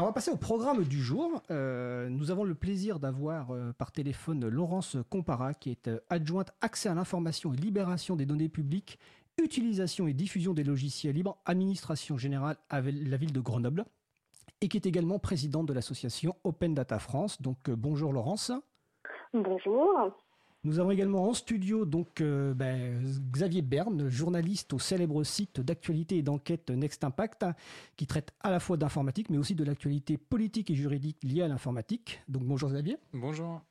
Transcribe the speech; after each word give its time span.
On 0.00 0.06
va 0.06 0.12
passer 0.12 0.30
au 0.30 0.36
programme 0.38 0.82
du 0.84 1.02
jour. 1.02 1.42
Euh, 1.50 2.08
nous 2.08 2.30
avons 2.30 2.44
le 2.44 2.54
plaisir 2.54 2.98
d'avoir 2.98 3.50
euh, 3.50 3.74
par 3.74 3.92
téléphone 3.92 4.48
Laurence 4.48 4.96
Compara, 5.10 5.52
qui 5.52 5.70
est 5.70 5.88
euh, 5.88 6.00
adjointe 6.08 6.54
accès 6.62 6.88
à 6.88 6.94
l'information 6.94 7.52
et 7.52 7.56
libération 7.58 8.16
des 8.16 8.24
données 8.24 8.48
publiques, 8.48 8.98
utilisation 9.36 10.08
et 10.08 10.14
diffusion 10.14 10.54
des 10.54 10.64
logiciels 10.64 11.14
libres, 11.14 11.36
administration 11.44 12.16
générale 12.16 12.56
à 12.70 12.80
la 12.80 13.16
ville 13.18 13.32
de 13.34 13.40
Grenoble, 13.40 13.84
et 14.62 14.68
qui 14.68 14.78
est 14.78 14.86
également 14.86 15.18
présidente 15.18 15.66
de 15.66 15.74
l'association 15.74 16.34
Open 16.44 16.72
Data 16.72 16.98
France. 16.98 17.42
Donc 17.42 17.68
bonjour 17.68 18.14
Laurence. 18.14 18.52
Bonjour. 19.34 20.14
Nous 20.62 20.78
avons 20.78 20.90
également 20.90 21.26
en 21.26 21.32
studio 21.32 21.86
donc 21.86 22.20
euh, 22.20 22.52
ben, 22.52 23.02
Xavier 23.32 23.62
Berne, 23.62 24.10
journaliste 24.10 24.74
au 24.74 24.78
célèbre 24.78 25.24
site 25.24 25.58
d'actualité 25.58 26.18
et 26.18 26.22
d'enquête 26.22 26.68
Next 26.68 27.02
Impact, 27.02 27.46
qui 27.96 28.06
traite 28.06 28.34
à 28.40 28.50
la 28.50 28.60
fois 28.60 28.76
d'informatique 28.76 29.30
mais 29.30 29.38
aussi 29.38 29.54
de 29.54 29.64
l'actualité 29.64 30.18
politique 30.18 30.70
et 30.70 30.74
juridique 30.74 31.16
liée 31.22 31.40
à 31.40 31.48
l'informatique. 31.48 32.20
Donc 32.28 32.44
bonjour 32.44 32.68
Xavier. 32.68 32.98
Bonjour. 33.14 33.62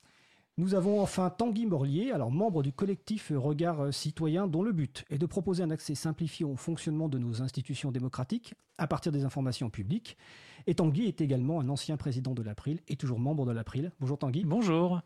Nous 0.57 0.73
avons 0.73 0.99
enfin 0.99 1.29
Tanguy 1.29 1.67
Morlier, 1.67 2.11
alors 2.11 2.31
membre 2.31 2.63
du 2.63 2.73
collectif 2.73 3.31
Regard 3.35 3.93
Citoyen, 3.93 4.47
dont 4.47 4.63
le 4.63 4.71
but 4.71 5.05
est 5.11 5.19
de 5.19 5.27
proposer 5.27 5.61
un 5.61 5.69
accès 5.69 5.93
simplifié 5.93 6.43
au 6.43 6.55
fonctionnement 6.55 7.07
de 7.07 7.19
nos 7.19 7.43
institutions 7.43 7.91
démocratiques 7.91 8.55
à 8.79 8.87
partir 8.87 9.11
des 9.11 9.25
informations 9.25 9.69
publiques. 9.69 10.17
Et 10.65 10.73
Tanguy 10.73 11.05
est 11.05 11.21
également 11.21 11.61
un 11.61 11.69
ancien 11.69 11.97
président 11.97 12.33
de 12.33 12.41
l'April 12.41 12.79
et 12.87 12.95
toujours 12.95 13.19
membre 13.19 13.45
de 13.45 13.51
l'April. 13.51 13.91
Bonjour 13.99 14.17
Tanguy. 14.17 14.43
Bonjour. 14.43 15.01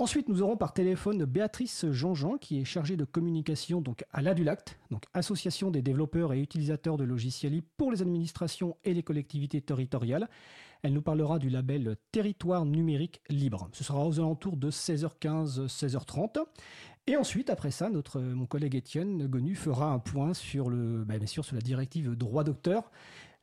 Ensuite, 0.00 0.30
nous 0.30 0.40
aurons 0.40 0.56
par 0.56 0.72
téléphone 0.72 1.26
Béatrice 1.26 1.84
Jean-Jean, 1.90 2.38
qui 2.38 2.58
est 2.58 2.64
chargée 2.64 2.96
de 2.96 3.04
communication 3.04 3.82
donc 3.82 4.02
à 4.12 4.22
l'ADULACT, 4.22 4.78
donc 4.90 5.04
Association 5.12 5.70
des 5.70 5.82
développeurs 5.82 6.32
et 6.32 6.40
utilisateurs 6.40 6.96
de 6.96 7.04
logiciels 7.04 7.52
libres 7.52 7.68
pour 7.76 7.92
les 7.92 8.00
administrations 8.00 8.78
et 8.82 8.94
les 8.94 9.02
collectivités 9.02 9.60
territoriales. 9.60 10.30
Elle 10.82 10.94
nous 10.94 11.02
parlera 11.02 11.38
du 11.38 11.50
label 11.50 11.98
Territoire 12.12 12.64
numérique 12.64 13.20
libre. 13.28 13.68
Ce 13.72 13.84
sera 13.84 14.06
aux 14.06 14.18
alentours 14.18 14.56
de 14.56 14.70
16h15, 14.70 15.66
16h30. 15.66 16.46
Et 17.06 17.18
ensuite, 17.18 17.50
après 17.50 17.70
ça, 17.70 17.90
notre, 17.90 18.20
mon 18.22 18.46
collègue 18.46 18.76
Étienne 18.76 19.26
Gonu 19.26 19.54
fera 19.54 19.92
un 19.92 19.98
point 19.98 20.32
sur, 20.32 20.70
le, 20.70 21.04
bah, 21.04 21.18
bien 21.18 21.26
sûr, 21.26 21.44
sur 21.44 21.56
la 21.56 21.62
directive 21.62 22.16
droit 22.16 22.42
d'auteur 22.42 22.90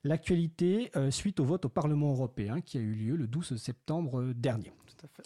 l'actualité 0.04 0.90
euh, 0.96 1.12
suite 1.12 1.40
au 1.40 1.44
vote 1.44 1.66
au 1.66 1.70
Parlement 1.70 2.12
européen 2.12 2.62
qui 2.62 2.78
a 2.78 2.82
eu 2.82 2.94
lieu 2.94 3.16
le 3.16 3.28
12 3.28 3.58
septembre 3.58 4.32
dernier. 4.34 4.72
Tout 4.88 5.06
à 5.06 5.08
fait. 5.08 5.24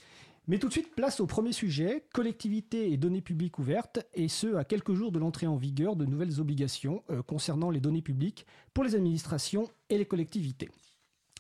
Mais 0.47 0.58
tout 0.58 0.67
de 0.67 0.73
suite, 0.73 0.95
place 0.95 1.20
au 1.20 1.28
premier 1.28 1.53
sujet, 1.53 2.03
collectivité 2.14 2.92
et 2.92 2.97
données 2.97 3.22
publiques 3.22 3.59
ouvertes, 3.59 4.00
et 4.14 4.28
ce, 4.28 4.56
à 4.56 4.64
quelques 4.64 4.94
jours 4.94 5.11
de 5.11 5.20
l'entrée 5.20 5.47
en 5.47 5.56
vigueur 5.56 5.95
de 5.95 6.06
nouvelles 6.06 6.42
obligations 6.42 7.03
euh, 7.09 7.22
concernant 7.22 7.70
les 7.70 7.80
données 7.80 8.02
publiques 8.02 8.47
pour 8.73 8.84
les 8.84 8.95
administrations 8.95 9.69
et 9.89 9.97
les 9.97 10.06
collectivités. 10.06 10.69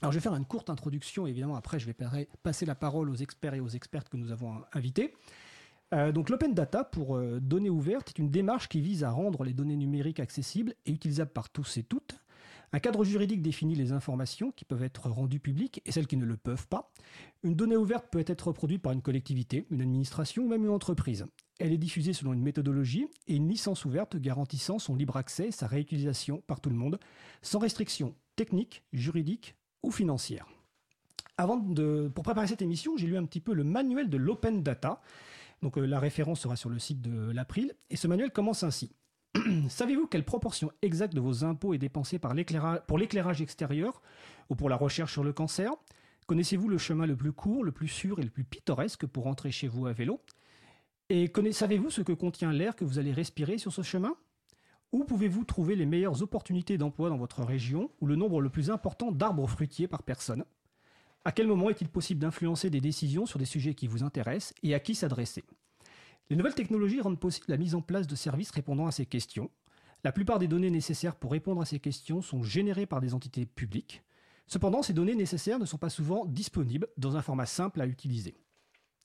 Alors 0.01 0.11
je 0.11 0.17
vais 0.17 0.23
faire 0.23 0.35
une 0.35 0.45
courte 0.45 0.69
introduction, 0.69 1.27
évidemment 1.27 1.55
après 1.55 1.79
je 1.79 1.85
vais 1.85 1.95
passer 2.41 2.65
la 2.65 2.73
parole 2.73 3.09
aux 3.09 3.15
experts 3.15 3.53
et 3.53 3.59
aux 3.59 3.67
expertes 3.67 4.09
que 4.09 4.17
nous 4.17 4.31
avons 4.31 4.55
invités. 4.73 5.13
Euh, 5.93 6.11
donc 6.11 6.29
l'open 6.29 6.53
data 6.53 6.83
pour 6.83 7.17
euh, 7.17 7.39
données 7.39 7.69
ouvertes 7.69 8.09
est 8.09 8.19
une 8.19 8.31
démarche 8.31 8.69
qui 8.69 8.81
vise 8.81 9.03
à 9.03 9.11
rendre 9.11 9.43
les 9.43 9.53
données 9.53 9.75
numériques 9.75 10.19
accessibles 10.19 10.73
et 10.85 10.91
utilisables 10.91 11.31
par 11.31 11.49
tous 11.49 11.77
et 11.77 11.83
toutes 11.83 12.20
un 12.73 12.79
cadre 12.79 13.03
juridique 13.03 13.41
définit 13.41 13.75
les 13.75 13.91
informations 13.91 14.51
qui 14.51 14.63
peuvent 14.63 14.83
être 14.83 15.09
rendues 15.09 15.39
publiques 15.39 15.81
et 15.85 15.91
celles 15.91 16.07
qui 16.07 16.15
ne 16.15 16.25
le 16.25 16.37
peuvent 16.37 16.67
pas. 16.67 16.91
Une 17.43 17.55
donnée 17.55 17.75
ouverte 17.75 18.07
peut 18.09 18.23
être 18.25 18.47
reproduite 18.47 18.81
par 18.81 18.93
une 18.93 19.01
collectivité, 19.01 19.65
une 19.71 19.81
administration 19.81 20.43
ou 20.43 20.47
même 20.47 20.63
une 20.63 20.71
entreprise. 20.71 21.25
Elle 21.59 21.73
est 21.73 21.77
diffusée 21.77 22.13
selon 22.13 22.33
une 22.33 22.41
méthodologie 22.41 23.07
et 23.27 23.35
une 23.35 23.49
licence 23.49 23.83
ouverte 23.83 24.15
garantissant 24.15 24.79
son 24.79 24.95
libre 24.95 25.17
accès 25.17 25.47
et 25.47 25.51
sa 25.51 25.67
réutilisation 25.67 26.41
par 26.47 26.61
tout 26.61 26.69
le 26.69 26.77
monde, 26.77 26.99
sans 27.41 27.59
restriction 27.59 28.15
technique, 28.35 28.83
juridique 28.93 29.55
ou 29.83 29.91
financière. 29.91 30.47
Avant 31.37 31.57
de, 31.57 32.09
pour 32.13 32.23
préparer 32.23 32.47
cette 32.47 32.61
émission, 32.61 32.95
j'ai 32.97 33.07
lu 33.07 33.17
un 33.17 33.25
petit 33.25 33.41
peu 33.41 33.53
le 33.53 33.63
manuel 33.63 34.09
de 34.09 34.17
l'open 34.17 34.63
data. 34.63 35.01
Donc 35.61 35.77
euh, 35.77 35.85
la 35.85 35.99
référence 35.99 36.39
sera 36.39 36.55
sur 36.55 36.69
le 36.69 36.79
site 36.79 37.01
de 37.01 37.31
l'April. 37.31 37.73
Et 37.89 37.95
ce 37.95 38.07
manuel 38.07 38.31
commence 38.31 38.63
ainsi. 38.63 38.91
Savez-vous 39.69 40.07
quelle 40.07 40.25
proportion 40.25 40.71
exacte 40.81 41.13
de 41.13 41.21
vos 41.21 41.43
impôts 41.43 41.73
est 41.73 41.77
dépensée 41.77 42.19
pour 42.19 42.97
l'éclairage 42.97 43.41
extérieur 43.41 44.01
ou 44.49 44.55
pour 44.55 44.69
la 44.69 44.75
recherche 44.75 45.13
sur 45.13 45.23
le 45.23 45.33
cancer? 45.33 45.71
Connaissez-vous 46.27 46.67
le 46.67 46.77
chemin 46.77 47.05
le 47.05 47.15
plus 47.15 47.31
court, 47.31 47.63
le 47.63 47.71
plus 47.71 47.87
sûr 47.87 48.19
et 48.19 48.23
le 48.23 48.29
plus 48.29 48.43
pittoresque 48.43 49.05
pour 49.05 49.23
rentrer 49.23 49.51
chez 49.51 49.67
vous 49.67 49.87
à 49.87 49.93
vélo? 49.93 50.21
Et 51.09 51.31
savez-vous 51.51 51.89
ce 51.89 52.01
que 52.01 52.13
contient 52.13 52.51
l'air 52.51 52.75
que 52.75 52.85
vous 52.85 52.99
allez 52.99 53.11
respirer 53.11 53.57
sur 53.57 53.73
ce 53.73 53.81
chemin? 53.81 54.15
Où 54.91 55.03
pouvez-vous 55.05 55.45
trouver 55.45 55.75
les 55.75 55.85
meilleures 55.85 56.21
opportunités 56.21 56.77
d'emploi 56.77 57.09
dans 57.09 57.17
votre 57.17 57.43
région 57.43 57.91
ou 58.01 58.07
le 58.07 58.17
nombre 58.17 58.41
le 58.41 58.49
plus 58.49 58.69
important 58.69 59.11
d'arbres 59.11 59.47
fruitiers 59.47 59.87
par 59.87 60.03
personne? 60.03 60.45
À 61.23 61.31
quel 61.31 61.47
moment 61.47 61.69
est-il 61.69 61.87
possible 61.87 62.19
d'influencer 62.19 62.69
des 62.69 62.81
décisions 62.81 63.25
sur 63.25 63.39
des 63.39 63.45
sujets 63.45 63.75
qui 63.75 63.87
vous 63.87 64.03
intéressent 64.03 64.53
et 64.63 64.73
à 64.73 64.79
qui 64.79 64.95
s'adresser? 64.95 65.43
Les 66.31 66.37
nouvelles 66.37 66.55
technologies 66.55 67.01
rendent 67.01 67.19
possible 67.19 67.47
la 67.49 67.57
mise 67.57 67.75
en 67.75 67.81
place 67.81 68.07
de 68.07 68.15
services 68.15 68.51
répondant 68.51 68.87
à 68.87 68.93
ces 68.93 69.05
questions. 69.05 69.51
La 70.05 70.13
plupart 70.13 70.39
des 70.39 70.47
données 70.47 70.69
nécessaires 70.69 71.17
pour 71.17 71.33
répondre 71.33 71.59
à 71.59 71.65
ces 71.65 71.79
questions 71.79 72.21
sont 72.21 72.41
générées 72.41 72.85
par 72.85 73.01
des 73.01 73.13
entités 73.13 73.45
publiques. 73.45 74.01
Cependant, 74.47 74.81
ces 74.81 74.93
données 74.93 75.13
nécessaires 75.13 75.59
ne 75.59 75.65
sont 75.65 75.77
pas 75.77 75.89
souvent 75.89 76.25
disponibles 76.25 76.87
dans 76.95 77.17
un 77.17 77.21
format 77.21 77.45
simple 77.45 77.81
à 77.81 77.85
utiliser. 77.85 78.37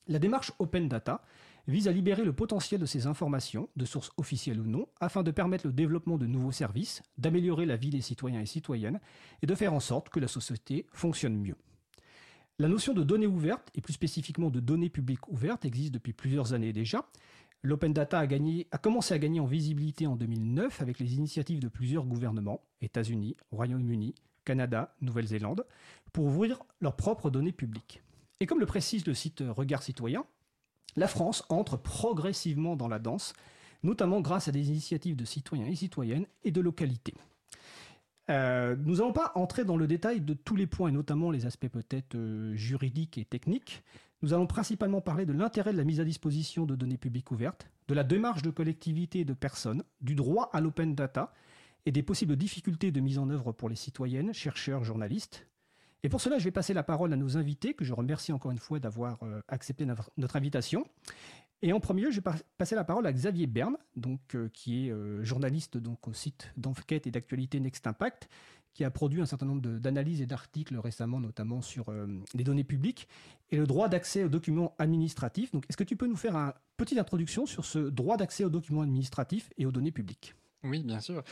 La 0.07 0.21
démarche 0.21 0.53
Open 0.61 0.89
Data 0.89 1.25
vise 1.67 1.89
à 1.89 1.93
libérer 1.93 2.25
le 2.25 2.33
potentiel 2.33 2.81
de 2.81 2.87
ces 2.87 3.09
informations, 3.09 3.69
de 3.75 3.87
sources 3.87 4.13
officielles 4.19 4.61
ou 4.61 4.67
non, 4.67 4.87
afin 5.01 5.25
de 5.25 5.33
permettre 5.33 5.67
le 5.67 5.73
développement 5.73 6.19
de 6.19 6.29
nouveaux 6.29 6.53
services, 6.53 7.03
d'améliorer 7.19 7.67
la 7.67 7.75
vie 7.75 7.91
des 7.91 8.03
citoyens 8.03 8.41
et 8.41 8.47
citoyennes, 8.47 9.01
et 9.43 9.47
de 9.47 9.55
faire 9.57 9.75
en 9.75 9.81
sorte 9.81 10.11
que 10.11 10.21
la 10.21 10.29
société 10.29 10.87
fonctionne 10.93 11.37
mieux. 11.37 11.57
La 12.59 12.69
notion 12.69 12.94
de 12.94 13.03
données 13.03 13.27
ouvertes, 13.27 13.71
et 13.75 13.83
plus 13.83 13.93
spécifiquement 13.93 14.49
de 14.49 14.61
données 14.61 14.89
publiques 14.89 15.28
ouvertes, 15.28 15.67
existe 15.67 15.93
depuis 15.93 16.15
plusieurs 16.15 16.55
années 16.55 16.72
déjà. 16.72 17.06
L'open 17.62 17.93
data 17.93 18.21
a, 18.21 18.78
commencé 18.78 19.12
à 19.12 19.19
gagner 19.19 19.41
en 19.41 19.44
visibilité 19.44 20.06
en 20.06 20.17
2009 20.17 20.81
avec 20.81 20.99
les 20.99 21.16
initiatives 21.16 21.61
de 21.61 21.69
plusieurs 21.69 22.06
gouvernements, 22.06 22.62
États-Unis, 22.81 23.37
Royaume-Uni, 23.50 24.15
Canada, 24.47 24.95
Nouvelle-Zélande, 25.03 25.66
pour 26.15 26.25
ouvrir 26.25 26.62
leurs 26.81 26.97
propres 26.97 27.28
données 27.28 27.53
publiques. 27.53 28.03
Et 28.41 28.47
comme 28.47 28.61
le 28.61 28.66
précise 28.66 29.06
le 29.06 29.12
site 29.12 29.45
Regard 29.47 29.83
Citoyen, 29.83 30.25
la 30.97 31.09
France 31.09 31.45
entre 31.50 31.77
progressivement 31.77 32.75
dans 32.75 32.89
la 32.89 32.99
danse, 32.99 33.34
notamment 33.83 34.22
grâce 34.22 34.49
à 34.49 34.53
des 34.53 34.69
initiatives 34.71 35.16
de 35.16 35.27
citoyens 35.27 35.66
et 35.66 35.77
citoyennes 35.77 36.27
et 36.43 36.53
de 36.53 36.62
localités. 36.62 37.15
Euh, 38.29 38.77
nous 38.85 38.97
n'allons 38.97 39.13
pas 39.13 39.33
entrer 39.35 39.65
dans 39.65 39.77
le 39.77 39.87
détail 39.87 40.21
de 40.21 40.35
tous 40.35 40.57
les 40.57 40.67
points, 40.67 40.89
et 40.89 40.93
notamment 40.93 41.31
les 41.31 41.47
aspects 41.47 41.69
peut-être 41.69 42.15
euh, 42.15 42.55
juridiques 42.55 43.19
et 43.19 43.25
techniques. 43.25 43.83
Nous 44.23 44.33
allons 44.33 44.47
principalement 44.47 45.01
parler 45.01 45.27
de 45.27 45.33
l'intérêt 45.33 45.73
de 45.73 45.77
la 45.77 45.85
mise 45.85 46.01
à 46.01 46.05
disposition 46.05 46.65
de 46.65 46.75
données 46.75 46.97
publiques 46.97 47.31
ouvertes, 47.31 47.69
de 47.89 47.95
la 47.95 48.03
démarche 48.03 48.43
de 48.43 48.51
collectivité 48.51 49.21
et 49.21 49.25
de 49.25 49.35
personnes, 49.35 49.85
du 50.01 50.15
droit 50.15 50.51
à 50.53 50.61
l'open 50.61 50.95
data 50.95 51.33
et 51.85 51.93
des 51.93 52.03
possibles 52.03 52.37
difficultés 52.37 52.91
de 52.91 53.01
mise 53.01 53.19
en 53.19 53.31
œuvre 53.31 53.53
pour 53.53 53.69
les 53.69 53.77
citoyennes, 53.77 54.33
chercheurs, 54.33 54.83
journalistes. 54.83 55.47
Et 56.03 56.09
pour 56.09 56.21
cela, 56.21 56.39
je 56.39 56.45
vais 56.45 56.51
passer 56.51 56.75
la 56.75 56.83
parole 56.83 57.13
à 57.13 57.17
nos 57.17 57.37
invités, 57.37 57.75
que 57.75 57.85
je 57.85 57.93
remercie 57.93 58.33
encore 58.33 58.51
une 58.51 58.59
fois 58.59 58.79
d'avoir 58.79 59.23
euh, 59.23 59.41
accepté 59.49 59.87
notre 60.17 60.37
invitation. 60.37 60.87
Et 61.62 61.72
en 61.72 61.81
premier 61.81 62.03
lieu, 62.03 62.11
je 62.11 62.21
vais 62.21 62.31
passer 62.59 62.75
la 62.75 62.84
parole 62.84 63.06
à 63.06 63.12
Xavier 63.12 63.47
Berne, 63.47 63.77
donc, 63.97 64.34
euh, 64.34 64.49
qui 64.53 64.87
est 64.87 64.91
euh, 64.91 65.25
journaliste 65.25 65.78
donc, 65.78 66.06
au 66.06 66.12
site 66.12 66.53
d'enquête 66.56 67.06
et 67.06 67.11
d'actualité 67.11 67.61
Next 67.61 67.87
Impact, 67.87 68.28
qui 68.75 68.84
a 68.84 68.91
produit 68.91 69.22
un 69.22 69.27
certain 69.27 69.47
nombre 69.47 69.62
d'analyses 69.62 70.21
et 70.21 70.27
d'articles 70.27 70.77
récemment, 70.77 71.19
notamment 71.19 71.62
sur 71.62 71.89
euh, 71.89 72.06
les 72.34 72.45
données 72.45 72.65
publiques 72.65 73.09
et 73.50 73.56
le 73.56 73.66
droit 73.66 73.89
d'accès 73.89 74.25
aux 74.25 74.28
documents 74.28 74.75
administratifs. 74.78 75.50
Donc, 75.50 75.65
est-ce 75.71 75.78
que 75.78 75.84
tu 75.84 75.97
peux 75.97 76.06
nous 76.06 76.16
faire 76.16 76.37
une 76.37 76.53
petite 76.77 76.99
introduction 76.99 77.47
sur 77.47 77.65
ce 77.65 77.78
droit 77.78 78.19
d'accès 78.19 78.45
aux 78.45 78.50
documents 78.50 78.83
administratifs 78.83 79.49
et 79.56 79.65
aux 79.65 79.72
données 79.72 79.93
publiques? 79.93 80.34
Oui, 80.62 80.83
bien 80.83 81.00
sûr. 81.00 81.25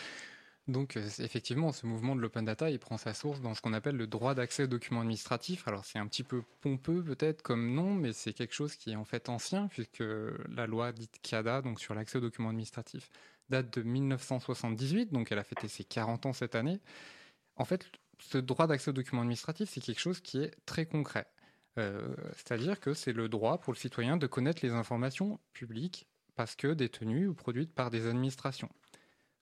Donc 0.67 0.97
euh, 0.97 1.07
effectivement, 1.19 1.73
ce 1.73 1.87
mouvement 1.87 2.17
de 2.17 2.21
l'open 2.21 2.45
data, 2.45 2.71
il 2.71 2.79
prend 2.79 2.97
sa 2.97 3.13
source 3.13 3.41
dans 3.41 3.55
ce 3.55 3.61
qu'on 3.61 3.75
appelle 3.75 3.97
le 3.97 4.07
droit 4.07 4.35
d'accès 4.35 4.65
aux 4.65 4.69
documents 4.69 5.01
administratifs. 5.01 5.69
Alors 5.69 5.85
c'est 5.85 5.99
un 5.99 6.07
petit 6.07 6.23
peu 6.23 6.43
pompeux 6.63 7.03
peut-être 7.03 7.43
comme 7.43 7.75
nom, 7.75 7.93
mais 7.95 8.15
c'est 8.15 8.33
quelque 8.33 8.55
chose 8.55 8.77
qui 8.77 8.93
est 8.93 8.97
en 8.97 9.05
fait 9.05 9.29
ancien, 9.29 9.69
puisque 9.69 10.03
la 10.49 10.67
loi 10.67 10.93
dite 10.93 11.21
CADA, 11.23 11.61
donc 11.61 11.81
sur 11.81 11.95
l'accès 11.95 12.17
aux 12.19 12.23
documents 12.23 12.49
administratifs, 12.49 13.11
date 13.51 13.77
de 13.79 13.83
1978, 13.83 15.13
donc 15.13 15.31
elle 15.33 15.39
a 15.39 15.45
fêté 15.45 15.69
ses 15.69 15.85
40 15.85 16.27
ans 16.27 16.33
cette 16.33 16.55
année. 16.55 16.81
En 17.57 17.67
fait, 17.67 17.87
ce 18.19 18.39
droit 18.39 18.67
d'accès 18.67 18.91
aux 18.91 18.95
documents 18.95 19.23
administratifs, 19.23 19.71
c'est 19.71 19.81
quelque 19.81 20.01
chose 20.01 20.21
qui 20.21 20.39
est 20.39 20.55
très 20.65 20.87
concret. 20.87 21.27
Euh, 21.79 22.15
c'est-à-dire 22.37 22.81
que 22.81 22.95
c'est 22.95 23.13
le 23.13 23.29
droit 23.29 23.59
pour 23.59 23.73
le 23.73 23.79
citoyen 23.79 24.17
de 24.17 24.27
connaître 24.27 24.65
les 24.65 24.73
informations 24.73 25.41
publiques 25.53 26.07
parce 26.37 26.57
que 26.57 26.69
détenues 26.69 27.27
ou 27.29 27.35
produites 27.35 27.75
par 27.75 27.91
des 27.91 28.07
administrations. 28.07 28.71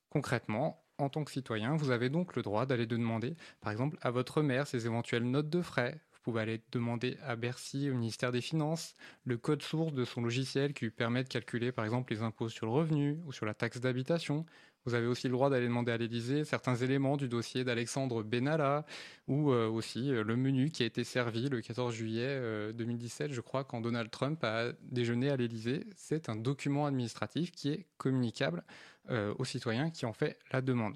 Concrètement, 0.09 0.82
en 1.03 1.09
tant 1.09 1.25
que 1.25 1.31
citoyen, 1.31 1.77
vous 1.77 1.91
avez 1.91 2.09
donc 2.09 2.37
le 2.37 2.43
droit 2.43 2.67
d'aller 2.67 2.87
demander, 2.87 3.37
par 3.61 3.73
exemple, 3.73 3.99
à 4.03 4.11
votre 4.11 4.43
maire 4.43 4.67
ses 4.67 4.87
éventuelles 4.87 5.25
notes 5.29 5.51
de 5.51 5.63
frais. 5.63 6.01
Vous 6.23 6.31
pouvez 6.31 6.43
aller 6.43 6.63
demander 6.71 7.17
à 7.27 7.35
Bercy, 7.35 7.91
au 7.91 7.95
ministère 7.95 8.31
des 8.31 8.41
Finances, 8.41 8.95
le 9.25 9.37
code 9.37 9.61
source 9.61 9.93
de 9.93 10.05
son 10.05 10.23
logiciel 10.23 10.73
qui 10.73 10.85
lui 10.85 10.93
permet 10.93 11.25
de 11.25 11.29
calculer, 11.29 11.73
par 11.73 11.85
exemple, 11.85 12.13
les 12.13 12.23
impôts 12.23 12.49
sur 12.49 12.65
le 12.65 12.71
revenu 12.71 13.19
ou 13.27 13.33
sur 13.33 13.45
la 13.45 13.55
taxe 13.55 13.81
d'habitation. 13.81 14.47
Vous 14.85 14.95
avez 14.95 15.09
aussi 15.09 15.27
le 15.27 15.33
droit 15.33 15.51
d'aller 15.51 15.67
demander 15.67 15.91
à 15.91 15.97
l'Élysée 15.97 16.45
certains 16.45 16.77
éléments 16.77 17.17
du 17.17 17.29
dossier 17.29 17.65
d'Alexandre 17.65 18.23
Benalla 18.23 18.87
ou 19.27 19.51
euh, 19.51 19.67
aussi 19.67 20.13
euh, 20.13 20.23
le 20.23 20.37
menu 20.37 20.71
qui 20.71 20.85
a 20.85 20.87
été 20.87 21.03
servi 21.03 21.49
le 21.49 21.61
14 21.61 21.93
juillet 21.93 22.73
2017, 22.73 23.33
je 23.33 23.41
crois, 23.41 23.65
quand 23.65 23.81
Donald 23.81 24.09
Trump 24.09 24.45
a 24.45 24.71
déjeuné 24.81 25.29
à 25.29 25.37
l'Élysée. 25.37 25.87
C'est 25.97 26.29
un 26.29 26.37
document 26.37 26.87
administratif 26.87 27.51
qui 27.51 27.71
est 27.71 27.87
communicable 27.97 28.63
aux 29.11 29.45
citoyens 29.45 29.91
qui 29.91 30.07
ont 30.07 30.13
fait 30.13 30.39
la 30.53 30.63
demande. 30.63 30.95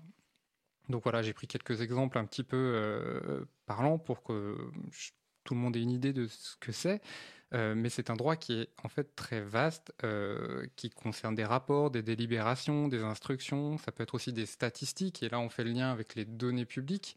Donc 0.88 1.02
voilà, 1.02 1.22
j'ai 1.22 1.32
pris 1.32 1.46
quelques 1.46 1.80
exemples 1.80 2.18
un 2.18 2.24
petit 2.24 2.44
peu 2.44 3.46
parlants 3.66 3.98
pour 3.98 4.22
que 4.22 4.56
tout 5.44 5.54
le 5.54 5.60
monde 5.60 5.76
ait 5.76 5.82
une 5.82 5.90
idée 5.90 6.12
de 6.12 6.26
ce 6.26 6.56
que 6.56 6.72
c'est. 6.72 7.00
Euh, 7.54 7.74
mais 7.76 7.88
c'est 7.90 8.10
un 8.10 8.16
droit 8.16 8.34
qui 8.34 8.54
est 8.60 8.68
en 8.82 8.88
fait 8.88 9.14
très 9.14 9.40
vaste, 9.40 9.92
euh, 10.02 10.66
qui 10.74 10.90
concerne 10.90 11.34
des 11.36 11.44
rapports, 11.44 11.90
des 11.90 12.02
délibérations, 12.02 12.88
des 12.88 13.02
instructions, 13.02 13.78
ça 13.78 13.92
peut 13.92 14.02
être 14.02 14.14
aussi 14.14 14.32
des 14.32 14.46
statistiques, 14.46 15.22
et 15.22 15.28
là 15.28 15.38
on 15.38 15.48
fait 15.48 15.62
le 15.62 15.70
lien 15.70 15.92
avec 15.92 16.16
les 16.16 16.24
données 16.24 16.64
publiques. 16.64 17.16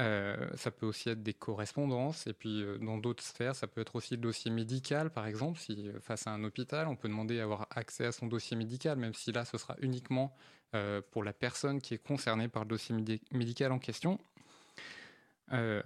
Euh, 0.00 0.48
ça 0.56 0.70
peut 0.70 0.86
aussi 0.86 1.10
être 1.10 1.22
des 1.22 1.34
correspondances, 1.34 2.26
et 2.26 2.32
puis 2.32 2.64
dans 2.80 2.98
d'autres 2.98 3.22
sphères, 3.22 3.54
ça 3.54 3.68
peut 3.68 3.80
être 3.82 3.94
aussi 3.94 4.14
le 4.14 4.20
dossier 4.22 4.50
médical, 4.50 5.10
par 5.10 5.26
exemple, 5.26 5.60
si 5.60 5.90
face 6.00 6.26
à 6.26 6.32
un 6.32 6.42
hôpital, 6.42 6.88
on 6.88 6.96
peut 6.96 7.08
demander 7.08 7.38
à 7.38 7.44
avoir 7.44 7.68
accès 7.70 8.06
à 8.06 8.12
son 8.12 8.26
dossier 8.26 8.56
médical, 8.56 8.98
même 8.98 9.14
si 9.14 9.30
là, 9.30 9.44
ce 9.44 9.58
sera 9.58 9.76
uniquement 9.80 10.34
pour 11.10 11.22
la 11.22 11.32
personne 11.32 11.80
qui 11.80 11.94
est 11.94 12.02
concernée 12.02 12.48
par 12.48 12.62
le 12.62 12.68
dossier 12.68 12.94
médical 13.32 13.72
en 13.72 13.78
question. 13.78 14.18
Euh, 15.52 15.82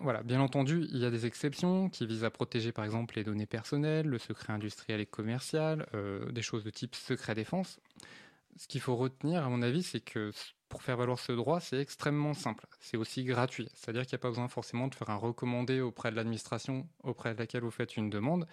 voilà, 0.00 0.22
bien 0.22 0.40
entendu, 0.40 0.86
il 0.90 0.98
y 0.98 1.06
a 1.06 1.10
des 1.10 1.24
exceptions 1.26 1.88
qui 1.88 2.06
visent 2.06 2.24
à 2.24 2.30
protéger 2.30 2.72
par 2.72 2.84
exemple 2.84 3.16
les 3.16 3.24
données 3.24 3.46
personnelles, 3.46 4.06
le 4.06 4.18
secret 4.18 4.52
industriel 4.52 5.00
et 5.00 5.06
commercial, 5.06 5.86
euh, 5.94 6.30
des 6.32 6.42
choses 6.42 6.64
de 6.64 6.70
type 6.70 6.94
secret 6.94 7.34
défense. 7.34 7.78
Ce 8.56 8.68
qu'il 8.68 8.80
faut 8.80 8.96
retenir, 8.96 9.44
à 9.44 9.48
mon 9.48 9.62
avis, 9.62 9.82
c'est 9.82 10.00
que 10.00 10.32
pour 10.68 10.82
faire 10.82 10.96
valoir 10.96 11.18
ce 11.18 11.32
droit, 11.32 11.60
c'est 11.60 11.78
extrêmement 11.78 12.34
simple. 12.34 12.66
C'est 12.80 12.96
aussi 12.96 13.24
gratuit. 13.24 13.68
C'est-à-dire 13.74 14.02
qu'il 14.02 14.16
n'y 14.16 14.20
a 14.20 14.22
pas 14.22 14.30
besoin 14.30 14.48
forcément 14.48 14.88
de 14.88 14.94
faire 14.94 15.10
un 15.10 15.16
recommandé 15.16 15.80
auprès 15.80 16.10
de 16.10 16.16
l'administration 16.16 16.88
auprès 17.02 17.34
de 17.34 17.38
laquelle 17.38 17.62
vous 17.62 17.70
faites 17.70 17.96
une 17.96 18.10
demande. 18.10 18.46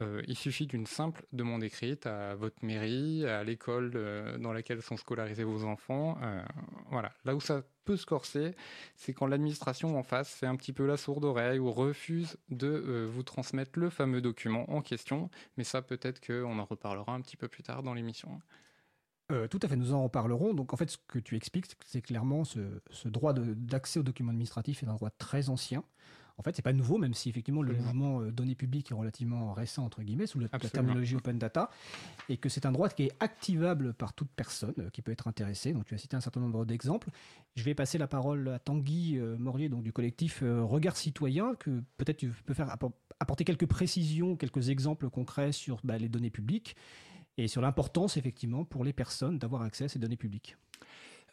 Euh, 0.00 0.22
il 0.28 0.36
suffit 0.36 0.66
d'une 0.66 0.86
simple 0.86 1.26
demande 1.32 1.64
écrite 1.64 2.06
à 2.06 2.36
votre 2.36 2.64
mairie, 2.64 3.26
à 3.26 3.42
l'école 3.42 3.92
euh, 3.96 4.38
dans 4.38 4.52
laquelle 4.52 4.80
sont 4.80 4.96
scolarisés 4.96 5.42
vos 5.42 5.64
enfants. 5.64 6.18
Euh, 6.22 6.42
voilà. 6.90 7.12
Là 7.24 7.34
où 7.34 7.40
ça 7.40 7.62
peut 7.84 7.96
se 7.96 8.06
corser, 8.06 8.54
c'est 8.94 9.12
quand 9.12 9.26
l'administration 9.26 9.98
en 9.98 10.04
face 10.04 10.32
fait 10.32 10.46
un 10.46 10.54
petit 10.54 10.72
peu 10.72 10.86
la 10.86 10.96
sourde 10.96 11.24
oreille 11.24 11.58
ou 11.58 11.72
refuse 11.72 12.36
de 12.48 13.08
vous 13.10 13.22
transmettre 13.22 13.78
le 13.78 13.90
fameux 13.90 14.20
document 14.20 14.70
en 14.70 14.82
question. 14.82 15.30
Mais 15.56 15.64
ça, 15.64 15.82
peut-être 15.82 16.24
qu'on 16.24 16.58
en 16.58 16.64
reparlera 16.64 17.14
un 17.14 17.20
petit 17.20 17.36
peu 17.36 17.48
plus 17.48 17.62
tard 17.62 17.82
dans 17.82 17.94
l'émission. 17.94 18.40
tout 19.50 19.58
à 19.62 19.68
fait, 19.68 19.76
nous 19.76 19.94
en 19.94 20.04
reparlerons. 20.04 20.54
Donc 20.54 20.74
en 20.74 20.76
fait, 20.76 20.90
ce 20.90 20.98
que 21.08 21.18
tu 21.18 21.34
expliques, 21.34 21.66
c'est 21.86 22.02
clairement 22.02 22.44
ce, 22.44 22.60
ce 22.90 23.08
droit 23.08 23.32
d'accès 23.32 23.98
aux 23.98 24.02
documents 24.02 24.30
administratifs 24.30 24.82
est 24.82 24.88
un 24.88 24.94
droit 24.94 25.10
très 25.10 25.48
ancien. 25.48 25.82
En 26.38 26.42
fait, 26.42 26.54
c'est 26.54 26.62
pas 26.62 26.72
nouveau, 26.72 26.98
même 26.98 27.14
si 27.14 27.28
effectivement 27.28 27.62
le 27.62 27.74
mouvement 27.74 28.20
euh, 28.20 28.30
données 28.30 28.54
publiques 28.54 28.92
est 28.92 28.94
relativement 28.94 29.52
récent 29.52 29.84
entre 29.84 30.02
guillemets 30.02 30.26
sous 30.26 30.38
la 30.38 30.48
terminologie 30.48 31.16
open 31.16 31.36
data, 31.36 31.68
et 32.28 32.36
que 32.36 32.48
c'est 32.48 32.64
un 32.64 32.70
droit 32.70 32.88
qui 32.88 33.04
est 33.04 33.12
activable 33.18 33.92
par 33.92 34.12
toute 34.12 34.30
personne 34.30 34.74
euh, 34.78 34.90
qui 34.90 35.02
peut 35.02 35.10
être 35.10 35.26
intéressée. 35.26 35.72
Donc 35.72 35.84
tu 35.84 35.94
as 35.94 35.98
cité 35.98 36.16
un 36.16 36.20
certain 36.20 36.40
nombre 36.40 36.64
d'exemples. 36.64 37.10
Je 37.56 37.64
vais 37.64 37.74
passer 37.74 37.98
la 37.98 38.06
parole 38.06 38.48
à 38.48 38.60
Tanguy 38.60 39.18
euh, 39.18 39.36
Morier, 39.36 39.68
donc 39.68 39.82
du 39.82 39.92
collectif 39.92 40.42
Regard 40.42 40.96
Citoyen, 40.96 41.54
que 41.56 41.82
peut-être 41.96 42.18
tu 42.18 42.28
peux 42.28 42.54
faire 42.54 42.74
apporter 43.18 43.44
quelques 43.44 43.66
précisions, 43.66 44.36
quelques 44.36 44.68
exemples 44.68 45.10
concrets 45.10 45.50
sur 45.50 45.80
bah, 45.82 45.98
les 45.98 46.08
données 46.08 46.30
publiques 46.30 46.76
et 47.36 47.48
sur 47.48 47.62
l'importance 47.62 48.16
effectivement 48.16 48.64
pour 48.64 48.84
les 48.84 48.92
personnes 48.92 49.38
d'avoir 49.38 49.62
accès 49.62 49.84
à 49.84 49.88
ces 49.88 49.98
données 49.98 50.16
publiques. 50.16 50.56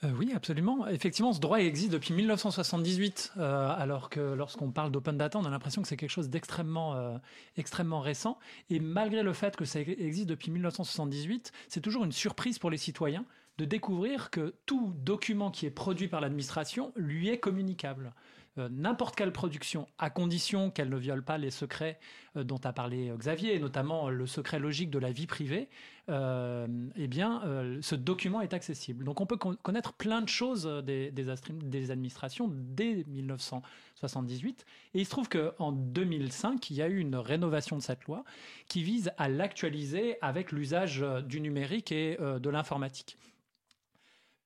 Euh, 0.04 0.12
oui, 0.18 0.32
absolument. 0.36 0.88
Effectivement, 0.88 1.32
ce 1.32 1.40
droit 1.40 1.60
existe 1.60 1.92
depuis 1.92 2.14
1978, 2.14 3.34
euh, 3.38 3.74
alors 3.78 4.10
que 4.10 4.20
lorsqu'on 4.20 4.72
parle 4.72 4.92
d'open 4.92 5.18
data, 5.18 5.40
on 5.40 5.46
a 5.46 5.50
l'impression 5.50 5.82
que 5.82 5.88
c'est 5.88 5.98
quelque 5.98 6.10
chose 6.10 6.30
d'extrêmement 6.30 6.96
euh, 6.96 7.18
extrêmement 7.58 8.02
récent. 8.02 8.38
Et 8.70 8.80
malgré 8.80 9.24
le 9.24 9.34
fait 9.34 9.56
que 9.56 9.66
ça 9.66 9.80
existe 9.80 10.28
depuis 10.28 10.52
1978, 10.52 11.52
c'est 11.70 11.82
toujours 11.82 12.04
une 12.04 12.12
surprise 12.12 12.60
pour 12.60 12.70
les 12.70 12.78
citoyens 12.78 13.26
de 13.58 13.64
découvrir 13.64 14.32
que 14.32 14.54
tout 14.66 14.94
document 14.98 15.50
qui 15.50 15.66
est 15.66 15.72
produit 15.72 16.10
par 16.10 16.20
l'administration 16.20 16.92
lui 16.98 17.30
est 17.30 17.40
communicable. 17.40 18.14
Euh, 18.58 18.70
n'importe 18.72 19.16
quelle 19.16 19.34
production, 19.34 19.88
à 19.98 20.10
condition 20.10 20.72
qu'elle 20.72 20.90
ne 20.90 20.98
viole 20.98 21.24
pas 21.24 21.38
les 21.38 21.52
secrets 21.52 22.00
euh, 22.38 22.44
dont 22.46 22.60
a 22.64 22.72
parlé 22.72 23.10
euh, 23.10 23.18
Xavier, 23.18 23.54
et 23.56 23.60
notamment 23.60 24.10
le 24.10 24.26
secret 24.28 24.60
logique 24.60 24.90
de 24.90 25.00
la 25.00 25.12
vie 25.12 25.28
privée, 25.28 25.68
eh 26.08 27.08
bien, 27.08 27.42
ce 27.82 27.96
document 27.96 28.40
est 28.42 28.54
accessible. 28.54 29.04
Donc 29.06 29.22
on 29.22 29.26
peut 29.26 29.38
connaître 29.38 29.94
plein 29.94 30.22
de 30.22 30.30
choses 30.30 30.68
des, 30.86 31.10
des, 31.10 31.90
administrations 31.92 32.48
dès 32.52 33.04
1978. 33.08 34.66
Et 34.94 35.00
il 35.00 35.06
se 35.06 35.10
trouve 35.10 35.28
qu'en 35.28 35.72
2005, 35.72 36.70
il 36.70 36.76
y 36.76 36.84
a 36.84 36.88
eu 36.88 37.00
une 37.00 37.16
rénovation 37.16 37.76
de 37.76 37.82
cette 37.82 38.06
loi 38.06 38.24
qui 38.68 38.84
vise 38.84 39.12
à 39.18 39.30
l'actualiser 39.30 40.20
avec 40.22 40.52
l'usage 40.52 41.04
du 41.26 41.42
numérique 41.42 41.92
et 41.92 42.18
de 42.20 42.50
l'informatique 42.52 43.18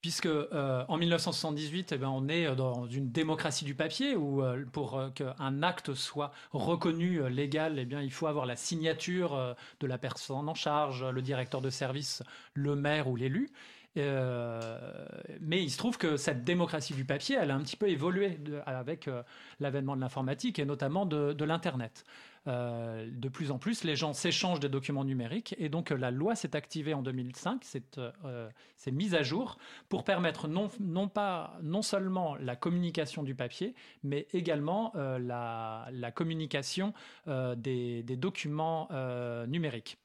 puisque 0.00 0.26
euh, 0.26 0.84
en 0.88 0.96
1978, 0.96 1.92
eh 1.92 1.98
ben, 1.98 2.08
on 2.08 2.28
est 2.28 2.54
dans 2.56 2.86
une 2.86 3.10
démocratie 3.10 3.64
du 3.64 3.74
papier 3.74 4.16
où 4.16 4.42
euh, 4.42 4.64
pour 4.72 4.98
euh, 4.98 5.10
qu'un 5.10 5.62
acte 5.62 5.94
soit 5.94 6.32
reconnu 6.52 7.28
légal, 7.28 7.78
eh 7.78 7.84
bien, 7.84 8.00
il 8.00 8.12
faut 8.12 8.26
avoir 8.26 8.46
la 8.46 8.56
signature 8.56 9.56
de 9.80 9.86
la 9.86 9.98
personne 9.98 10.48
en 10.48 10.54
charge, 10.54 11.04
le 11.04 11.22
directeur 11.22 11.60
de 11.60 11.70
service, 11.70 12.22
le 12.54 12.74
maire 12.76 13.08
ou 13.08 13.16
l'élu. 13.16 13.50
mais 13.96 15.62
il 15.62 15.70
se 15.70 15.78
trouve 15.78 15.98
que 15.98 16.16
cette 16.16 16.44
démocratie 16.44 16.94
du 16.94 17.04
papier, 17.04 17.36
elle 17.40 17.50
a 17.50 17.54
un 17.54 17.62
petit 17.62 17.76
peu 17.76 17.88
évolué 17.88 18.38
avec 18.66 19.08
l'avènement 19.58 19.96
de 19.96 20.00
l'informatique 20.00 20.58
et 20.58 20.64
notamment 20.64 21.06
de 21.06 21.44
l'Internet. 21.44 22.04
Euh, 22.46 23.06
de 23.12 23.28
plus 23.28 23.50
en 23.50 23.58
plus, 23.58 23.84
les 23.84 23.96
gens 23.96 24.12
s'échangent 24.14 24.60
des 24.60 24.70
documents 24.70 25.04
numériques 25.04 25.54
et 25.58 25.68
donc 25.68 25.92
euh, 25.92 25.96
la 25.96 26.10
loi 26.10 26.34
s'est 26.34 26.56
activée 26.56 26.94
en 26.94 27.02
2005, 27.02 27.62
euh, 27.98 28.50
c'est 28.76 28.90
mise 28.90 29.14
à 29.14 29.22
jour 29.22 29.58
pour 29.90 30.04
permettre 30.04 30.48
non, 30.48 30.70
non, 30.80 31.08
pas, 31.08 31.58
non 31.62 31.82
seulement 31.82 32.36
la 32.36 32.56
communication 32.56 33.22
du 33.22 33.34
papier, 33.34 33.74
mais 34.02 34.26
également 34.32 34.92
la, 34.94 35.90
communication 36.14 36.94
des, 37.26 38.02
documents 38.16 38.88
numériques. 39.46 39.98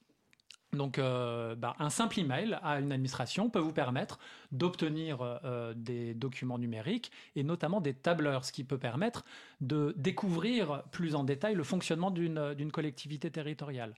Donc, 0.73 0.99
euh, 0.99 1.55
bah, 1.55 1.75
un 1.79 1.89
simple 1.89 2.19
email 2.19 2.57
à 2.61 2.79
une 2.79 2.91
administration 2.91 3.49
peut 3.49 3.59
vous 3.59 3.71
permettre 3.71 4.19
d'obtenir 4.51 5.19
euh, 5.21 5.73
des 5.75 6.13
documents 6.13 6.59
numériques 6.59 7.11
et 7.35 7.43
notamment 7.43 7.81
des 7.81 7.93
tableurs, 7.93 8.45
ce 8.45 8.51
qui 8.51 8.63
peut 8.63 8.77
permettre 8.77 9.23
de 9.61 9.93
découvrir 9.97 10.83
plus 10.91 11.15
en 11.15 11.23
détail 11.23 11.55
le 11.55 11.63
fonctionnement 11.63 12.11
d'une 12.11 12.71
collectivité 12.71 13.31
territoriale. 13.31 13.93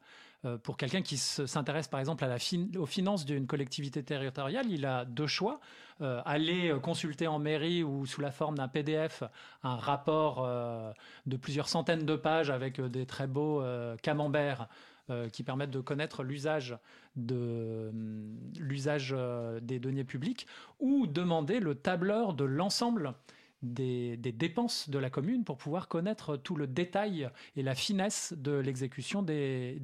Euh, 0.45 0.57
pour 0.59 0.77
quelqu'un 0.77 1.01
qui 1.01 1.17
s'intéresse 1.17 1.87
par 1.87 1.99
exemple 1.99 2.23
à 2.23 2.27
la 2.27 2.37
aux 2.77 2.85
finances 2.85 3.25
d'une 3.25 3.47
collectivité 3.47 4.03
territoriale, 4.03 4.67
il 4.69 4.85
a 4.85 5.03
deux 5.03 5.27
choix. 5.27 5.59
aller 5.99 6.75
consulter 6.83 7.25
en 7.25 7.39
mairie 7.39 7.81
ou 7.83 8.05
sous 8.05 8.21
la 8.21 8.29
forme 8.29 8.55
d'un 8.55 8.67
PDF 8.67 9.23
un 9.63 9.77
rapport 9.77 10.47
de 11.25 11.37
plusieurs 11.37 11.67
centaines 11.67 12.05
de 12.05 12.15
pages 12.15 12.51
avec 12.51 12.79
des 12.79 13.07
très 13.07 13.25
beaux 13.25 13.63
camemberts 14.03 14.67
euh, 15.09 15.29
qui 15.29 15.43
permettent 15.43 15.71
de 15.71 15.79
connaître 15.79 16.21
l'usage 16.23 16.77
de 17.15 17.91
l'usage 18.59 19.13
euh, 19.15 19.61
des 19.61 19.79
données 19.79 20.03
publiques 20.03 20.47
ou 20.79 21.07
demander 21.07 21.61
le 21.61 21.75
tableur 21.75 22.33
de 22.33 22.43
l'ensemble 22.43 23.13
des, 23.61 24.17
dépenses 24.17 24.89
de 24.89 24.99
la 24.99 25.09
commune 25.09 25.45
pour 25.45 25.57
pouvoir 25.57 25.87
connaître 25.87 26.35
tout 26.35 26.57
le 26.57 26.67
détail 26.67 27.29
et 27.55 27.63
la 27.63 27.73
finesse 27.73 28.33
de 28.37 28.51
l'exécution 28.51 29.23
des, 29.23 29.79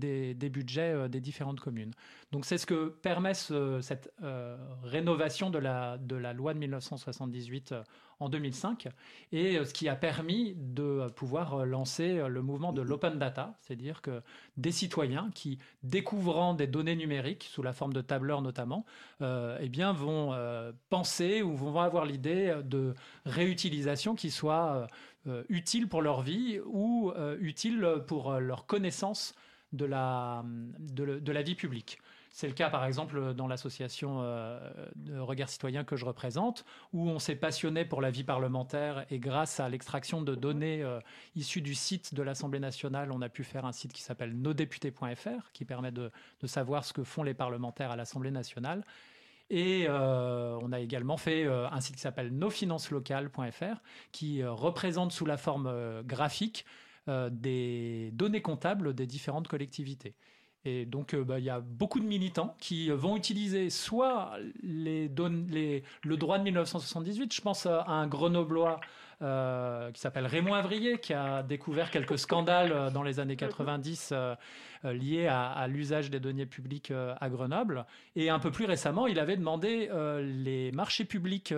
budgets 0.52 0.94
euh, 0.94 1.08
des 1.08 1.22
différentes 1.22 1.62
communes. 1.62 1.94
Donc 2.34 2.44
c'est 2.46 2.58
ce 2.58 2.66
que 2.66 2.90
permet 2.90 3.34
cette 3.34 4.14
rénovation 4.84 5.50
de 5.50 5.58
la, 5.58 5.98
de 6.00 6.18
la 6.18 6.34
loi 6.34 6.54
de 6.54 6.60
1978 6.60 7.74
en 8.20 8.30
2005 8.30 8.88
et 9.32 9.58
euh, 9.58 9.66
ce 9.66 9.74
qui 9.74 9.90
a 9.90 9.96
permis 9.96 10.56
de 10.58 11.08
pouvoir 11.16 11.56
euh, 11.56 11.66
lancer 11.66 12.18
euh, 12.18 12.28
le 12.28 12.42
mouvement 12.42 12.74
de 12.74 12.82
l'open 12.82 13.18
data, 13.18 13.58
c'est-à-dire 13.62 14.02
que 14.02 14.22
des 14.58 14.72
citoyens 14.72 15.30
qui, 15.34 15.60
découvrant 15.84 16.54
des 16.54 16.68
données 16.68 16.96
numériques 16.96 17.48
sous 17.52 17.64
la 17.64 17.74
forme 17.74 17.94
de 17.94 18.02
tableurs 18.02 18.42
notamment, 18.42 18.86
eh 19.22 19.70
bien 19.70 19.94
vont 19.94 20.36
penser 20.90 21.42
ou 21.42 21.56
vont 21.56 21.80
avoir 21.80 22.06
l'idée 22.06 22.56
de 22.64 22.94
réutilisation 23.26 24.16
qui 24.16 24.32
soit 24.32 24.88
utile 25.50 25.88
pour 25.88 26.02
leur 26.02 26.22
vie 26.22 26.60
ou 26.66 27.12
utile 27.40 28.04
pour 28.08 28.34
leur 28.40 28.66
connaissance 28.66 29.34
de 29.72 29.86
la, 29.86 30.44
de 30.80 31.32
la 31.32 31.42
vie 31.42 31.56
publique. 31.56 32.00
C'est 32.36 32.48
le 32.48 32.54
cas, 32.56 32.72
par 32.72 32.84
exemple, 32.86 33.36
dans 33.36 33.48
l'association 33.48 34.24
euh, 34.24 34.60
de 34.96 35.20
Regard 35.20 35.50
Citoyen 35.50 35.84
que 35.84 35.96
je 35.96 36.04
représente, 36.04 36.66
où 36.92 37.08
on 37.08 37.20
s'est 37.20 37.36
passionné 37.36 37.86
pour 37.86 38.02
la 38.02 38.10
vie 38.10 38.24
parlementaire 38.24 39.06
et 39.12 39.20
grâce 39.20 39.60
à 39.60 39.70
l'extraction 39.70 40.24
de 40.24 40.34
données 40.34 40.82
euh, 40.82 41.00
issues 41.36 41.62
du 41.62 41.76
site 41.76 42.16
de 42.16 42.24
l'Assemblée 42.24 42.60
nationale, 42.60 43.12
on 43.12 43.22
a 43.22 43.30
pu 43.30 43.44
faire 43.44 43.66
un 43.66 43.72
site 43.72 43.94
qui 43.94 44.02
s'appelle 44.02 44.34
nosdéputés.fr, 44.36 45.52
qui 45.54 45.64
permet 45.64 45.92
de, 45.92 46.10
savoir 46.46 46.86
ce 46.86 46.92
que 46.92 47.04
font 47.04 47.22
les 47.22 47.36
parlementaires 47.36 47.92
à 47.92 47.96
l'Assemblée 47.96 48.32
nationale. 48.32 48.84
Et 49.52 49.88
on 49.88 50.72
a 50.72 50.80
également 50.80 51.18
fait 51.18 51.46
un 51.46 51.80
site 51.82 51.96
qui 51.96 52.02
s'appelle 52.02 52.34
nosfinanceslocales.fr 52.36 53.82
qui 54.12 54.44
représente 54.44 55.12
sous 55.12 55.28
la 55.28 55.38
forme 55.38 56.02
graphique 56.04 56.66
des 57.08 58.10
données 58.14 58.42
comptables 58.42 58.96
des 58.96 59.06
différentes 59.06 59.48
collectivités. 59.48 60.16
Et 60.66 60.86
donc, 60.86 61.16
bah, 61.16 61.40
il 61.40 61.46
y 61.46 61.50
a 61.50 61.60
beaucoup 61.60 62.00
de 62.00 62.06
militants 62.06 62.56
qui 62.60 62.90
vont 62.90 63.18
utiliser 63.18 63.70
soit 63.70 64.32
les, 64.62 65.10
les, 65.50 65.84
le 66.04 66.18
droit 66.18 66.38
de 66.38 66.44
1978, 66.44 67.34
je 67.34 67.42
pense 67.42 67.66
à 67.66 67.86
un 67.88 68.08
grenoblois 68.08 68.80
euh, 69.24 69.90
qui 69.92 70.02
s'appelle 70.02 70.26
Raymond 70.26 70.54
Avrier, 70.54 70.98
qui 70.98 71.14
a 71.14 71.44
découvert 71.44 71.92
quelques 71.92 72.18
scandales 72.18 72.74
euh, 72.74 72.90
dans 72.90 73.04
les 73.04 73.22
années 73.22 73.38
90 73.38 74.10
euh, 74.12 74.36
liés 74.84 75.28
à, 75.28 75.66
l'usage 75.68 76.10
des 76.10 76.20
deniers 76.20 76.46
publics 76.46 76.92
à 76.92 77.30
Grenoble. 77.30 77.86
Et 78.18 78.30
un 78.30 78.40
peu 78.40 78.52
plus 78.52 78.66
récemment, 78.66 79.08
il 79.08 79.18
avait 79.18 79.38
demandé 79.38 79.90
les 80.22 80.74
marchés 80.74 81.06
publics 81.06 81.54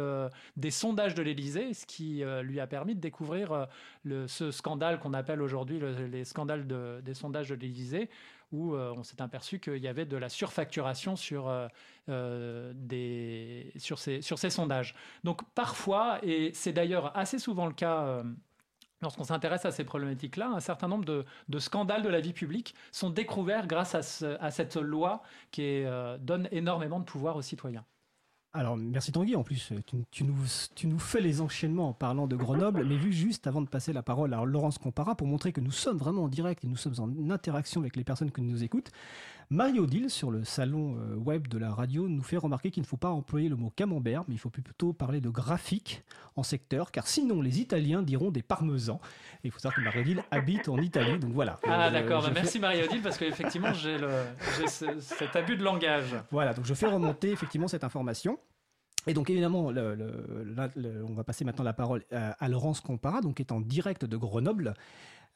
des 0.58 0.70
sondages 0.70 1.16
de 1.16 1.24
l'Élysée, 1.24 1.74
ce 1.74 1.88
qui 1.88 2.24
lui 2.44 2.60
a 2.60 2.68
permis 2.68 2.94
de 2.94 3.00
découvrir 3.00 3.66
le, 4.04 4.28
ce 4.28 4.52
scandale 4.52 5.00
qu'on 5.00 5.16
appelle 5.16 5.42
aujourd'hui 5.42 5.82
les 6.12 6.24
scandales 6.24 6.68
des 7.02 7.14
sondages 7.16 7.50
de 7.50 7.56
l'Élysée, 7.56 8.12
où 8.52 8.76
on 8.76 9.04
s'est 9.04 9.22
aperçu 9.22 9.60
qu'il 9.60 9.78
y 9.78 9.88
avait 9.88 10.06
de 10.06 10.18
la 10.18 10.30
surfacturation 10.30 11.16
sur, 11.16 11.52
des, 12.08 13.72
sur, 13.78 14.00
ces, 14.00 14.22
sur 14.22 14.40
ces 14.40 14.50
sondages. 14.50 14.96
Donc 15.24 15.42
parfois, 15.54 16.20
et 16.24 16.52
c'est 16.54 16.74
d'ailleurs 16.74 17.16
assez 17.18 17.40
souvent 17.40 17.66
le 17.66 17.74
cas 17.74 18.04
euh, 18.04 18.24
lorsqu'on 19.02 19.24
s'intéresse 19.24 19.66
à 19.66 19.72
ces 19.72 19.84
problématiques-là, 19.84 20.50
un 20.50 20.60
certain 20.60 20.88
nombre 20.88 21.06
de, 21.06 21.60
scandales 21.60 22.04
de 22.04 22.10
la 22.10 22.20
vie 22.20 22.34
publique 22.34 22.76
sont 22.92 23.10
découverts 23.10 23.68
grâce 23.68 23.96
à, 23.96 24.52
cette 24.52 24.76
loi 24.76 25.22
qui 25.52 25.84
euh, 25.84 26.18
donne 26.18 26.48
énormément 26.52 27.00
de 27.00 27.06
pouvoir 27.06 27.36
aux 27.36 27.42
citoyens. 27.42 27.86
Alors, 28.58 28.78
merci 28.78 29.12
Tanguy. 29.12 29.36
En 29.36 29.44
plus, 29.44 29.74
tu, 30.12 30.24
nous, 30.24 30.34
tu, 30.76 30.88
nous, 30.88 30.98
fais 30.98 31.20
les 31.20 31.42
enchaînements 31.42 31.90
en 31.90 31.94
parlant 31.94 32.26
de 32.26 32.38
Grenoble, 32.38 32.86
mais 32.86 32.96
vu 32.96 33.12
juste 33.12 33.48
avant 33.48 33.62
de 33.62 33.68
passer 33.68 33.92
la 33.92 34.02
parole 34.02 34.34
à 34.34 34.46
Laurence 34.46 34.78
Compara 34.78 35.14
pour 35.16 35.28
montrer 35.28 35.52
que 35.52 35.60
nous 35.60 35.72
sommes 35.72 35.98
vraiment 35.98 36.24
en 36.24 36.28
direct 36.30 36.64
et 36.64 36.68
nous 36.68 36.78
sommes 36.78 36.96
en 37.00 37.30
interaction 37.32 37.82
avec 37.82 37.98
les 37.98 38.06
personnes 38.06 38.32
qui 38.32 38.42
nous 38.42 38.64
écoutent, 38.64 38.92
Mario 39.50 39.86
Dill, 39.86 40.10
sur 40.10 40.32
le 40.32 40.44
salon 40.44 40.98
euh, 40.98 41.16
web 41.16 41.48
de 41.48 41.58
la 41.58 41.72
radio, 41.74 42.08
nous 42.08 42.24
fait 42.24 42.38
remarquer 42.38 42.72
qu'il 42.72 42.82
ne 42.82 42.88
faut 42.88 42.98
pas 42.98 43.10
employer 43.10 43.48
le 43.48 43.56
mot 43.56 43.70
camembert, 43.70 44.24
mais 44.28 44.36
il 44.36 44.40
faut 44.40 44.50
plutôt 44.50 44.92
parler 44.92 45.22
de 45.22 45.30
graphique 45.30 46.04
en 46.36 46.44
secteur, 46.44 46.92
car 46.92 47.08
sinon 47.08 47.42
les 47.42 47.60
Italiens 47.60 48.02
diront 48.02 48.32
des 48.32 48.42
parmesans. 48.42 49.00
Et 49.44 49.48
il 49.48 49.52
faut 49.52 49.60
savoir 49.60 49.76
que 49.76 49.82
Mario 49.82 50.04
Dill 50.04 50.24
habite 50.32 50.68
en 50.68 50.78
Italie, 50.78 51.20
donc 51.20 51.32
voilà. 51.32 51.60
Ah 51.68 51.92
d'accord, 51.92 52.24
bah, 52.24 52.32
merci 52.34 52.60
Mario 52.60 52.88
Dill, 52.88 53.02
parce 53.02 53.18
qu'effectivement 53.18 53.74
j'ai 53.74 53.98
cet 55.00 55.36
abus 55.36 55.58
de 55.58 55.64
langage. 55.64 56.16
Voilà, 56.32 56.54
donc 56.54 56.66
je 56.66 56.74
fais 56.74 56.88
remonter 56.88 57.32
effectivement 57.32 57.68
cette 57.68 57.84
information. 57.84 58.40
Et 59.08 59.14
donc 59.14 59.30
évidemment, 59.30 59.68
on 59.68 61.14
va 61.14 61.24
passer 61.24 61.46
maintenant 61.46 61.64
la 61.64 61.74
parole 61.74 62.04
à, 62.12 62.32
à 62.32 62.50
Laurence 62.50 62.82
Compara, 62.82 63.22
donc 63.22 63.36
qui 63.36 63.44
est 63.44 63.52
en 63.52 63.62
direct 63.62 64.04
de 64.06 64.18
Grenoble. 64.18 64.74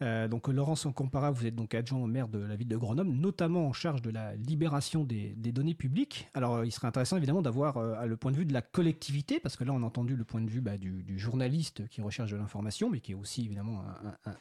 Euh, 0.01 0.27
donc 0.27 0.47
Laurence 0.47 0.87
Compara, 0.95 1.31
vous 1.31 1.45
êtes 1.45 1.55
donc 1.55 1.75
adjoint 1.75 1.99
au 1.99 2.07
maire 2.07 2.27
de 2.29 2.39
la 2.39 2.55
ville 2.55 2.67
de 2.67 2.77
Grenoble, 2.77 3.11
notamment 3.11 3.67
en 3.67 3.73
charge 3.73 4.01
de 4.01 4.09
la 4.09 4.35
libération 4.35 5.03
des, 5.03 5.33
données 5.35 5.73
publiques. 5.73 6.29
Alors 6.33 6.63
il 6.63 6.71
serait 6.71 6.87
intéressant 6.87 7.17
évidemment 7.17 7.41
d'avoir 7.41 7.77
euh, 7.77 8.05
le 8.05 8.17
point 8.17 8.31
de 8.31 8.37
vue 8.37 8.45
de 8.45 8.53
la 8.53 8.61
collectivité, 8.61 9.39
parce 9.39 9.57
que 9.57 9.63
là 9.63 9.73
on 9.73 9.83
a 9.83 9.85
entendu 9.85 10.15
le 10.15 10.23
point 10.23 10.41
de 10.41 10.49
vue 10.49 10.61
bah, 10.61 10.77
du, 10.77 11.03
journaliste 11.19 11.87
qui 11.89 12.01
recherche 12.01 12.31
de 12.31 12.37
l'information, 12.37 12.89
mais 12.89 12.99
qui 13.01 13.11
est 13.11 13.15
aussi 13.15 13.45
évidemment 13.45 13.83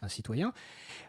un, 0.03 0.09
citoyen. 0.09 0.53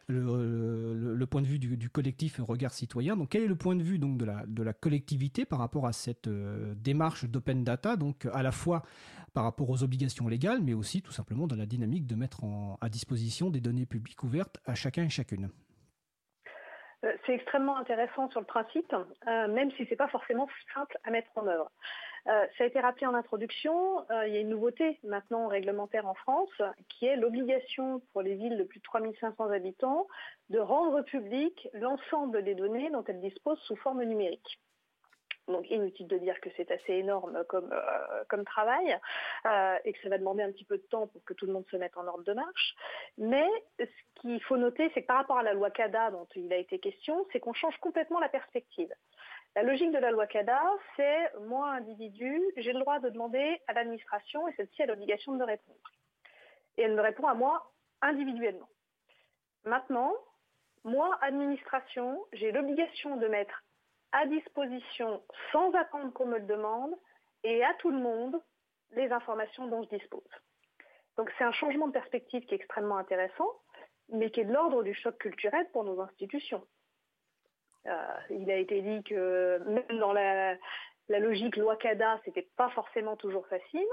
Le, 0.07 1.25
point 1.29 1.41
de 1.41 1.47
vue 1.47 1.59
du, 1.59 1.89
collectif 1.89 2.39
Regard 2.39 2.73
Citoyen. 2.73 3.15
Donc 3.15 3.29
quel 3.29 3.43
est 3.43 3.47
le 3.47 3.55
point 3.55 3.75
de 3.75 3.83
vue 3.83 3.99
donc 3.99 4.17
de 4.17 4.63
la, 4.63 4.73
collectivité 4.73 5.45
par 5.45 5.59
rapport 5.59 5.85
à 5.85 5.93
cette 5.93 6.27
euh, 6.27 6.73
démarche 6.75 7.25
d'open 7.25 7.63
data, 7.63 7.97
donc 7.97 8.27
à 8.33 8.41
la 8.43 8.51
fois 8.51 8.83
par 9.33 9.43
rapport 9.43 9.69
aux 9.69 9.83
obligations 9.83 10.27
légales, 10.27 10.61
mais 10.61 10.73
aussi 10.73 11.01
tout 11.01 11.11
simplement 11.11 11.47
dans 11.47 11.55
la 11.55 11.65
dynamique 11.65 12.07
de 12.07 12.15
mettre 12.15 12.41
à 12.81 12.89
disposition 12.89 13.49
des 13.49 13.61
données 13.61 13.85
publiques 13.85 14.23
ouvertes 14.23 14.57
à 14.65 14.75
chacun 14.75 15.03
et 15.03 15.09
chacune. 15.09 15.49
Euh, 17.05 17.13
c'est 17.25 17.33
extrêmement 17.33 17.77
intéressant 17.77 18.29
sur 18.29 18.39
le 18.39 18.45
principe, 18.45 18.93
euh, 18.93 19.47
même 19.47 19.71
si 19.71 19.85
ce 19.85 19.91
n'est 19.91 19.95
pas 19.95 20.09
forcément 20.09 20.47
simple 20.73 20.97
à 21.03 21.11
mettre 21.11 21.29
en 21.35 21.47
œuvre. 21.47 21.71
Euh, 22.27 22.45
ça 22.57 22.65
a 22.65 22.67
été 22.67 22.79
rappelé 22.79 23.07
en 23.07 23.13
introduction, 23.13 24.05
il 24.25 24.33
y 24.33 24.37
a 24.37 24.41
une 24.41 24.49
nouveauté 24.49 24.99
maintenant 25.03 25.47
réglementaire 25.47 26.05
en 26.05 26.13
France, 26.13 26.61
qui 26.89 27.05
est 27.05 27.15
l'obligation 27.15 28.01
pour 28.11 28.21
les 28.21 28.35
villes 28.35 28.57
de 28.57 28.63
plus 28.63 28.79
de 28.79 28.83
3500 28.83 29.51
habitants 29.51 30.07
de 30.49 30.59
rendre 30.59 31.01
public 31.01 31.69
l'ensemble 31.73 32.43
des 32.43 32.55
données 32.55 32.89
dont 32.91 33.05
elles 33.07 33.21
disposent 33.21 33.61
sous 33.61 33.77
forme 33.77 34.03
numérique. 34.03 34.59
Donc 35.49 35.69
inutile 35.69 36.07
de 36.07 36.17
dire 36.17 36.39
que 36.41 36.49
c'est 36.55 36.69
assez 36.71 36.93
énorme 36.93 37.43
comme, 37.49 37.73
euh, 37.73 38.43
travail 38.45 38.97
euh, 39.45 39.77
et 39.83 39.93
que 39.93 40.01
ça 40.01 40.09
va 40.09 40.17
demander 40.17 40.43
un 40.43 40.51
petit 40.51 40.63
peu 40.63 40.77
de 40.77 40.83
temps 40.83 41.07
pour 41.07 41.23
que 41.25 41.33
tout 41.33 41.45
le 41.45 41.53
monde 41.53 41.65
se 41.69 41.75
mette 41.75 41.97
en 41.97 42.07
ordre 42.07 42.23
de 42.23 42.33
marche. 42.33 42.75
Mais 43.17 43.47
ce 43.79 44.21
qu'il 44.21 44.41
faut 44.43 44.57
noter, 44.57 44.91
c'est 44.93 45.01
que 45.01 45.07
par 45.07 45.17
rapport 45.17 45.39
à 45.39 45.43
la 45.43 45.53
loi 45.53 45.71
CADA 45.71 46.11
dont 46.11 46.27
il 46.35 46.53
a 46.53 46.57
été 46.57 46.79
question, 46.79 47.25
c'est 47.31 47.39
qu'on 47.39 47.53
change 47.53 47.77
complètement 47.77 48.19
la 48.19 48.29
perspective. 48.29 48.93
La 49.55 49.63
logique 49.63 49.91
de 49.91 49.97
la 49.97 50.11
loi 50.11 50.27
CADA, 50.27 50.61
c'est 50.95 51.33
moi, 51.41 51.71
individu, 51.71 52.41
j'ai 52.57 52.71
le 52.71 52.79
droit 52.79 52.99
de 52.99 53.09
demander 53.09 53.59
à 53.67 53.73
l'administration 53.73 54.47
et 54.47 54.53
celle-ci 54.53 54.83
a 54.83 54.85
l'obligation 54.85 55.33
de 55.33 55.37
me 55.39 55.45
répondre. 55.45 55.91
Et 56.77 56.83
elle 56.83 56.93
me 56.93 57.01
répond 57.01 57.27
à 57.27 57.33
moi 57.33 57.71
individuellement. 58.01 58.69
Maintenant, 59.65 60.13
moi, 60.83 61.17
administration, 61.21 62.23
j'ai 62.33 62.51
l'obligation 62.51 63.17
de 63.17 63.27
mettre 63.27 63.63
à 64.11 64.25
disposition 64.25 65.23
sans 65.51 65.71
attendre 65.73 66.11
qu'on 66.13 66.25
me 66.25 66.39
le 66.39 66.45
demande 66.45 66.93
et 67.43 67.63
à 67.63 67.73
tout 67.75 67.91
le 67.91 67.99
monde 67.99 68.41
les 68.91 69.11
informations 69.11 69.67
dont 69.67 69.83
je 69.83 69.97
dispose. 69.97 70.23
Donc 71.17 71.31
c'est 71.37 71.43
un 71.43 71.51
changement 71.51 71.87
de 71.87 71.93
perspective 71.93 72.45
qui 72.45 72.53
est 72.53 72.57
extrêmement 72.57 72.97
intéressant, 72.97 73.49
mais 74.09 74.31
qui 74.31 74.41
est 74.41 74.45
de 74.45 74.53
l'ordre 74.53 74.83
du 74.83 74.93
choc 74.93 75.17
culturel 75.17 75.67
pour 75.71 75.83
nos 75.83 75.99
institutions. 76.01 76.65
Euh, 77.87 78.19
il 78.29 78.49
a 78.51 78.57
été 78.57 78.81
dit 78.81 79.03
que 79.03 79.59
même 79.65 79.99
dans 79.99 80.13
la, 80.13 80.55
logique 81.07 81.57
loi 81.57 81.75
CADA, 81.77 82.19
ce 82.23 82.29
n'était 82.29 82.49
pas 82.55 82.69
forcément 82.69 83.15
toujours 83.15 83.47
facile 83.47 83.87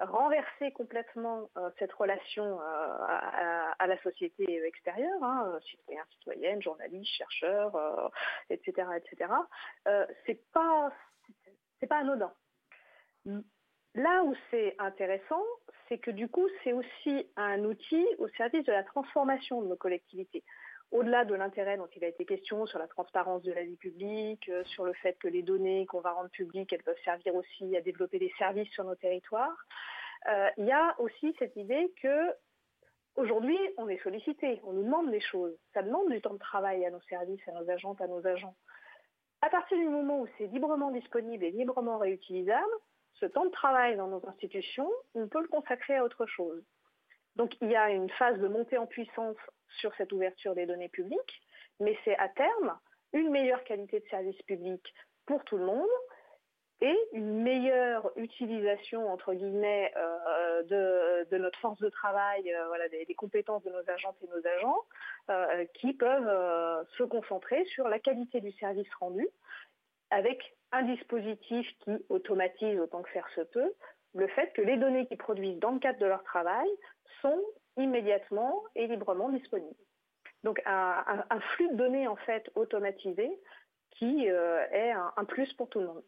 renverser 0.00 0.72
complètement 0.72 1.50
euh, 1.56 1.70
cette 1.78 1.92
relation 1.92 2.60
euh, 2.60 2.64
à, 3.78 3.86
la 3.86 4.00
société 4.02 4.64
extérieure, 4.64 5.22
hein, 5.22 5.58
citoyens, 5.62 6.04
citoyennes, 6.10 6.62
journalistes, 6.62 7.12
chercheurs, 7.12 8.10
etc., 8.50 8.88
etc. 8.96 9.32
c'est 10.26 10.40
pas 10.52 10.92
c'est 11.80 11.86
pas 11.86 11.98
anodin. 11.98 12.32
Là 13.94 14.22
où 14.24 14.34
c'est 14.50 14.76
intéressant, 14.78 15.42
c'est 15.88 15.98
que 15.98 16.10
du 16.10 16.28
coup, 16.28 16.46
c'est 16.62 16.72
aussi 16.72 17.26
un 17.36 17.64
outil 17.64 18.06
au 18.18 18.28
service 18.28 18.64
de 18.64 18.72
la 18.72 18.84
transformation 18.84 19.62
de 19.62 19.68
nos 19.68 19.76
collectivités 19.76 20.44
au-delà 20.90 21.24
de 21.24 21.34
l'intérêt 21.34 21.76
dont 21.76 21.88
il 21.94 22.04
a 22.04 22.08
été 22.08 22.24
question 22.24 22.66
sur 22.66 22.78
la 22.78 22.88
transparence 22.88 23.42
de 23.42 23.52
la 23.52 23.62
vie 23.62 23.76
publique, 23.76 24.48
euh, 24.48 24.64
sur 24.64 24.84
le 24.84 24.92
fait 24.94 25.18
que 25.18 25.28
les 25.28 25.42
données 25.42 25.86
qu'on 25.86 26.00
va 26.00 26.12
rendre 26.12 26.30
publiques, 26.30 26.72
elles 26.72 26.82
peuvent 26.82 27.02
servir 27.04 27.34
aussi 27.34 27.76
à 27.76 27.80
développer 27.80 28.18
des 28.18 28.32
services 28.38 28.70
sur 28.70 28.84
nos 28.84 28.94
territoires, 28.94 29.56
euh, 30.28 30.48
il 30.56 30.66
y 30.66 30.72
a 30.72 30.94
aussi 30.98 31.34
cette 31.38 31.56
idée 31.56 31.92
que 32.02 32.34
aujourd'hui, 33.16 33.58
on 33.76 33.88
est 33.88 34.02
sollicité, 34.02 34.60
on 34.64 34.72
nous 34.72 34.84
demande 34.84 35.10
des 35.10 35.20
choses. 35.20 35.56
Ça 35.74 35.82
demande 35.82 36.10
du 36.10 36.20
temps 36.20 36.34
de 36.34 36.38
travail 36.38 36.84
à 36.84 36.90
nos 36.90 37.00
services, 37.02 37.46
à 37.48 37.52
nos 37.52 37.68
agentes, 37.70 38.00
à 38.00 38.06
nos 38.06 38.26
agents. 38.26 38.54
À 39.40 39.50
partir 39.50 39.78
du 39.78 39.88
moment 39.88 40.20
où 40.20 40.26
c'est 40.36 40.46
librement 40.46 40.90
disponible 40.90 41.44
et 41.44 41.50
librement 41.50 41.98
réutilisable, 41.98 42.72
ce 43.14 43.26
temps 43.26 43.44
de 43.44 43.50
travail 43.50 43.96
dans 43.96 44.08
nos 44.08 44.26
institutions, 44.26 44.90
on 45.14 45.28
peut 45.28 45.40
le 45.40 45.48
consacrer 45.48 45.96
à 45.96 46.04
autre 46.04 46.26
chose. 46.26 46.62
Donc 47.38 47.56
il 47.62 47.70
y 47.70 47.76
a 47.76 47.90
une 47.90 48.10
phase 48.10 48.38
de 48.40 48.48
montée 48.48 48.78
en 48.78 48.86
puissance 48.86 49.36
sur 49.78 49.94
cette 49.94 50.12
ouverture 50.12 50.54
des 50.54 50.66
données 50.66 50.88
publiques, 50.88 51.40
mais 51.80 51.96
c'est 52.04 52.16
à 52.18 52.28
terme 52.28 52.78
une 53.12 53.30
meilleure 53.30 53.64
qualité 53.64 54.00
de 54.00 54.08
service 54.08 54.40
public 54.42 54.82
pour 55.24 55.44
tout 55.44 55.56
le 55.56 55.64
monde 55.64 55.88
et 56.80 56.96
une 57.12 57.42
meilleure 57.42 58.10
utilisation 58.16 59.10
entre 59.12 59.34
guillemets 59.34 59.92
euh, 59.96 61.24
de, 61.30 61.36
notre 61.38 61.58
force 61.60 61.78
de 61.80 61.88
travail, 61.88 62.52
euh, 62.52 62.88
des, 63.06 63.14
compétences 63.14 63.62
de 63.64 63.70
nos 63.70 63.90
agentes 63.90 64.16
et 64.22 64.28
nos 64.28 64.46
agents, 64.46 64.84
euh, 65.30 65.64
qui 65.74 65.92
peuvent 65.92 66.86
se 66.96 67.02
concentrer 67.04 67.64
sur 67.66 67.88
la 67.88 67.98
qualité 67.98 68.40
du 68.40 68.52
service 68.52 68.92
rendu, 69.00 69.26
avec 70.10 70.56
un 70.72 70.82
dispositif 70.82 71.66
qui 71.80 71.92
automatise 72.08 72.78
autant 72.78 73.02
que 73.02 73.10
faire 73.10 73.28
se 73.34 73.40
peut 73.40 73.72
le 74.14 74.26
fait 74.28 74.52
que 74.52 74.62
les 74.62 74.76
données 74.76 75.06
qu'ils 75.06 75.18
produisent 75.18 75.58
dans 75.58 75.70
le 75.70 75.78
cadre 75.78 75.98
de 75.98 76.06
leur 76.06 76.22
travail 76.24 76.68
sont 77.22 77.42
immédiatement 77.76 78.62
et 78.74 78.86
librement 78.86 79.28
disponibles. 79.30 79.74
Donc 80.44 80.62
un, 80.66 81.40
flux 81.54 81.68
de 81.70 81.76
données 81.76 82.06
en 82.06 82.16
fait 82.16 82.50
automatisé 82.54 83.28
qui 83.90 84.30
euh, 84.30 84.64
est 84.70 84.92
un, 84.92 85.24
plus 85.24 85.52
pour 85.54 85.68
tout 85.68 85.80
le 85.80 85.86
monde. 85.86 86.04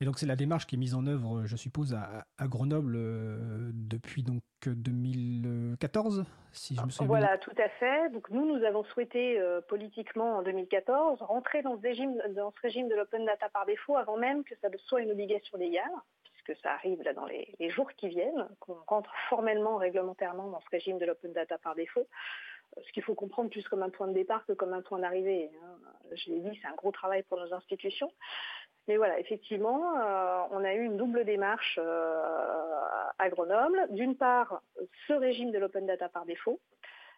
Et 0.00 0.04
donc 0.04 0.18
c'est 0.18 0.26
la 0.26 0.36
démarche 0.36 0.66
qui 0.66 0.76
est 0.76 0.78
mise 0.78 0.94
en 0.94 1.06
œuvre, 1.06 1.44
je 1.44 1.56
suppose, 1.56 1.94
à, 1.94 2.46
Grenoble 2.46 2.94
euh, 2.96 3.70
depuis 3.74 4.22
donc 4.22 4.42
2014, 4.64 6.24
si 6.52 6.76
je 6.76 6.82
me 6.82 6.90
souviens 6.90 7.06
Voilà, 7.06 7.38
tout 7.38 7.54
à 7.58 7.68
fait. 7.68 8.08
Donc 8.10 8.30
nous, 8.30 8.46
nous 8.46 8.64
avons 8.64 8.84
souhaité 8.84 9.40
euh, 9.40 9.60
politiquement 9.60 10.38
en 10.38 10.42
2014 10.42 11.20
rentrer 11.22 11.62
dans 11.62 11.76
ce 11.76 11.82
régime, 11.82 12.16
dans 12.36 12.52
ce 12.52 12.60
régime 12.60 12.88
de 12.88 12.94
l'open 12.94 13.24
data 13.24 13.48
par 13.48 13.66
défaut 13.66 13.96
avant 13.96 14.16
même 14.16 14.44
que 14.44 14.54
ça 14.60 14.68
soit 14.86 15.00
une 15.00 15.10
obligation 15.10 15.58
légale, 15.58 15.90
puisque 16.48 16.60
ça 16.62 16.72
arrive 16.72 17.02
là 17.02 17.12
dans 17.12 17.26
les, 17.26 17.70
jours 17.70 17.92
qui 17.92 18.08
viennent, 18.08 18.48
qu'on 18.60 18.76
rentre 18.86 19.12
formellement, 19.28 19.76
réglementairement 19.76 20.48
dans 20.48 20.60
ce 20.60 20.70
régime 20.70 20.98
de 20.98 21.06
l'open 21.06 21.32
data 21.32 21.58
par 21.58 21.74
défaut 21.74 22.06
ce 22.86 22.92
qu'il 22.92 23.02
faut 23.02 23.14
comprendre 23.14 23.48
plus 23.48 23.66
comme 23.66 23.82
un 23.82 23.88
point 23.88 24.08
de 24.08 24.12
départ 24.12 24.44
que 24.44 24.52
comme 24.52 24.74
un 24.74 24.82
point 24.82 24.98
d'arrivée. 24.98 25.50
Hein. 25.62 25.78
Je 26.12 26.30
l'ai 26.30 26.40
dit, 26.40 26.58
c'est 26.60 26.68
un 26.68 26.74
gros 26.74 26.92
travail 26.92 27.22
pour 27.22 27.38
nos 27.38 27.54
institutions. 27.54 28.12
Mais 28.86 28.98
voilà, 28.98 29.18
effectivement, 29.18 29.98
euh, 29.98 30.42
on 30.50 30.62
a 30.62 30.74
eu 30.74 30.84
une 30.84 30.98
double 30.98 31.24
démarche 31.24 31.78
euh, 31.82 32.22
à 33.18 33.28
Grenoble. 33.30 33.86
D'une 33.90 34.16
part, 34.16 34.62
ce 35.06 35.14
régime 35.14 35.50
de 35.50 35.58
l'open 35.58 35.86
data 35.86 36.10
par 36.10 36.26
défaut, 36.26 36.60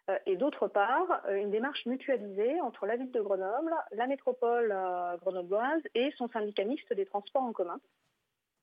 euh, 0.08 0.18
et 0.24 0.36
d'autre 0.36 0.68
part, 0.68 1.22
une 1.30 1.50
démarche 1.50 1.84
mutualisée 1.84 2.60
entre 2.60 2.86
la 2.86 2.96
ville 2.96 3.10
de 3.10 3.20
Grenoble, 3.20 3.74
la 3.90 4.06
métropole 4.06 4.74
grenobloise 5.20 5.82
et 5.94 6.12
son 6.16 6.28
syndicat 6.28 6.64
mixte 6.64 6.92
des 6.92 7.06
transports 7.06 7.42
en 7.42 7.52
commun, 7.52 7.80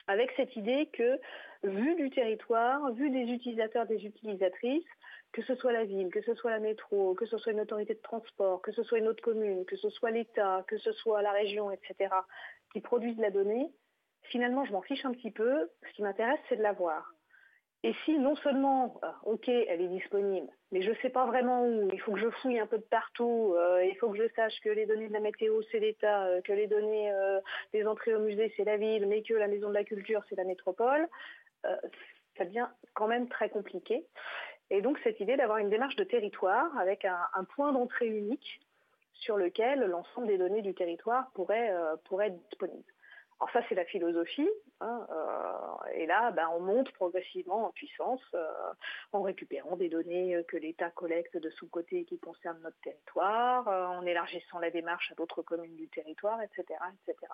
avec 0.07 0.31
cette 0.35 0.55
idée 0.55 0.89
que, 0.93 1.19
vu 1.63 1.95
du 1.95 2.09
territoire, 2.09 2.91
vu 2.93 3.09
des 3.09 3.31
utilisateurs, 3.31 3.85
des 3.85 4.05
utilisatrices, 4.05 4.85
que 5.33 5.41
ce 5.43 5.55
soit 5.55 5.73
la 5.73 5.83
ville, 5.83 6.09
que 6.09 6.21
ce 6.21 6.33
soit 6.35 6.51
la 6.51 6.59
métro, 6.59 7.13
que 7.13 7.25
ce 7.25 7.37
soit 7.37 7.51
une 7.51 7.59
autorité 7.59 7.93
de 7.93 8.01
transport, 8.01 8.61
que 8.61 8.71
ce 8.71 8.83
soit 8.83 8.99
une 8.99 9.07
autre 9.07 9.23
commune, 9.23 9.65
que 9.65 9.75
ce 9.75 9.89
soit 9.89 10.11
l'État, 10.11 10.63
que 10.67 10.77
ce 10.77 10.91
soit 10.93 11.21
la 11.21 11.31
région, 11.31 11.71
etc., 11.71 12.13
qui 12.71 12.81
produisent 12.81 13.19
la 13.19 13.31
donnée, 13.31 13.69
finalement, 14.23 14.65
je 14.65 14.71
m'en 14.71 14.81
fiche 14.81 15.05
un 15.05 15.11
petit 15.11 15.31
peu. 15.31 15.69
Ce 15.87 15.93
qui 15.93 16.01
m'intéresse, 16.01 16.39
c'est 16.49 16.57
de 16.57 16.63
la 16.63 16.73
voir. 16.73 17.13
Et 17.88 17.96
si 18.03 18.20
non 18.20 18.36
seulement, 18.36 19.00
euh, 19.01 19.08
ok, 19.24 19.48
elle 19.48 19.79
est 19.79 19.88
disponible, 19.88 20.50
mais 20.74 20.82
je 20.82 20.89
ne 20.89 20.96
sais 20.96 21.10
pas 21.10 21.25
vraiment 21.25 21.65
où, 21.65 21.89
il 21.94 22.01
faut 22.01 22.12
que 22.12 22.20
je 22.20 22.29
fouille 22.29 22.60
un 22.60 22.67
peu 22.67 22.77
de 22.77 22.84
partout, 22.84 23.56
euh, 23.58 23.82
il 23.86 23.96
faut 23.96 24.10
que 24.10 24.17
je 24.17 24.27
sache 24.36 24.60
que 24.60 24.67
les 24.67 24.86
données 24.86 25.08
de 25.08 25.13
la 25.13 25.22
météo, 25.22 25.62
c'est 25.72 25.79
l'État, 25.79 26.25
euh, 26.25 26.41
que 26.41 26.51
les 26.51 26.67
données 26.67 27.10
des 27.72 27.88
entrées 27.88 28.13
au 28.13 28.20
musée, 28.20 28.53
c'est 28.58 28.65
la 28.65 28.75
ville, 28.75 29.08
mais 29.08 29.22
que 29.22 29.34
la 29.34 29.48
maison 29.48 29.70
de 29.70 29.74
la 29.74 29.86
culture, 29.86 30.22
c'est 30.27 30.36
la 30.36 30.44
métropole, 30.44 31.08
ça 31.63 32.44
devient 32.44 32.67
quand 32.94 33.08
même 33.08 33.29
très 33.29 33.48
compliqué. 33.48 34.06
Et 34.70 34.82
donc 34.82 35.00
cette 35.06 35.22
idée 35.22 35.38
d'avoir 35.38 35.60
une 35.60 35.70
démarche 35.70 35.96
de 35.96 36.03
territoire 36.03 36.77
avec 36.77 37.06
un, 37.06 37.44
point 37.56 37.72
d'entrée 37.72 38.08
unique 38.08 38.60
sur 39.13 39.38
lequel 39.38 39.79
l'ensemble 39.86 40.27
des 40.27 40.38
données 40.38 40.62
du 40.62 40.74
territoire 40.74 41.32
pourrait, 41.34 41.72
euh, 41.72 41.96
être 42.22 42.38
disponible. 42.50 42.84
Alors 43.39 43.51
ça 43.51 43.62
c'est 43.70 43.75
la 43.75 43.86
philosophie, 43.86 44.50
hein, 44.82 45.08
euh, 45.12 45.91
et 45.94 46.08
là 46.08 46.32
ben, 46.32 46.50
on 46.56 46.60
monte 46.60 46.91
progressivement 46.94 47.67
en 47.67 47.72
puissance 47.72 48.22
euh, 48.34 48.48
en 49.13 49.22
récupérant 49.22 49.75
des 49.77 49.89
données 49.89 50.44
que 50.48 50.58
l'État 50.58 50.89
collecte 50.89 51.38
de 51.38 51.50
son 51.51 51.67
côté 51.67 52.03
qui 52.06 52.17
concernent 52.17 52.62
notre 52.62 52.79
territoire, 52.82 53.67
en 53.67 54.06
élargissant 54.06 54.58
la 54.58 54.72
démarche 54.72 55.12
à 55.12 55.15
d'autres 55.15 55.44
communes 55.44 55.75
du 55.75 55.88
territoire, 55.88 56.41
etc., 56.41 56.79
etc. 57.06 57.32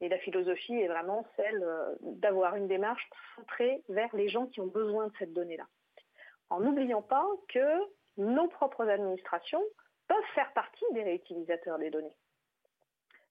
Et 0.00 0.08
la 0.08 0.18
philosophie 0.18 0.74
est 0.74 0.88
vraiment 0.88 1.26
celle 1.36 1.66
d'avoir 2.00 2.56
une 2.56 2.68
démarche 2.68 3.08
centrée 3.36 3.82
vers 3.90 4.14
les 4.16 4.28
gens 4.28 4.46
qui 4.46 4.60
ont 4.60 4.66
besoin 4.66 5.08
de 5.08 5.12
cette 5.18 5.34
donnée-là 5.34 5.66
en 6.50 6.60
n'oubliant 6.60 7.02
pas 7.02 7.26
que 7.48 7.80
nos 8.16 8.48
propres 8.48 8.88
administrations 8.88 9.62
peuvent 10.08 10.16
faire 10.34 10.52
partie 10.52 10.84
des 10.92 11.02
réutilisateurs 11.02 11.78
des 11.78 11.90
données. 11.90 12.14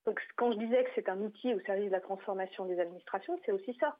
Donc 0.06 0.22
quand 0.36 0.52
je 0.52 0.58
disais 0.58 0.84
que 0.84 0.90
c'est 0.96 1.10
un 1.10 1.20
outil 1.20 1.54
au 1.54 1.60
service 1.62 1.88
de 1.88 1.92
la 1.92 2.02
transformation 2.02 2.66
des 2.66 2.80
administrations, 2.80 3.40
c'est 3.46 3.52
aussi 3.52 3.76
ça. 3.80 3.98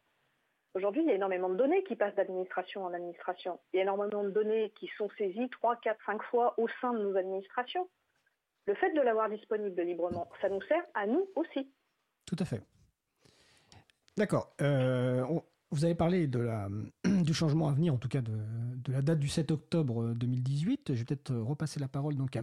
Aujourd'hui, 0.76 1.04
il 1.04 1.08
y 1.08 1.12
a 1.12 1.16
énormément 1.16 1.50
de 1.50 1.56
données 1.56 1.84
qui 1.86 1.96
passent 1.96 2.16
d'administration 2.16 2.84
en 2.84 2.94
administration. 2.94 3.60
Il 3.74 3.78
y 3.78 3.80
a 3.80 3.84
énormément 3.84 4.24
de 4.24 4.30
données 4.30 4.74
qui 4.78 4.90
sont 4.98 5.10
saisies 5.18 5.50
3, 5.50 5.78
4, 5.78 5.98
5 6.06 6.24
fois 6.24 6.54
au 6.60 6.68
sein 6.82 6.94
de 6.94 7.00
nos 7.00 7.16
administrations. 7.16 7.88
Le 8.68 8.76
fait 8.76 8.92
de 8.94 9.02
l'avoir 9.02 9.30
disponible 9.30 9.82
librement, 9.82 10.30
ça 10.42 10.50
nous 10.50 10.62
sert 10.64 10.84
à 10.94 11.08
nous 11.08 11.30
aussi. 11.36 11.72
Tout 12.26 12.36
à 12.40 12.46
fait. 12.46 12.62
D'accord. 14.18 14.54
Euh, 14.62 15.24
vous 15.72 15.86
avez 15.86 15.96
parlé 15.96 16.28
de 16.28 16.50
du 17.24 17.34
changement 17.34 17.70
à 17.70 17.74
venir, 17.74 17.94
en 17.94 17.98
tout 17.98 18.10
cas 18.10 18.22
de, 18.22 18.34
la 18.92 19.02
date 19.02 19.20
du 19.20 19.30
7 19.30 19.52
octobre 19.52 20.14
2018. 20.14 20.94
Je 20.94 21.00
vais 21.00 21.06
peut-être 21.06 21.34
repasser 21.36 21.80
la 21.80 21.88
parole 21.88 22.16
donc 22.16 22.36
à, 22.36 22.42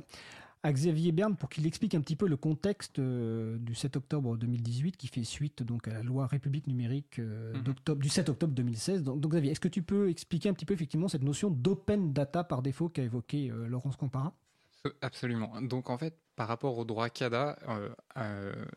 Xavier 0.70 1.10
Berne 1.10 1.36
pour 1.36 1.48
qu'il 1.48 1.66
explique 1.66 1.94
un 1.94 2.00
petit 2.00 2.14
peu 2.14 2.28
le 2.28 2.36
contexte 2.36 3.00
euh, 3.00 3.58
du 3.58 3.74
7 3.74 3.96
octobre 3.96 4.36
2018 4.36 4.96
qui 4.96 5.08
fait 5.08 5.24
suite 5.24 5.64
donc 5.64 5.88
à 5.88 5.92
la 5.92 6.02
loi 6.02 6.26
République 6.26 6.68
numérique 6.68 7.18
euh, 7.18 7.52
mhm. 7.54 7.62
d'octobre, 7.62 8.00
du 8.00 8.08
7 8.08 8.28
octobre 8.28 8.54
2016. 8.54 9.02
Donc, 9.02 9.26
Xavier, 9.26 9.50
est-ce 9.50 9.60
que 9.60 9.68
tu 9.68 9.82
peux 9.82 10.08
expliquer 10.08 10.48
un 10.48 10.54
petit 10.54 10.64
peu 10.64 10.74
effectivement 10.74 11.08
cette 11.08 11.24
notion 11.24 11.50
d'open 11.50 12.12
data 12.12 12.44
par 12.44 12.62
défaut 12.62 12.88
qu'a 12.88 13.02
évoqué 13.02 13.50
euh, 13.50 13.66
Laurence 13.66 13.96
Compara 13.96 14.34
Absolument. 15.00 15.60
Donc 15.62 15.90
en 15.90 15.98
fait, 15.98 16.18
par 16.34 16.48
rapport 16.48 16.76
au 16.76 16.84
droit 16.84 17.08
CADA 17.08 17.56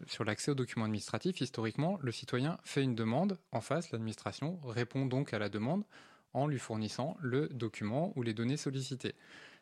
sur 0.05 0.23
l'accès 0.23 0.51
aux 0.51 0.55
documents 0.55 0.85
administratifs, 0.85 1.41
historiquement, 1.41 1.97
le 1.99 2.11
citoyen 2.11 2.59
fait 2.63 2.83
une 2.83 2.93
demande 2.93 3.39
en 3.51 3.59
face, 3.59 3.89
l'administration 3.91 4.59
répond 4.67 5.07
donc 5.07 5.33
à 5.33 5.39
la 5.39 5.49
demande 5.49 5.83
en 6.33 6.45
lui 6.45 6.59
fournissant 6.59 7.17
le 7.21 7.47
document 7.47 8.13
ou 8.15 8.21
les 8.21 8.35
données 8.35 8.57
sollicitées. 8.57 9.15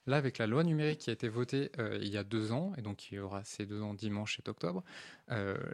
Là, 0.06 0.18
avec 0.18 0.38
la 0.38 0.48
loi 0.48 0.64
numérique 0.64 1.00
qui 1.00 1.10
a 1.10 1.14
été 1.14 1.30
votée 1.30 1.72
euh, 1.80 1.98
il 2.02 2.10
y 2.10 2.18
a 2.18 2.24
deux 2.24 2.52
ans, 2.52 2.74
et 2.78 2.82
donc 2.82 3.12
il 3.12 3.16
y 3.16 3.20
aura 3.20 3.44
ces 3.44 3.66
deux 3.66 3.82
ans 3.82 3.94
dimanche 3.94 4.36
7 4.38 4.50
octobre, 4.50 4.84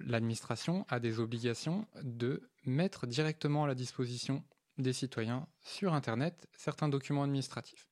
l'administration 0.06 0.86
a 0.88 1.00
des 1.00 1.20
obligations 1.20 1.88
de 2.04 2.50
mettre 2.66 3.08
directement 3.08 3.64
à 3.64 3.68
la 3.68 3.76
disposition 3.76 4.44
des 4.78 4.94
citoyens 4.94 5.48
sur 5.62 5.94
Internet 5.94 6.48
certains 6.56 6.90
documents 6.90 7.24
administratifs. 7.24 7.89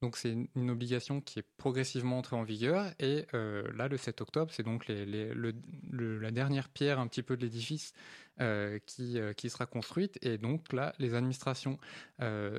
Donc 0.00 0.16
c'est 0.16 0.36
une 0.54 0.70
obligation 0.70 1.20
qui 1.20 1.40
est 1.40 1.46
progressivement 1.56 2.18
entrée 2.18 2.36
en 2.36 2.44
vigueur 2.44 2.92
et 3.00 3.26
euh, 3.34 3.64
là 3.74 3.88
le 3.88 3.96
7 3.96 4.20
octobre 4.20 4.52
c'est 4.52 4.62
donc 4.62 4.86
la 4.88 6.30
dernière 6.30 6.68
pierre 6.68 7.00
un 7.00 7.08
petit 7.08 7.24
peu 7.24 7.36
de 7.36 7.42
l'édifice 7.42 7.92
euh, 8.40 8.78
euh, 9.00 9.32
qui, 9.32 9.50
sera 9.50 9.66
construite. 9.66 10.16
Et 10.22 10.38
donc 10.38 10.72
là 10.72 10.94
les 11.00 11.14
administrations 11.14 11.78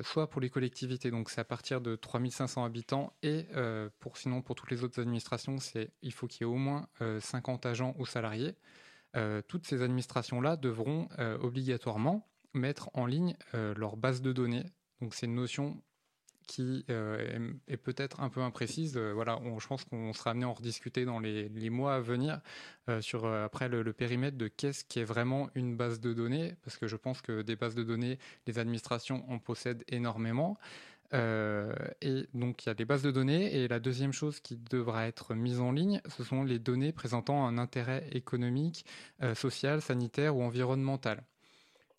soit 0.02 0.28
pour 0.28 0.42
les 0.42 0.50
collectivités 0.50 1.10
donc 1.10 1.30
c'est 1.30 1.40
à 1.40 1.44
partir 1.44 1.80
de 1.80 1.96
3500 1.96 2.64
habitants 2.64 3.14
et 3.22 3.46
pour 4.00 4.18
sinon 4.18 4.42
pour 4.42 4.54
toutes 4.54 4.70
les 4.70 4.84
autres 4.84 5.00
administrations 5.00 5.58
c'est 5.58 5.92
il 6.02 6.12
faut 6.12 6.26
qu'il 6.26 6.46
y 6.46 6.50
ait 6.50 6.52
au 6.52 6.56
moins 6.56 6.88
50 7.20 7.64
agents 7.64 7.94
ou 7.98 8.04
salariés. 8.04 8.54
Toutes 9.48 9.66
ces 9.66 9.80
administrations 9.80 10.42
là 10.42 10.56
devront 10.56 11.08
obligatoirement 11.40 12.28
mettre 12.52 12.90
en 12.92 13.06
ligne 13.06 13.34
leur 13.54 13.96
base 13.96 14.20
de 14.20 14.32
données. 14.32 14.66
Donc 15.00 15.14
c'est 15.14 15.24
une 15.24 15.36
notion 15.36 15.80
qui 16.50 16.84
euh, 16.90 17.52
est, 17.68 17.76
peut-être 17.76 18.20
un 18.20 18.28
peu 18.28 18.40
imprécise. 18.40 18.96
Euh, 18.96 19.12
voilà, 19.12 19.40
je 19.60 19.66
pense 19.68 19.84
qu'on 19.84 20.12
sera 20.12 20.32
amené 20.32 20.44
à 20.44 20.48
en 20.48 20.52
rediscuter 20.52 21.04
dans 21.04 21.20
les, 21.20 21.70
mois 21.70 21.94
à 21.94 22.00
venir 22.00 22.40
euh, 22.88 23.00
sur 23.00 23.24
après 23.24 23.68
le, 23.68 23.92
périmètre 23.92 24.36
de 24.36 24.48
qu'est-ce 24.48 24.84
qui 24.84 24.98
est 24.98 25.04
vraiment 25.04 25.48
une 25.54 25.76
base 25.76 26.00
de 26.00 26.12
données, 26.12 26.56
parce 26.64 26.76
que 26.76 26.88
je 26.88 26.96
pense 26.96 27.22
que 27.22 27.42
des 27.42 27.54
bases 27.54 27.76
de 27.76 27.84
données, 27.84 28.18
les 28.48 28.58
administrations 28.58 29.24
en 29.30 29.38
possèdent 29.38 29.84
énormément. 29.86 30.58
et 31.12 32.26
donc 32.34 32.64
il 32.64 32.66
y 32.66 32.70
a 32.70 32.74
des 32.74 32.84
bases 32.84 33.02
de 33.02 33.12
données. 33.12 33.54
Et 33.54 33.68
la 33.68 33.78
deuxième 33.78 34.12
chose 34.12 34.40
qui 34.40 34.56
devra 34.56 35.06
être 35.06 35.34
mise 35.34 35.60
en 35.60 35.70
ligne, 35.70 36.00
ce 36.08 36.24
sont 36.24 36.42
les 36.42 36.58
données 36.58 36.92
présentant 36.92 37.46
un 37.46 37.58
intérêt 37.58 38.08
économique, 38.10 38.84
social, 39.34 39.82
sanitaire 39.82 40.36
ou 40.36 40.42
environnemental. 40.42 41.22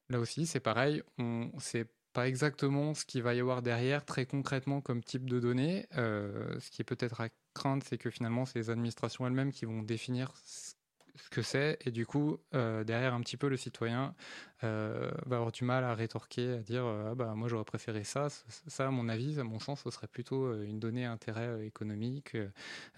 Là 0.10 0.20
aussi, 0.20 0.46
c'est 0.46 0.60
pareil, 0.60 1.04
on, 1.20 1.52
c'est 1.58 1.88
pas 2.14 2.28
exactement 2.28 2.94
ce 2.94 3.06
qu'il 3.06 3.24
va 3.24 3.34
y 3.34 3.40
avoir 3.40 3.62
derrière 3.62 4.06
très 4.06 4.26
concrètement 4.26 4.82
comme 4.82 5.04
type 5.04 5.30
de 5.30 5.40
données. 5.40 5.88
Euh, 5.98 6.60
ce 6.60 6.70
qui 6.70 6.82
est 6.82 6.86
peut-être 6.86 7.22
à 7.22 7.30
craindre, 7.54 7.84
c'est 7.88 7.98
que 7.98 8.10
finalement, 8.10 8.46
c'est 8.46 8.60
les 8.60 8.70
administrations 8.70 9.26
elles-mêmes 9.26 9.52
qui 9.52 9.66
vont 9.66 9.82
définir 9.82 10.34
ce 10.36 11.30
que 11.30 11.42
c'est. 11.42 11.78
Et 11.86 11.92
du 11.92 12.06
coup 12.06 12.38
euh, 12.54 12.84
derrière 12.84 13.14
un 13.14 13.22
petit 13.22 13.38
peu 13.38 13.50
le 13.50 13.58
citoyen 13.58 14.16
euh, 14.64 15.12
va 15.26 15.38
avoir 15.38 15.52
du 15.52 15.64
mal 15.66 15.84
à 15.84 15.94
rétorquer 15.94 16.54
à 16.54 16.58
dire 16.58 16.86
ah 16.86 17.16
bah 17.16 17.34
moi 17.36 17.50
j'aurais 17.50 17.66
préféré 17.66 18.04
ça 18.04 18.28
ça 18.48 18.88
à 18.88 18.92
mon 18.92 19.10
avis. 19.10 19.40
À 19.40 19.44
mon 19.44 19.60
sens 19.60 19.82
ce 19.84 19.92
serait 19.92 20.08
plutôt 20.08 20.62
une 20.64 20.80
donnée 20.80 21.06
intérêt 21.06 21.66
économique 21.66 22.38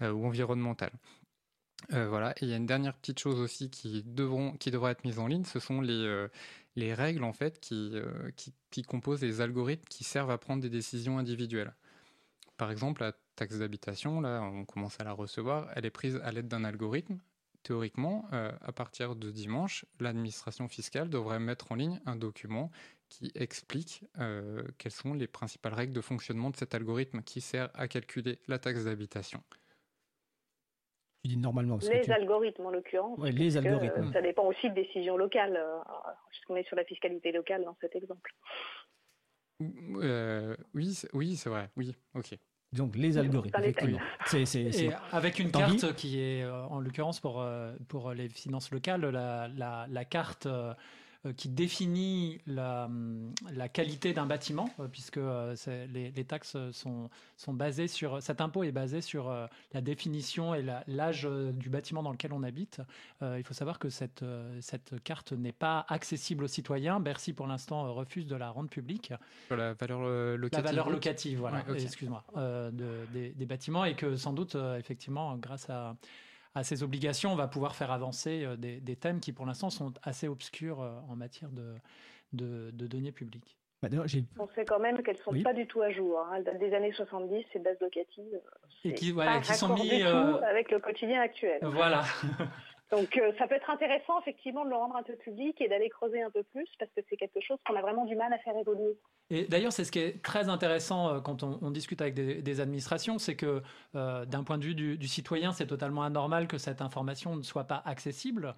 ou 0.00 0.26
environnemental 0.26 0.92
voilà. 1.90 2.32
Et 2.32 2.46
il 2.46 2.48
y 2.48 2.54
a 2.54 2.56
une 2.56 2.66
dernière 2.66 2.94
petite 2.94 3.18
chose 3.18 3.38
aussi 3.40 3.68
qui 3.68 4.02
devront 4.04 4.52
qui 4.52 4.70
devra 4.70 4.90
être 4.92 5.04
mise 5.04 5.18
en 5.18 5.26
ligne. 5.26 5.44
Ce 5.44 5.58
sont 5.58 5.80
les 5.80 6.28
les 6.76 6.94
règles 6.94 7.24
en 7.24 7.32
fait 7.32 7.68
euh, 7.72 8.30
qui, 8.36 8.54
qui, 8.70 8.82
composent 8.82 9.22
les 9.22 9.40
algorithmes 9.40 9.84
qui 9.88 10.04
servent 10.04 10.30
à 10.30 10.38
prendre 10.38 10.62
des 10.62 10.70
décisions 10.70 11.18
individuelles. 11.18 11.74
Par 12.56 12.70
exemple, 12.70 13.02
la 13.02 13.12
taxe 13.36 13.58
d'habitation, 13.58 14.20
là, 14.20 14.40
on 14.42 14.64
commence 14.64 15.00
à 15.00 15.04
la 15.04 15.12
recevoir, 15.12 15.70
elle 15.74 15.86
est 15.86 15.90
prise 15.90 16.20
à 16.22 16.32
l'aide 16.32 16.48
d'un 16.48 16.64
algorithme. 16.64 17.18
Théoriquement, 17.62 18.28
euh, 18.32 18.52
à 18.60 18.72
partir 18.72 19.16
de 19.16 19.30
dimanche, 19.30 19.86
l'administration 19.98 20.68
fiscale 20.68 21.08
devrait 21.08 21.40
mettre 21.40 21.72
en 21.72 21.76
ligne 21.76 21.98
un 22.04 22.14
document 22.14 22.70
qui 23.08 23.32
explique 23.34 24.04
euh, 24.18 24.62
quelles 24.76 24.92
sont 24.92 25.14
les 25.14 25.26
principales 25.26 25.72
règles 25.72 25.94
de 25.94 26.00
fonctionnement 26.00 26.50
de 26.50 26.56
cet 26.56 26.74
algorithme 26.74 27.22
qui 27.22 27.40
sert 27.40 27.70
à 27.74 27.88
calculer 27.88 28.38
la 28.48 28.58
taxe 28.58 28.84
d'habitation. 28.84 29.42
Tu 31.24 31.28
dis 31.28 31.36
normalement. 31.38 31.78
les 31.80 32.10
algorithmes 32.10 32.66
en 32.66 32.70
l'occurrence. 32.70 33.18
Oui, 33.18 33.32
les 33.32 33.56
algorithmes. 33.56 34.12
ça 34.12 34.20
dépend 34.20 34.44
aussi 34.44 34.68
de 34.68 34.74
décisions 34.74 35.16
locales, 35.16 35.58
puisqu'on 36.28 36.56
est 36.56 36.66
sur 36.66 36.76
la 36.76 36.84
fiscalité 36.84 37.32
locale 37.32 37.64
dans 37.64 37.76
cet 37.80 37.96
exemple. 37.96 38.34
oui, 39.60 41.02
oui, 41.14 41.36
c'est 41.36 41.48
vrai. 41.48 41.70
Oui, 41.76 41.96
ok. 42.14 42.36
Donc 42.74 42.96
les 42.96 43.16
algorithmes, 43.16 43.58
effectivement. 43.60 44.00
Et 44.34 44.90
avec 45.12 45.38
une 45.38 45.50
carte 45.50 45.94
qui 45.94 46.20
est, 46.20 46.44
en 46.44 46.80
l'occurrence 46.80 47.20
pour, 47.20 47.42
pour 47.88 48.12
les 48.12 48.28
finances 48.28 48.70
locales, 48.70 49.00
la, 49.00 49.48
la, 49.48 49.86
la 49.88 50.04
carte 50.04 50.46
euh, 50.46 50.74
qui 51.32 51.48
définit 51.48 52.40
la, 52.46 52.84
hum, 52.84 53.32
la 53.52 53.68
qualité 53.68 54.12
d'un 54.12 54.26
bâtiment, 54.26 54.68
euh, 54.78 54.88
puisque 54.88 55.16
euh, 55.16 55.54
les, 55.92 56.10
les, 56.10 56.24
taxes 56.24 56.56
sont, 56.72 57.08
sont 57.36 57.52
basées 57.54 57.88
sur. 57.88 58.22
Cet 58.22 58.40
impôt 58.40 58.62
est 58.62 58.72
basé 58.72 59.00
sur 59.00 59.30
la 59.72 59.80
définition 59.80 60.54
et 60.54 60.64
l'âge 60.86 61.28
du 61.54 61.68
bâtiment 61.68 62.02
dans 62.02 62.12
lequel 62.12 62.32
on 62.32 62.42
habite. 62.42 62.80
il 63.22 63.42
faut 63.44 63.54
savoir 63.54 63.78
que 63.78 63.88
cette, 63.88 64.24
cette 64.60 65.02
carte 65.02 65.32
n'est 65.32 65.52
pas 65.52 65.84
accessible 65.88 66.44
aux 66.44 66.48
citoyens. 66.48 67.00
Bercy, 67.00 67.32
pour 67.32 67.46
l'instant, 67.46 67.92
refuse 67.92 68.26
de 68.26 68.36
la 68.36 68.50
rendre 68.50 68.68
publique. 68.68 69.12
la 69.50 69.74
valeur 69.74 70.00
locative. 70.36 70.64
La 70.64 70.70
valeur 70.70 70.90
locative, 70.90 71.38
voilà, 71.38 71.64
excuse-moi, 71.74 72.24
de, 72.36 73.06
des, 73.12 73.30
des, 73.30 73.46
bâtiments, 73.46 73.84
et 73.84 73.94
que 73.94 74.16
sans 74.16 74.32
doute, 74.32 74.56
effectivement, 74.78 75.36
grâce 75.36 75.68
à 75.70 75.96
à 76.54 76.62
ces 76.62 76.82
obligations, 76.82 77.32
on 77.32 77.36
va 77.36 77.48
pouvoir 77.48 77.74
faire 77.74 77.90
avancer 77.90 78.44
euh, 78.44 78.56
des, 78.56 78.96
thèmes 78.96 79.20
qui, 79.20 79.32
pour 79.32 79.46
l'instant, 79.46 79.70
sont 79.70 79.92
assez 80.02 80.28
obscurs 80.28 80.80
euh, 80.80 80.98
en 81.08 81.16
matière 81.16 81.50
de, 81.50 81.74
de, 82.32 82.86
deniers 82.86 83.12
publics. 83.12 83.58
Bah, 83.82 83.88
on 84.38 84.48
sait 84.54 84.64
quand 84.64 84.78
même 84.78 85.02
qu'elles 85.02 85.16
ne 85.16 85.22
sont 85.22 85.42
pas 85.42 85.52
du 85.52 85.66
tout 85.66 85.82
à 85.82 85.90
jour. 85.90 86.18
Hein. 86.18 86.40
Des 86.58 86.72
années 86.74 86.92
70, 86.92 87.44
ces 87.52 87.58
bases 87.58 87.78
locatives. 87.80 88.40
Et 88.84 88.94
qui, 88.94 89.10
voilà, 89.12 89.40
qui 89.40 89.52
sont 89.52 89.74
mis. 89.74 90.02
Euh, 90.02 90.40
avec 90.40 90.70
le 90.70 90.78
quotidien 90.78 91.20
actuel. 91.20 91.58
Voilà. 91.62 92.02
Donc 92.90 93.16
euh, 93.16 93.32
ça 93.38 93.46
peut 93.46 93.54
être 93.54 93.70
intéressant 93.70 94.20
effectivement 94.20 94.64
de 94.64 94.70
le 94.70 94.76
rendre 94.76 94.96
un 94.96 95.02
peu 95.02 95.16
public 95.16 95.60
et 95.60 95.68
d'aller 95.68 95.88
creuser 95.88 96.22
un 96.22 96.30
peu 96.30 96.42
plus 96.42 96.68
parce 96.78 96.90
que 96.92 97.00
c'est 97.08 97.16
quelque 97.16 97.40
chose 97.40 97.58
qu'on 97.66 97.74
a 97.76 97.80
vraiment 97.80 98.04
du 98.04 98.14
mal 98.14 98.32
à 98.32 98.38
faire 98.38 98.56
évoluer. 98.56 98.96
Et 99.30 99.46
d'ailleurs, 99.46 99.72
c'est 99.72 99.84
ce 99.84 99.92
qui 99.92 100.00
est 100.00 100.22
très 100.22 100.48
intéressant 100.50 101.08
euh, 101.08 101.20
quand 101.20 101.42
on, 101.42 101.70
discute 101.70 102.02
avec 102.02 102.14
des, 102.14 102.60
administrations, 102.60 103.18
c'est 103.18 103.36
que 103.36 103.62
euh, 103.94 104.26
d'un 104.26 104.44
point 104.44 104.58
de 104.58 104.64
vue 104.64 104.74
du, 104.74 105.08
citoyen, 105.08 105.52
c'est 105.52 105.66
totalement 105.66 106.02
anormal 106.02 106.46
que 106.46 106.58
cette 106.58 106.82
information 106.82 107.34
ne 107.36 107.42
soit 107.42 107.64
pas 107.64 107.82
accessible. 107.86 108.54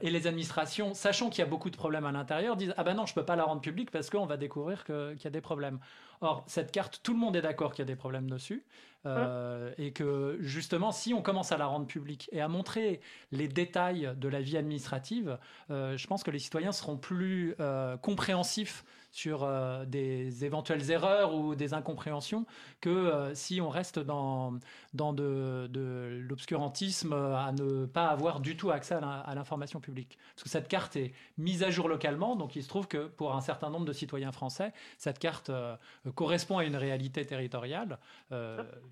Et 0.00 0.10
les 0.10 0.26
administrations, 0.26 0.94
sachant 0.94 1.28
qu'il 1.28 1.40
y 1.40 1.46
a 1.46 1.50
beaucoup 1.50 1.70
de 1.70 1.76
problèmes 1.76 2.06
à 2.06 2.12
l'intérieur, 2.12 2.56
disent 2.56 2.74
ah 2.76 2.84
ben 2.84 2.94
non, 2.94 3.06
je 3.06 3.14
peux 3.14 3.24
pas 3.24 3.36
la 3.36 3.44
rendre 3.44 3.60
publique 3.60 3.90
parce 3.90 4.08
qu'on 4.08 4.26
va 4.26 4.36
découvrir 4.36 4.84
qu'il 4.84 5.20
y 5.22 5.26
a 5.26 5.30
des 5.30 5.40
problèmes. 5.40 5.78
Or, 6.22 6.44
cette 6.46 6.70
carte, 6.72 7.00
tout 7.02 7.12
le 7.12 7.18
monde 7.18 7.36
est 7.36 7.42
d'accord 7.42 7.72
qu'il 7.72 7.82
y 7.82 7.88
a 7.88 7.92
des 7.92 7.96
problèmes 7.96 8.28
dessus. 8.28 8.64
Euh, 9.06 9.72
et 9.78 9.92
que 9.92 10.36
justement, 10.40 10.92
si 10.92 11.14
on 11.14 11.22
commence 11.22 11.52
à 11.52 11.56
la 11.56 11.66
rendre 11.66 11.86
publique 11.86 12.28
et 12.32 12.40
à 12.42 12.48
montrer 12.48 13.00
les 13.32 13.48
détails 13.48 14.12
de 14.14 14.28
la 14.28 14.42
vie 14.42 14.58
administrative, 14.58 15.38
euh, 15.70 15.96
je 15.96 16.06
pense 16.06 16.22
que 16.22 16.30
les 16.30 16.38
citoyens 16.38 16.72
seront 16.72 16.98
plus 16.98 17.54
euh, 17.60 17.96
compréhensifs 17.96 18.84
sur 19.10 19.42
euh, 19.42 19.84
des 19.84 20.44
éventuelles 20.44 20.90
erreurs 20.90 21.34
ou 21.34 21.54
des 21.54 21.74
incompréhensions 21.74 22.46
que 22.80 22.88
euh, 22.88 23.34
si 23.34 23.60
on 23.60 23.68
reste 23.68 23.98
dans, 23.98 24.58
dans 24.94 25.12
de, 25.12 25.68
de 25.70 26.24
l'obscurantisme 26.28 27.12
à 27.12 27.52
ne 27.52 27.86
pas 27.86 28.06
avoir 28.06 28.40
du 28.40 28.56
tout 28.56 28.70
accès 28.70 28.94
à 28.94 29.34
l'information 29.34 29.80
publique. 29.80 30.18
Parce 30.34 30.44
que 30.44 30.48
cette 30.48 30.68
carte 30.68 30.96
est 30.96 31.12
mise 31.38 31.62
à 31.62 31.70
jour 31.70 31.88
localement, 31.88 32.36
donc 32.36 32.56
il 32.56 32.62
se 32.62 32.68
trouve 32.68 32.86
que 32.86 33.06
pour 33.08 33.34
un 33.34 33.40
certain 33.40 33.70
nombre 33.70 33.86
de 33.86 33.92
citoyens 33.92 34.32
français, 34.32 34.72
cette 34.98 35.18
carte 35.18 35.50
euh, 35.50 35.76
correspond 36.14 36.58
à 36.58 36.64
une 36.64 36.76
réalité 36.76 37.24
territoriale, 37.24 37.98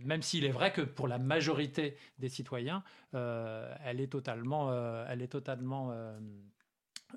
même 0.00 0.22
s'il 0.22 0.44
est 0.44 0.50
vrai 0.50 0.72
que 0.72 0.82
pour 0.82 1.08
la 1.08 1.18
majorité 1.18 1.96
des 2.18 2.28
citoyens, 2.28 2.82
elle 3.12 4.00
est 4.00 4.10
totalement, 4.10 4.72
elle 5.08 5.22
est 5.22 5.28
totalement 5.28 5.92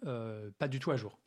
pas 0.01 0.67
du 0.67 0.79
tout 0.79 0.91
à 0.91 0.95
jour. 0.95 1.17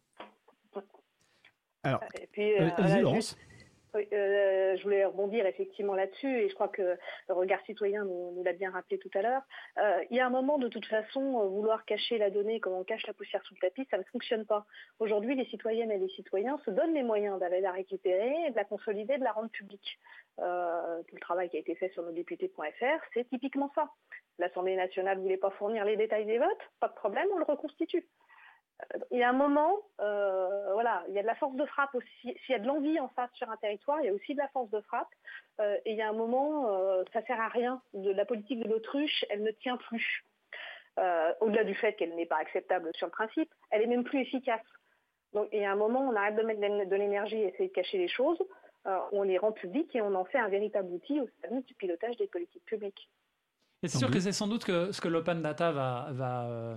Alors, 1.84 2.00
et 2.20 2.26
puis, 2.32 2.54
euh, 2.58 2.70
euh, 2.78 4.02
euh, 4.12 4.76
je 4.76 4.82
voulais 4.82 5.04
rebondir 5.04 5.46
effectivement 5.46 5.94
là-dessus 5.94 6.40
et 6.40 6.48
je 6.48 6.54
crois 6.54 6.68
que 6.68 6.96
le 7.28 7.34
regard 7.34 7.60
citoyen 7.66 8.04
nous, 8.04 8.42
l'a 8.42 8.54
bien 8.54 8.70
rappelé 8.70 8.98
tout 8.98 9.10
à 9.14 9.22
l'heure. 9.22 9.42
il 10.10 10.16
y 10.16 10.20
a 10.20 10.26
un 10.26 10.30
moment, 10.30 10.58
de 10.58 10.68
toute 10.68 10.86
façon, 10.86 11.46
vouloir 11.48 11.84
cacher 11.84 12.18
la 12.18 12.30
donnée 12.30 12.58
comme 12.58 12.72
on 12.72 12.84
cache 12.84 13.06
la 13.06 13.12
poussière 13.12 13.42
sous 13.44 13.54
le 13.54 13.60
tapis, 13.60 13.86
ça 13.90 13.98
ne 13.98 14.02
fonctionne 14.04 14.46
pas. 14.46 14.66
Aujourd'hui, 14.98 15.36
les 15.36 15.44
citoyennes 15.44 15.92
et 15.92 15.98
les 15.98 16.08
citoyens 16.08 16.58
se 16.64 16.70
donnent 16.70 16.94
les 16.94 17.02
moyens 17.04 17.38
d'aller 17.38 17.60
la 17.60 17.70
récupérer, 17.70 18.50
de 18.50 18.56
la 18.56 18.64
consolider, 18.64 19.18
de 19.18 19.24
la 19.24 19.32
rendre 19.32 19.50
publique. 19.50 19.98
tout 20.38 21.14
le 21.14 21.20
travail 21.20 21.50
qui 21.50 21.58
a 21.58 21.60
été 21.60 21.74
fait 21.76 21.90
sur 21.90 22.02
nos 22.02 22.12
députés.fr, 22.12 23.04
c'est 23.12 23.28
typiquement 23.28 23.70
ça. 23.74 23.90
L'Assemblée 24.38 24.74
nationale 24.74 25.18
ne 25.18 25.22
voulait 25.22 25.36
pas 25.36 25.50
fournir 25.50 25.84
les 25.84 25.96
détails 25.96 26.26
des 26.26 26.38
votes, 26.38 26.70
pas 26.80 26.88
de 26.88 26.94
problème, 26.94 27.28
on 27.32 27.38
le 27.38 27.44
reconstitue 27.44 28.04
il 29.10 29.18
y 29.18 29.22
a 29.22 29.28
un 29.28 29.34
moment, 29.34 29.76
euh, 30.00 30.72
voilà, 30.72 31.04
il 31.08 31.14
y 31.14 31.18
a 31.18 31.22
de 31.22 31.26
la 31.26 31.34
force 31.34 31.56
de 31.56 31.64
frappe 31.66 31.94
aussi. 31.94 32.36
S'il 32.44 32.50
y 32.50 32.54
a 32.54 32.58
de 32.58 32.66
l'envie 32.66 32.98
en 33.00 33.08
face 33.08 33.30
sur 33.34 33.50
un 33.50 33.56
territoire, 33.56 34.00
il 34.00 34.06
y 34.06 34.08
a 34.08 34.12
aussi 34.12 34.34
de 34.34 34.38
la 34.38 34.48
force 34.48 34.70
de 34.70 34.80
frappe. 34.82 35.08
Euh, 35.60 35.76
et 35.84 35.92
il 35.92 35.96
y 35.96 36.02
a 36.02 36.08
un 36.08 36.14
moment, 36.14 36.68
euh, 36.68 37.02
ça 37.12 37.22
sert 37.22 37.40
à 37.40 37.48
rien. 37.48 37.80
De 37.92 38.10
la 38.10 38.24
politique 38.24 38.60
de 38.60 38.68
l'autruche, 38.68 39.24
elle 39.30 39.42
ne 39.42 39.50
tient 39.50 39.76
plus. 39.76 40.24
Au-delà 41.40 41.64
du 41.64 41.74
fait 41.74 41.94
qu'elle 41.94 42.14
n'est 42.14 42.26
pas 42.26 42.38
acceptable 42.38 42.88
sur 42.94 43.08
le 43.08 43.10
principe, 43.10 43.52
elle 43.70 43.82
est 43.82 43.86
même 43.86 44.04
plus 44.04 44.20
efficace. 44.20 44.62
Donc, 45.32 45.48
il 45.52 45.58
y 45.58 45.64
a 45.64 45.72
un 45.72 45.76
moment, 45.76 46.08
on 46.08 46.14
arrête 46.14 46.36
de 46.36 46.42
mettre 46.42 46.60
de 46.60 46.96
l'énergie 46.96 47.36
et 47.36 47.48
essayer 47.48 47.68
de 47.68 47.74
cacher 47.74 47.98
les 47.98 48.06
choses. 48.06 48.38
on 49.10 49.24
les 49.24 49.36
rend 49.36 49.50
publiques 49.50 49.96
et 49.96 50.02
on 50.02 50.14
en 50.14 50.24
fait 50.24 50.38
un 50.38 50.48
véritable 50.48 50.92
outil 50.92 51.20
au 51.20 51.28
service 51.40 51.66
du 51.66 51.74
pilotage 51.74 52.16
des 52.18 52.28
politiques 52.28 52.64
publiques. 52.64 53.10
Et 53.82 53.88
c'est 53.88 53.98
sûr 53.98 54.08
que 54.08 54.20
c'est 54.20 54.30
sans 54.30 54.46
doute 54.46 54.64
que 54.64 54.92
ce 54.92 55.00
que 55.00 55.08
l'open 55.08 55.42
data 55.42 55.72
va, 55.72 56.08
va 56.12 56.76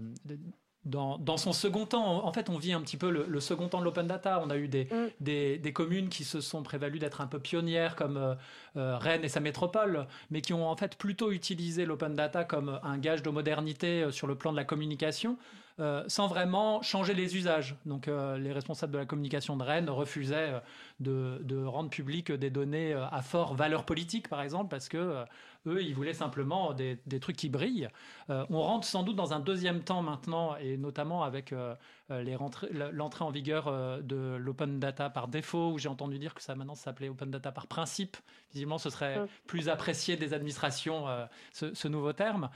dans, 0.88 1.38
son 1.38 1.54
second 1.54 1.86
temps, 1.86 2.26
en 2.26 2.34
fait, 2.34 2.50
on 2.50 2.58
vit 2.58 2.74
un 2.74 2.82
petit 2.82 2.98
peu 2.98 3.10
le, 3.10 3.40
second 3.40 3.68
temps 3.68 3.80
de 3.80 3.84
l'open 3.84 4.08
data. 4.08 4.42
On 4.44 4.50
a 4.50 4.58
eu 4.58 4.68
des, 4.68 4.86
mm. 4.86 5.60
des, 5.60 5.74
communes 5.74 6.10
qui 6.10 6.24
se 6.24 6.42
sont 6.42 6.64
prévalues 6.64 7.00
d'être 7.00 7.22
un 7.22 7.28
peu 7.28 7.40
pionnières, 7.40 7.96
comme 7.96 8.18
euh, 8.18 8.36
euh, 8.78 8.98
Rennes 8.98 9.24
et 9.24 9.30
sa 9.30 9.40
métropole, 9.40 10.08
mais 10.32 10.42
qui 10.42 10.54
ont 10.54 10.68
en 10.68 10.76
fait 10.76 10.96
plutôt 10.96 11.32
utilisé 11.32 11.86
l'open 11.86 12.16
data 12.16 12.44
comme 12.44 12.80
un 12.84 12.98
gage 12.98 13.22
de 13.22 13.30
modernité 13.30 14.04
euh, 14.04 14.12
sur 14.12 14.28
le 14.28 14.36
plan 14.36 14.52
de 14.52 14.58
la 14.58 14.64
communication. 14.64 15.38
Euh, 15.80 16.04
sans 16.08 16.26
vraiment 16.26 16.82
changer 16.82 17.14
les 17.14 17.36
usages. 17.36 17.76
Donc 17.86 18.08
euh, 18.08 18.36
les 18.40 18.52
responsables 18.52 18.92
de 18.92 18.98
la 18.98 19.06
communication 19.06 19.56
de 19.56 19.64
Rennes 19.64 19.92
refusaient 19.92 20.60
euh, 21.06 21.38
de, 21.40 21.64
rendre 21.66 21.92
public 21.92 22.32
des 22.32 22.50
données 22.50 22.94
à 22.94 23.22
fort 23.22 23.54
valeur 23.54 23.84
politique, 23.84 24.28
par 24.28 24.42
exemple, 24.42 24.70
parce 24.70 24.90
que 24.90 25.24
eux, 25.68 25.84
ils 25.84 25.94
voulaient 25.94 26.14
simplement 26.14 26.74
des, 26.74 26.98
trucs 27.22 27.36
qui 27.36 27.50
brillent. 27.50 27.90
on 28.30 28.62
rentre 28.62 28.88
sans 28.88 29.04
doute 29.04 29.16
dans 29.16 29.34
un 29.34 29.40
deuxième 29.40 29.84
temps 29.84 30.02
maintenant, 30.02 30.56
et 30.58 30.78
notamment 30.78 31.24
avec 31.24 31.54
l'entrée 32.10 33.26
en 33.26 33.30
vigueur 33.30 34.02
de 34.02 34.36
l'open 34.38 34.80
data 34.80 35.10
par 35.10 35.28
défaut, 35.28 35.74
où 35.74 35.78
j'ai 35.78 35.90
entendu 35.90 36.18
dire 36.18 36.34
que 36.34 36.42
ça 36.42 36.56
maintenant 36.56 36.76
s'appelait 36.76 37.10
open 37.10 37.30
data 37.30 37.52
par 37.52 37.68
principe. 37.68 38.18
Visiblement, 38.54 38.78
ce 38.78 38.90
serait 38.90 39.20
mmh. 39.20 39.28
plus 39.46 39.70
apprécié 39.70 40.16
des 40.16 40.34
administrations, 40.34 41.06
ce, 41.52 41.74
ce, 41.74 41.88
nouveau 41.88 42.14
terme 42.14 42.50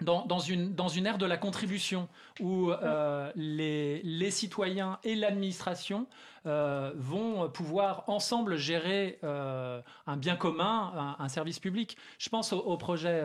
dans, 0.00 0.38
une, 0.38 0.74
dans 0.74 0.88
ère 0.88 1.18
de 1.18 1.26
la 1.26 1.36
contribution 1.36 2.08
où 2.40 2.70
euh, 2.70 3.32
les, 3.34 4.30
citoyens 4.30 4.98
et 5.04 5.14
l'administration 5.14 6.06
euh, 6.48 6.92
vont 6.96 7.48
pouvoir 7.50 8.04
ensemble 8.06 8.56
gérer 8.56 9.18
euh, 9.22 9.80
un 10.06 10.16
bien 10.16 10.34
commun, 10.34 11.16
un, 11.18 11.28
service 11.28 11.58
public. 11.58 11.96
Je 12.18 12.28
pense 12.28 12.52
au, 12.52 12.76
projet 12.76 13.22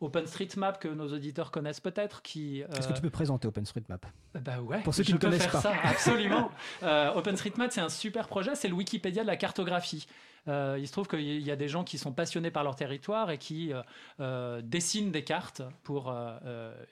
OpenStreetMap 0.00 0.80
que 0.80 0.88
nos 0.88 1.12
auditeurs 1.12 1.50
connaissent 1.50 1.80
peut-être. 1.80 2.22
qui. 2.22 2.60
Est-ce 2.60 2.88
que 2.88 2.94
tu 2.94 3.02
peux 3.02 3.10
présenter 3.10 3.48
OpenStreetMap? 3.48 4.06
Bah 4.42 4.60
ouais. 4.60 4.80
Pour 4.82 4.94
ceux 4.94 5.04
qui 5.04 5.14
ne 5.14 5.18
connaissent 5.18 5.46
pas. 5.46 5.60
Ça, 5.60 5.72
absolument. 5.84 6.50
OpenStreetMap, 6.82 7.70
c'est 7.72 7.80
un 7.80 7.88
super 7.88 8.28
projet. 8.28 8.54
C'est 8.54 8.68
le 8.68 8.74
Wikipédia 8.74 9.22
de 9.22 9.28
la 9.28 9.36
cartographie. 9.36 10.06
Euh, 10.48 10.76
il 10.78 10.86
se 10.86 10.92
trouve 10.92 11.08
qu'il 11.08 11.40
y 11.40 11.50
a 11.50 11.56
des 11.56 11.68
gens 11.68 11.84
qui 11.84 11.98
sont 11.98 12.12
passionnés 12.12 12.50
par 12.50 12.64
leur 12.64 12.74
territoire 12.74 13.30
et 13.30 13.38
qui 13.38 13.72
euh, 13.72 13.82
euh, 14.20 14.62
dessinent 14.62 15.10
des 15.10 15.24
cartes 15.24 15.62
pour 15.82 16.14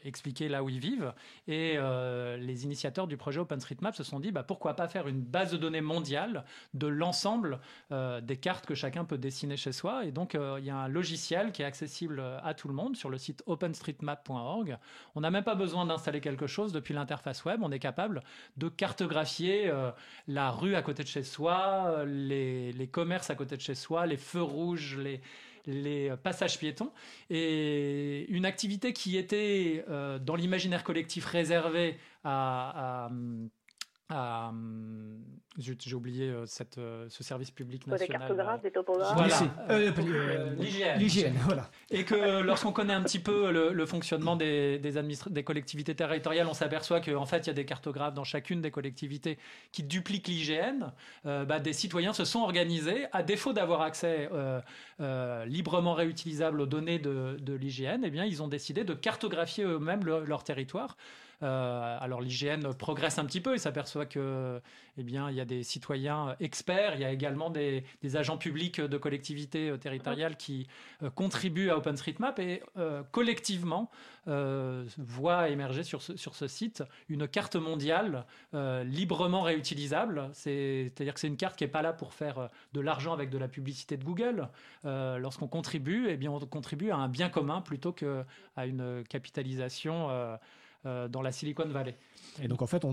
expliquer 0.05 0.49
là 0.49 0.63
où 0.63 0.69
ils 0.69 0.79
vivent. 0.79 1.13
Et 1.49 1.79
les 2.39 2.65
initiateurs 2.65 3.07
du 3.07 3.17
projet 3.17 3.41
OpenStreetMap 3.41 3.95
se 3.95 4.05
sont 4.05 4.21
dit 4.21 4.33
bah, 4.33 4.43
pourquoi 4.43 4.75
pas 4.75 4.89
faire 4.89 5.09
une 5.09 5.21
base 5.21 5.55
de 5.57 5.61
données 5.63 5.81
mondiale 5.81 6.45
de 6.75 6.87
l'ensemble 6.87 7.61
des 7.91 8.37
cartes 8.37 8.67
que 8.67 8.75
chacun 8.75 9.05
peut 9.05 9.19
dessiner 9.19 9.57
chez 9.57 9.73
soi. 9.73 10.05
Et 10.05 10.13
donc 10.13 10.37
il 10.59 10.65
y 10.65 10.71
a 10.71 10.77
un 10.77 10.89
logiciel 10.89 11.53
qui 11.53 11.63
est 11.63 11.65
accessible 11.65 12.23
à 12.43 12.55
tout 12.55 12.69
le 12.69 12.75
monde 12.75 12.97
sur 12.97 13.11
le 13.11 13.19
site 13.19 13.43
openstreetmap.org. 13.47 14.79
On 15.15 15.21
n'a 15.21 15.31
même 15.31 15.45
pas 15.45 15.55
besoin 15.55 15.87
d'installer 15.87 16.21
quelque 16.21 16.47
chose 16.47 16.73
depuis 16.73 16.95
l'interface 16.95 17.45
web. 17.45 17.61
On 17.63 17.71
est 17.71 17.79
capable 17.79 18.23
de 18.57 18.69
cartographier 18.69 19.73
la 20.29 20.51
rue 20.51 20.75
à 20.75 20.83
côté 20.83 21.03
de 21.03 21.09
chez 21.09 21.23
soi, 21.23 22.05
les, 22.07 22.73
les 22.73 22.89
commerces 22.89 23.31
à 23.31 23.35
côté 23.35 23.57
de 23.57 23.63
chez 23.63 23.75
soi, 23.75 24.07
les 24.07 24.17
feux 24.17 24.43
rouges, 24.43 24.97
les, 24.99 25.21
les 25.67 26.13
passages 26.23 26.59
piétons. 26.59 26.93
Et 27.31 28.27
une 28.29 28.45
activité 28.45 28.93
qui 28.93 29.17
était 29.17 29.85
euh, 29.89 30.19
dans 30.19 30.37
l'imaginaire 30.37 30.85
collectif 30.85 31.25
réservée 31.27 31.99
à, 32.25 33.11
j'ai 35.59 35.95
oublié 35.95 36.29
euh, 36.29 36.45
cette, 36.47 36.79
euh, 36.79 37.07
ce 37.09 37.25
service 37.25 37.51
public 37.51 37.87
national. 37.87 38.09
Des 38.09 38.13
cartographes, 38.13 38.63
des 38.63 38.71
topographes. 38.71 39.15
Voilà. 39.15 40.97
L'hygiène. 40.97 41.35
Voilà. 41.45 41.71
Et 41.91 42.05
que 42.05 42.41
lorsqu'on 42.43 42.73
connaît 42.73 42.93
un 42.93 43.03
petit 43.03 43.19
peu 43.19 43.51
le, 43.51 43.87
fonctionnement 43.87 44.37
des, 44.37 44.79
des, 44.79 44.95
des, 45.31 45.45
collectivités 45.45 45.95
territoriales, 45.95 46.47
on 46.49 46.55
s'aperçoit 46.55 47.01
qu'en 47.01 47.27
fait, 47.27 47.39
il 47.39 47.47
y 47.47 47.51
a 47.51 47.55
des 47.55 47.65
cartographes 47.65 48.15
dans 48.15 48.25
chacune 48.25 48.61
des 48.61 48.71
collectivités 48.71 49.39
qui 49.73 49.83
dupliquent 49.83 50.29
l'hygiène. 50.29 50.93
bah, 51.25 51.61
des 51.61 51.73
citoyens 51.73 52.13
se 52.13 52.25
sont 52.25 52.41
organisés, 52.41 53.07
à 53.13 53.23
défaut 53.23 53.53
d'avoir 53.53 53.83
accès 53.83 54.29
librement 55.47 55.95
réutilisable 55.95 56.61
aux 56.61 56.67
données 56.67 56.99
de, 56.99 57.37
de 57.41 57.55
l'hygiène, 57.55 58.03
eh 58.05 58.11
bien, 58.11 58.25
ils 58.25 58.43
ont 58.43 58.49
décidé 58.49 58.85
de 58.85 58.95
cartographier 58.95 59.65
eux-mêmes 59.65 60.05
leur 60.05 60.45
territoire 60.45 60.97
euh, 61.43 61.99
alors 62.01 62.21
l'IGN 62.21 62.73
progresse 62.79 63.19
un 63.19 63.27
petit 63.27 63.41
peu 63.41 63.55
et 63.55 63.59
s'aperçoit 63.59 64.07
que, 64.07 64.61
eh 64.97 65.03
bien, 65.03 65.31
il 65.31 65.37
y 65.37 65.41
a 65.41 65.45
des 65.45 65.63
citoyens 65.63 66.35
experts, 66.41 66.95
il 66.95 67.03
y 67.03 67.05
a 67.05 67.13
également 67.13 67.51
des, 67.51 67.85
agents 68.15 68.39
publics 68.39 68.81
de 68.81 68.97
collectivités 68.97 69.69
euh, 69.69 69.77
territoriales 69.77 70.37
qui 70.37 70.67
euh, 71.03 71.11
contribuent 71.11 71.71
à 71.71 71.77
OpenStreetMap 71.77 72.39
et 72.39 72.63
collectivement 73.13 73.91
voient 74.27 75.49
émerger 75.51 75.85
sur 75.85 76.03
ce, 76.03 76.17
sur 76.17 76.35
ce 76.35 76.49
site 76.49 76.83
une 77.09 77.29
carte 77.29 77.55
mondiale 77.55 78.27
librement 78.53 79.43
réutilisable. 79.43 80.31
C'est-à-dire 80.33 81.15
que 81.15 81.21
c'est 81.21 81.29
une 81.29 81.37
carte 81.37 81.57
qui 81.57 81.65
n'est 81.65 81.71
pas 81.71 81.83
là 81.83 81.93
pour 81.93 82.13
faire 82.13 82.49
de 82.73 82.81
l'argent 82.81 83.13
avec 83.13 83.31
de 83.31 83.39
la 83.39 83.49
publicité 83.49 83.97
de 83.97 84.05
Google. 84.05 84.49
Lorsqu'on 84.85 85.47
contribue, 85.47 86.07
eh 86.09 86.17
bien, 86.17 86.31
on 86.31 86.41
contribue 86.41 86.91
à 86.91 86.97
un 86.97 87.09
bien 87.09 87.29
commun 87.29 87.61
plutôt 87.61 87.93
qu'à 87.93 88.67
une 88.67 89.05
capitalisation 89.09 90.11
dans 91.11 91.23
la 91.23 91.33
Silicon 91.33 91.69
Valley. 91.69 91.97
Et 92.43 92.49
donc 92.49 92.63
en 92.63 92.67
fait, 92.67 92.85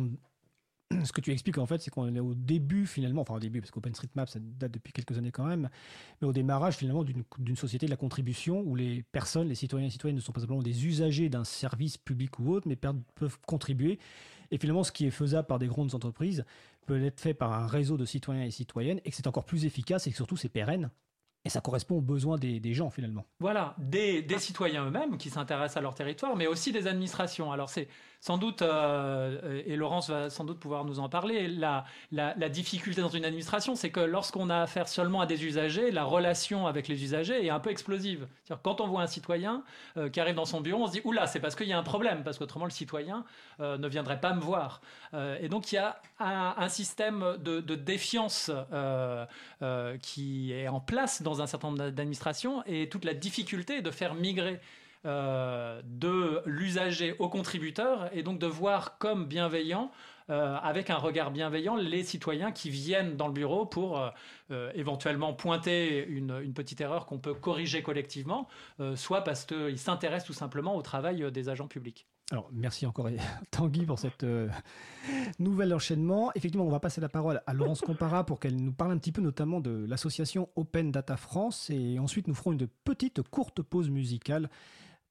ce 1.04 1.12
que 1.12 1.22
tu 1.22 1.32
expliques 1.32 1.58
en 1.58 1.66
fait, 1.66 1.82
c'est 1.82 1.90
qu'on 1.90 2.14
est 2.16 2.20
au 2.20 2.36
début 2.36 2.86
finalement, 2.86 3.22
enfin 3.22 3.36
au 3.36 3.40
début, 3.40 3.62
parce 3.62 3.72
qu'OpenStreetMap 3.72 4.30
ça 4.30 4.40
date 4.40 4.72
depuis 4.72 4.94
quelques 4.94 5.18
années 5.18 5.32
quand 5.32 5.46
même, 5.46 5.70
mais 6.22 6.28
au 6.28 6.34
démarrage 6.34 6.76
finalement 6.76 7.04
d'une 7.04 7.56
société 7.56 7.86
de 7.88 7.92
la 7.92 7.98
contribution 7.98 8.62
où 8.62 8.76
les 8.76 9.04
personnes, 9.12 9.48
les 9.48 9.56
citoyens 9.56 9.88
et 9.88 9.90
citoyennes 9.90 10.18
ne 10.18 10.22
sont 10.22 10.32
pas 10.32 10.42
simplement 10.42 10.62
des 10.62 10.86
usagers 10.86 11.30
d'un 11.30 11.44
service 11.44 11.98
public 11.98 12.40
ou 12.40 12.52
autre, 12.52 12.68
mais 12.68 12.76
peuvent 12.76 13.40
contribuer. 13.48 14.00
Et 14.52 14.58
finalement, 14.60 14.84
ce 14.84 14.92
qui 14.92 15.08
est 15.08 15.12
faisable 15.12 15.48
par 15.48 15.58
des 15.58 15.68
grandes 15.68 15.96
entreprises 15.96 16.46
peut 16.86 17.04
être 17.04 17.20
fait 17.20 17.34
par 17.34 17.54
un 17.54 17.66
réseau 17.66 17.98
de 17.98 18.06
citoyens 18.06 18.44
et 18.44 18.52
citoyennes, 18.52 19.00
et 19.04 19.10
que 19.10 19.16
c'est 19.16 19.26
encore 19.26 19.46
plus 19.46 19.66
efficace 19.66 20.06
et 20.06 20.12
que 20.12 20.16
surtout 20.16 20.38
c'est 20.38 20.50
pérenne 20.50 20.92
et 21.46 21.50
ça 21.50 21.60
correspond 21.62 21.98
aux 21.98 22.02
besoins 22.02 22.38
des, 22.38 22.74
gens 22.74 22.90
finalement. 22.90 23.26
Voilà, 23.40 23.76
des, 23.78 24.26
citoyens 24.38 24.86
eux-mêmes 24.86 25.18
qui 25.18 25.30
s'intéressent 25.30 25.78
à 25.78 25.82
leur 25.82 25.94
territoire, 25.94 26.36
mais 26.36 26.48
aussi 26.48 26.72
des 26.72 26.88
administrations. 26.88 27.52
Alors 27.52 27.70
c'est 27.70 27.88
sans 28.22 28.38
doute, 28.38 28.62
euh, 28.62 29.62
et 29.66 29.76
Laurence 29.76 30.10
va 30.10 30.30
sans 30.30 30.46
doute 30.46 30.58
pouvoir 30.58 30.86
nous 30.86 31.00
en 31.00 31.10
parler, 31.10 31.50
la, 31.50 31.84
difficulté 32.50 33.02
dans 33.02 33.10
une 33.10 33.26
administration, 33.26 33.76
c'est 33.76 33.90
que 33.90 34.00
lorsqu'on 34.00 34.50
a 34.50 34.62
affaire 34.62 34.88
seulement 34.88 35.20
à 35.20 35.26
des 35.26 35.44
usagers, 35.44 35.92
la 35.92 36.06
relation 36.06 36.66
avec 36.66 36.88
les 36.88 37.04
usagers 37.04 37.46
est 37.46 37.50
un 37.50 37.60
peu 37.60 37.70
explosive. 37.70 38.26
Quand 38.64 38.80
on 38.80 38.88
voit 38.88 39.02
un 39.02 39.08
citoyen 39.08 39.64
euh, 39.98 40.08
qui 40.08 40.22
arrive 40.22 40.36
dans 40.36 40.46
son 40.46 40.62
bureau, 40.62 40.84
on 40.84 40.88
se 40.88 40.94
dit, 40.94 41.02
oula, 41.04 41.28
c'est 41.28 41.42
parce 41.42 41.56
qu'il 41.56 41.68
y 41.68 41.74
a 41.74 41.78
un 41.78 41.84
problème, 41.84 42.24
parce 42.24 42.38
qu'autrement 42.38 42.64
le 42.64 42.72
citoyen 42.72 43.26
euh, 43.60 43.78
ne 43.78 43.90
viendrait 43.90 44.22
pas 44.22 44.34
me 44.34 44.40
voir. 44.40 44.80
et 45.42 45.50
donc 45.50 45.74
il 45.74 45.76
y 45.76 45.78
a 45.78 46.02
un, 46.20 46.70
système 46.70 47.36
de, 47.44 47.60
de 47.60 47.76
défiance 47.76 48.50
qui 50.02 50.54
est 50.54 50.70
en 50.70 50.80
place 50.80 51.22
dans 51.22 51.33
un 51.42 51.48
certain 51.48 51.70
nombre 51.70 51.90
d'administrations 51.90 52.64
et 52.66 52.90
toute 52.90 53.06
la 53.06 53.14
difficulté 53.14 53.82
de 53.82 53.92
faire 53.92 54.16
migrer 54.16 54.60
euh, 55.06 55.82
de 55.84 56.42
l'usager 56.46 57.14
au 57.20 57.28
contributeur 57.28 58.10
et 58.14 58.24
donc 58.24 58.40
de 58.40 58.48
voir 58.48 58.98
comme 59.00 59.26
bienveillant 59.26 59.92
euh, 60.30 60.56
avec 60.64 60.90
un 60.90 60.96
regard 60.96 61.30
bienveillant 61.30 61.76
les 61.76 62.04
citoyens 62.04 62.54
qui 62.54 62.70
viennent 62.70 63.18
dans 63.18 63.28
le 63.28 63.34
bureau 63.34 63.66
pour 63.66 64.00
euh, 64.00 64.72
éventuellement 64.76 65.34
pointer 65.34 66.06
une, 66.08 66.54
petite 66.54 66.80
erreur 66.80 67.06
qu'on 67.06 67.20
peut 67.20 67.34
corriger 67.34 67.84
collectivement, 67.84 68.48
soit 68.96 69.26
parce 69.26 69.44
qu'ils 69.44 69.78
s'intéressent 69.78 70.28
tout 70.28 70.34
simplement 70.34 70.78
au 70.78 70.82
travail 70.82 71.30
des 71.34 71.50
agents 71.50 71.68
publics. 71.68 72.08
Alors, 72.34 72.50
merci 72.52 72.88
encore 72.88 73.10
Tanguy 73.52 73.86
pour 73.86 74.00
cette 74.00 74.26
nouvel 75.38 75.72
enchaînement. 75.72 76.32
Effectivement, 76.34 76.66
on 76.66 76.72
va 76.72 76.80
passer 76.80 77.00
la 77.00 77.08
parole 77.08 77.44
à 77.46 77.54
Laurence 77.54 77.82
Compara 77.82 78.26
pour 78.26 78.40
qu'elle 78.40 78.56
nous 78.56 78.74
parle 78.74 78.92
un 78.92 78.98
petit 78.98 79.12
peu 79.12 79.22
notamment 79.22 79.60
de 79.60 79.86
l'association 79.88 80.50
Open 80.56 80.92
Data 80.92 81.16
France 81.16 81.70
et 81.70 82.00
ensuite 82.00 82.28
nous 82.28 82.34
ferons 82.34 82.54
une 82.54 82.66
petite 82.66 83.22
courte 83.22 83.62
pause 83.62 83.92
musicale 83.92 84.50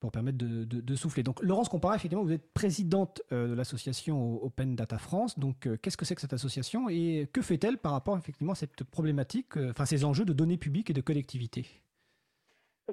pour 0.00 0.10
permettre 0.10 0.38
de, 0.38 0.96
souffler. 0.96 1.22
Donc, 1.22 1.40
Laurence 1.44 1.68
Compara, 1.68 1.94
effectivement, 1.94 2.24
vous 2.24 2.32
êtes 2.32 2.52
présidente 2.52 3.22
euh, 3.30 3.46
de 3.46 3.54
l'association 3.54 4.42
Open 4.42 4.74
Data 4.74 4.98
France. 4.98 5.38
Donc, 5.38 5.68
euh, 5.68 5.76
qu'est-ce 5.80 5.96
que 5.96 6.04
c'est 6.04 6.16
que 6.16 6.20
cette 6.20 6.32
association 6.32 6.88
et 6.88 7.28
que 7.32 7.40
fait-elle 7.40 7.78
par 7.78 7.92
rapport 7.92 8.18
effectivement 8.18 8.54
à 8.54 8.56
cette 8.56 8.82
problématique, 8.82 9.56
euh, 9.56 9.70
enfin 9.70 9.86
ces 9.86 10.04
enjeux 10.04 10.24
de 10.24 10.32
données 10.32 10.56
publiques 10.56 10.90
et 10.90 10.92
de 10.92 11.00
collectivité 11.00 11.66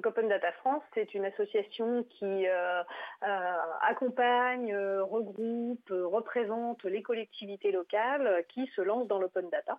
donc 0.00 0.06
Open 0.06 0.28
Data 0.28 0.50
France, 0.52 0.82
c'est 0.94 1.12
une 1.12 1.26
association 1.26 2.04
qui 2.04 2.46
accompagne, 3.20 4.74
regroupe, 4.74 5.90
représente 5.90 6.82
les 6.84 7.02
collectivités 7.02 7.70
locales 7.70 8.46
qui 8.48 8.66
se 8.74 8.80
lancent 8.80 9.08
dans 9.08 9.18
l'open 9.18 9.50
data. 9.50 9.78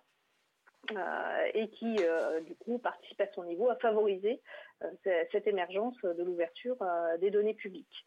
Euh, 0.90 1.50
et 1.54 1.68
qui, 1.68 1.96
euh, 2.00 2.40
du 2.40 2.56
coup, 2.56 2.78
participe 2.78 3.20
à 3.20 3.32
son 3.34 3.44
niveau 3.44 3.70
à 3.70 3.76
favoriser 3.76 4.40
euh, 4.82 4.88
cette 5.30 5.46
émergence 5.46 5.96
de 6.02 6.24
l'ouverture 6.24 6.76
des 7.20 7.30
données 7.30 7.54
publiques. 7.54 8.04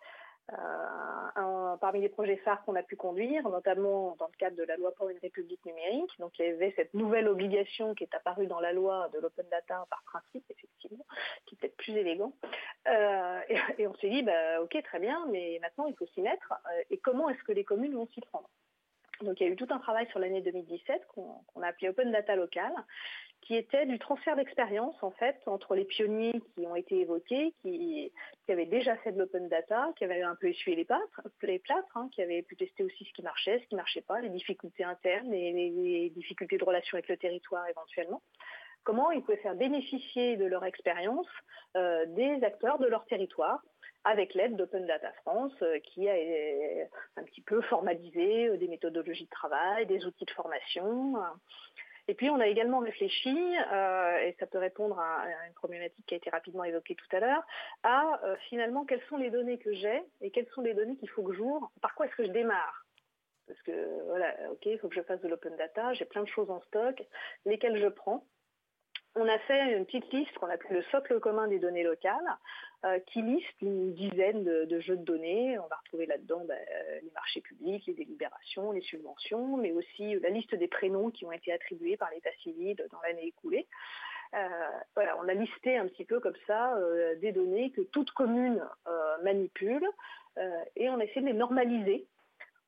Parmi 1.81 2.01
les 2.01 2.10
projets 2.10 2.38
phares 2.38 2.63
qu'on 2.63 2.75
a 2.75 2.84
pu 2.84 2.95
conduire, 2.95 3.47
notamment 3.49 4.15
dans 4.19 4.27
le 4.27 4.38
cadre 4.38 4.55
de 4.55 4.63
la 4.63 4.77
loi 4.77 4.93
pour 4.95 5.10
une 5.10 5.17
république 5.19 5.63
numérique, 5.65 6.12
donc 6.19 6.38
il 6.39 6.45
y 6.45 6.49
avait 6.49 6.73
cette 6.75 6.93
nouvelle 6.93 7.27
obligation 7.27 7.93
qui 7.93 8.03
est 8.03 8.15
apparue 8.15 8.47
dans 8.47 8.60
la 8.60 8.73
loi 8.73 9.10
de 9.13 9.19
l'open 9.19 9.45
data 9.49 9.86
par 9.89 10.03
principe, 10.03 10.45
effectivement, 10.49 11.05
qui 11.45 11.55
est 11.55 11.58
peut-être 11.58 11.77
plus 11.77 11.95
élégant. 11.97 12.34
et, 12.88 13.88
on 13.88 13.95
s'est 13.95 14.10
dit, 14.10 14.23
bah, 14.23 14.62
ok, 14.62 14.81
très 14.84 14.99
bien, 14.99 15.25
mais 15.31 15.60
maintenant 15.62 15.88
il 15.88 15.95
faut 15.95 16.08
s'y 16.08 16.21
mettre. 16.21 16.53
et 16.89 16.97
comment 16.97 17.29
est-ce 17.29 17.43
que 17.43 17.51
les 17.51 17.63
communes 17.63 17.95
vont 17.95 18.08
s'y 18.08 18.21
prendre? 18.21 18.49
Donc 19.21 19.39
il 19.39 19.47
y 19.47 19.49
a 19.49 19.51
eu 19.51 19.56
tout 19.56 19.67
un 19.69 19.80
travail 19.80 20.08
sur 20.10 20.19
l'année 20.19 20.41
2017 20.41 21.06
qu'on 21.08 21.62
a 21.62 21.67
appelé 21.67 21.89
Open 21.89 22.12
Data 22.12 22.36
Local, 22.36 22.71
qui 23.45 23.56
était 23.56 23.86
du 23.86 23.99
transfert 23.99 24.36
d'expérience 24.36 24.95
en 25.04 25.12
fait 25.12 25.38
entre 25.45 25.75
les 25.75 25.86
pionniers 25.86 26.41
qui 26.56 26.65
ont 26.65 26.75
été 26.75 27.01
évoqués, 27.01 27.54
qui, 27.62 28.12
avaient 28.49 28.65
déjà 28.65 28.95
fait 28.97 29.12
de 29.12 29.19
l'open 29.19 29.47
data, 29.47 29.91
qui 29.97 30.04
avaient 30.04 30.21
un 30.21 30.36
peu 30.36 30.47
essuyé 30.47 30.75
les, 30.75 30.86
plâtres, 30.86 31.97
hein, 31.97 32.10
qui 32.12 32.21
avaient 32.21 32.41
pu 32.41 32.56
tester 32.56 32.84
aussi 32.84 33.06
ce 33.06 33.13
qui 33.13 33.21
marchait, 33.21 33.60
ce 33.60 33.67
qui 33.67 33.75
ne 33.75 33.80
marchait 33.80 34.01
pas, 34.01 34.19
les 34.21 34.30
difficultés 34.30 34.84
internes, 34.84 35.30
les, 35.30 35.51
les, 35.51 36.10
difficultés 36.10 36.58
de 36.58 36.63
relation 36.63 36.95
avec 36.95 37.08
le 37.08 37.17
territoire 37.17 37.67
éventuellement. 37.67 38.21
Comment 38.84 39.12
ils 39.12 39.21
pouvaient 39.21 39.38
faire 39.38 39.56
bénéficier 39.56 40.38
de 40.38 40.45
leur 40.45 40.63
expérience 40.63 41.28
euh, 41.75 42.06
des 42.10 42.43
acteurs 42.43 42.80
de 42.80 42.86
leur 42.88 43.06
territoire 43.06 43.62
avec 44.06 44.36
l'aide 44.36 44.56
d'Open 44.56 44.86
Data 44.86 45.12
France, 45.24 45.52
euh, 45.63 45.80
qui 45.80 46.08
a 46.08 46.13
euh, 46.13 46.86
un 47.18 47.24
petit 47.24 47.41
peu 47.41 47.60
formalisé 47.62 48.48
euh, 48.48 48.58
des 48.58 48.68
méthodologies 48.68 49.26
de 49.26 49.30
travail, 49.30 49.88
des 49.88 50.06
outils 50.06 50.26
de 50.26 50.32
formation. 50.32 51.15
Et 52.08 52.13
puis 52.13 52.30
on 52.30 52.39
a 52.39 52.46
également 52.46 52.80
réfléchi, 52.80 53.36
et 53.36 54.36
ça 54.39 54.46
peut 54.46 54.60
répondre 54.60 55.00
à, 55.00 55.26
une 55.48 55.54
problématique 55.56 56.06
qui 56.06 56.13
a 56.13 56.18
été 56.18 56.30
rapidement 56.30 56.63
évoquée 56.63 56.94
tout 56.94 57.15
à 57.15 57.20
l'heure, 57.20 57.44
à 57.82 58.22
finalement 58.48 58.86
quelles 58.86 59.02
sont 59.10 59.18
les 59.18 59.32
données 59.32 59.58
que 59.58 59.74
j'ai 59.74 60.04
et 60.22 60.30
quelles 60.30 60.48
sont 60.50 60.62
les 60.62 60.76
données 60.76 60.98
qu'il 60.98 61.10
faut 61.10 61.24
que 61.24 61.34
j'ouvre, 61.34 61.72
par 61.82 61.96
quoi 61.96 62.06
est-ce 62.06 62.15
que 62.15 62.26
je 62.26 62.32
démarre? 62.32 62.86
Parce 63.48 63.60
que 63.63 64.04
voilà, 64.04 64.36
ok, 64.52 64.68
il 64.68 64.78
faut 64.78 64.88
que 64.88 64.94
je 64.94 65.02
fasse 65.02 65.20
de 65.22 65.28
l'open 65.28 65.56
data, 65.56 65.94
j'ai 65.94 66.06
plein 66.06 66.22
de 66.22 66.28
choses 66.28 66.52
en 66.52 66.62
stock, 66.62 67.02
lesquelles 67.46 67.82
je 67.82 67.88
prends 67.88 68.24
on 69.15 69.28
a 69.28 69.39
fait 69.39 69.78
une 69.78 69.86
petite 69.86 70.12
liste 70.12 70.34
qu'on 70.38 70.49
appelle 70.49 70.78
le 70.78 70.84
socle 70.84 71.19
commun 71.19 71.47
des 71.47 71.60
données 71.60 71.84
locales, 71.84 72.38
euh, 72.86 72.99
qui 73.08 73.21
liste 73.21 73.62
une 73.62 73.93
dizaine 73.93 74.43
de, 74.43 74.80
jeux 74.80 74.97
de 74.97 75.04
données. 75.04 75.58
On 75.58 75.67
va 75.67 75.78
retrouver 75.78 76.06
là-dedans 76.06 76.43
ben, 76.45 76.58
euh, 76.58 76.99
les 77.01 77.12
marchés 77.12 77.41
publics, 77.41 77.86
les 77.88 77.93
délibérations, 77.93 78.71
les 78.73 78.82
subventions, 78.82 79.58
mais 79.58 79.71
aussi 79.71 80.19
la 80.19 80.30
liste 80.30 80.54
des 80.54 80.67
prénoms 80.67 81.10
qui 81.10 81.25
ont 81.25 81.32
été 81.32 81.51
attribués 81.54 81.97
par 81.97 82.10
l'État 82.12 82.30
civil 82.43 82.75
dans 82.91 83.01
l'année 83.01 83.28
écoulée. 83.28 83.67
Euh, 84.34 84.47
voilà, 84.95 85.17
on 85.23 85.28
a 85.30 85.34
listé 85.34 85.78
un 85.78 85.88
petit 85.88 86.04
peu 86.04 86.19
comme 86.19 86.36
ça 86.45 86.78
des 87.21 87.32
données 87.32 87.71
que 87.71 87.82
toute 87.82 88.12
commune 88.12 88.62
manipule 89.23 89.88
et 90.75 90.89
on 90.89 90.99
a 90.99 91.06
essayé 91.06 91.21
de 91.21 91.28
les 91.28 91.34
normaliser 91.34 92.06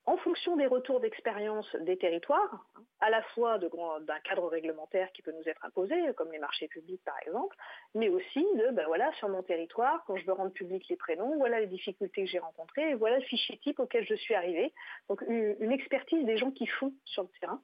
en 0.08 0.16
fonction 0.16 0.56
des 0.56 0.68
retours 0.68 1.02
d'expérience 1.02 1.76
des 1.82 1.98
territoires, 1.98 2.66
à 3.02 3.10
la 3.10 3.22
fois 3.22 3.60
d'un 3.60 4.20
cadre 4.24 4.48
réglementaire 4.48 5.12
qui 5.12 5.22
peut 5.22 5.34
nous 5.34 5.48
être 5.50 5.64
imposé, 5.66 5.96
comme 6.16 6.32
les 6.32 6.40
marchés 6.40 6.70
publics 6.70 7.04
par 7.04 7.16
exemple, 7.26 7.56
mais 7.94 8.08
aussi 8.08 8.40
de, 8.40 8.72
ben 8.72 8.86
voilà, 8.88 9.12
sur 9.20 9.28
mon 9.28 9.44
territoire, 9.44 10.06
quand 10.08 10.16
je 10.16 10.26
veux 10.26 10.32
rendre 10.32 10.54
public 10.54 10.88
les 10.90 10.96
prénoms, 10.96 11.38
voilà 11.38 11.60
les 11.60 11.68
difficultés 11.68 12.24
que 12.24 12.30
j'ai 12.30 12.40
rencontrées, 12.40 12.96
voilà 12.96 13.18
le 13.18 13.26
fichier 13.26 13.58
type 13.58 13.82
auquel 13.82 14.06
je 14.06 14.16
suis 14.16 14.34
arrivé. 14.34 14.74
Donc 15.10 15.22
une, 15.28 15.72
expertise 15.74 16.26
des 16.26 16.38
gens 16.38 16.52
qui 16.52 16.68
font 16.68 16.94
sur 17.04 17.24
le 17.24 17.30
terrain. 17.42 17.62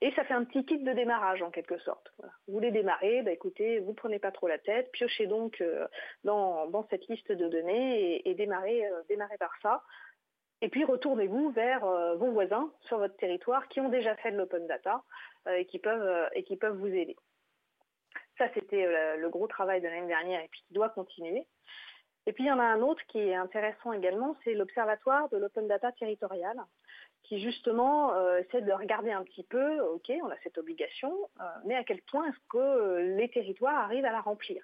Et 0.00 0.10
ça 0.12 0.24
fait 0.24 0.34
un 0.34 0.44
petit 0.44 0.64
kit 0.64 0.78
de 0.78 0.92
démarrage 0.92 1.42
en 1.42 1.50
quelque 1.50 1.76
sorte. 1.78 2.10
Vous 2.46 2.54
voulez 2.54 2.70
démarrer, 2.70 3.22
bah 3.22 3.32
écoutez, 3.32 3.80
vous 3.80 3.92
prenez 3.92 4.18
pas 4.18 4.30
trop 4.30 4.48
la 4.48 4.58
tête, 4.58 4.90
piochez 4.92 5.26
donc 5.26 5.60
euh, 5.60 5.86
dans, 6.24 6.86
cette 6.88 7.06
liste 7.08 7.30
de 7.30 7.48
données 7.48 8.26
et, 8.26 8.34
démarrez, 8.34 8.86
euh, 8.86 9.02
démarrez 9.08 9.36
par 9.36 9.52
ça 9.60 9.82
Et 10.60 10.68
puis 10.68 10.84
retournez-vous 10.84 11.50
vers 11.50 11.86
vos 12.16 12.32
voisins 12.32 12.72
sur 12.80 12.98
votre 12.98 13.16
territoire 13.16 13.68
qui 13.68 13.80
ont 13.80 13.88
déjà 13.88 14.16
fait 14.16 14.32
de 14.32 14.36
l'open 14.36 14.66
data 14.66 15.02
et, 15.48 15.66
qui 15.66 15.78
peuvent, 15.78 16.28
et 16.34 16.42
qui 16.42 16.56
peuvent 16.56 16.76
vous 16.76 16.88
aider. 16.88 17.16
Ça, 18.38 18.48
c'était 18.54 19.16
le 19.16 19.28
gros 19.28 19.46
travail 19.46 19.80
de 19.80 19.86
l'année 19.86 20.08
dernière 20.08 20.42
et 20.42 20.48
puis 20.48 20.62
qui 20.66 20.74
doit 20.74 20.88
continuer. 20.88 21.46
Et 22.26 22.32
puis 22.32 22.44
il 22.44 22.48
y 22.48 22.52
en 22.52 22.58
a 22.58 22.64
un 22.64 22.82
autre 22.82 23.02
qui 23.06 23.20
est 23.20 23.36
intéressant 23.36 23.92
également, 23.92 24.36
c'est 24.42 24.54
l'Observatoire 24.54 25.28
de 25.28 25.36
l'open 25.36 25.68
data 25.68 25.92
territorial, 25.92 26.56
qui 27.22 27.40
justement 27.40 28.12
essaie 28.36 28.62
de 28.62 28.72
regarder 28.72 29.12
un 29.12 29.22
petit 29.22 29.44
peu, 29.44 29.80
ok, 29.80 30.12
on 30.24 30.28
a 30.28 30.36
cette 30.42 30.58
obligation, 30.58 31.16
mais 31.66 31.76
à 31.76 31.84
quel 31.84 32.02
point 32.02 32.26
est-ce 32.26 32.48
que 32.50 33.16
les 33.16 33.30
territoires 33.30 33.78
arrivent 33.78 34.04
à 34.04 34.12
la 34.12 34.20
remplir? 34.20 34.62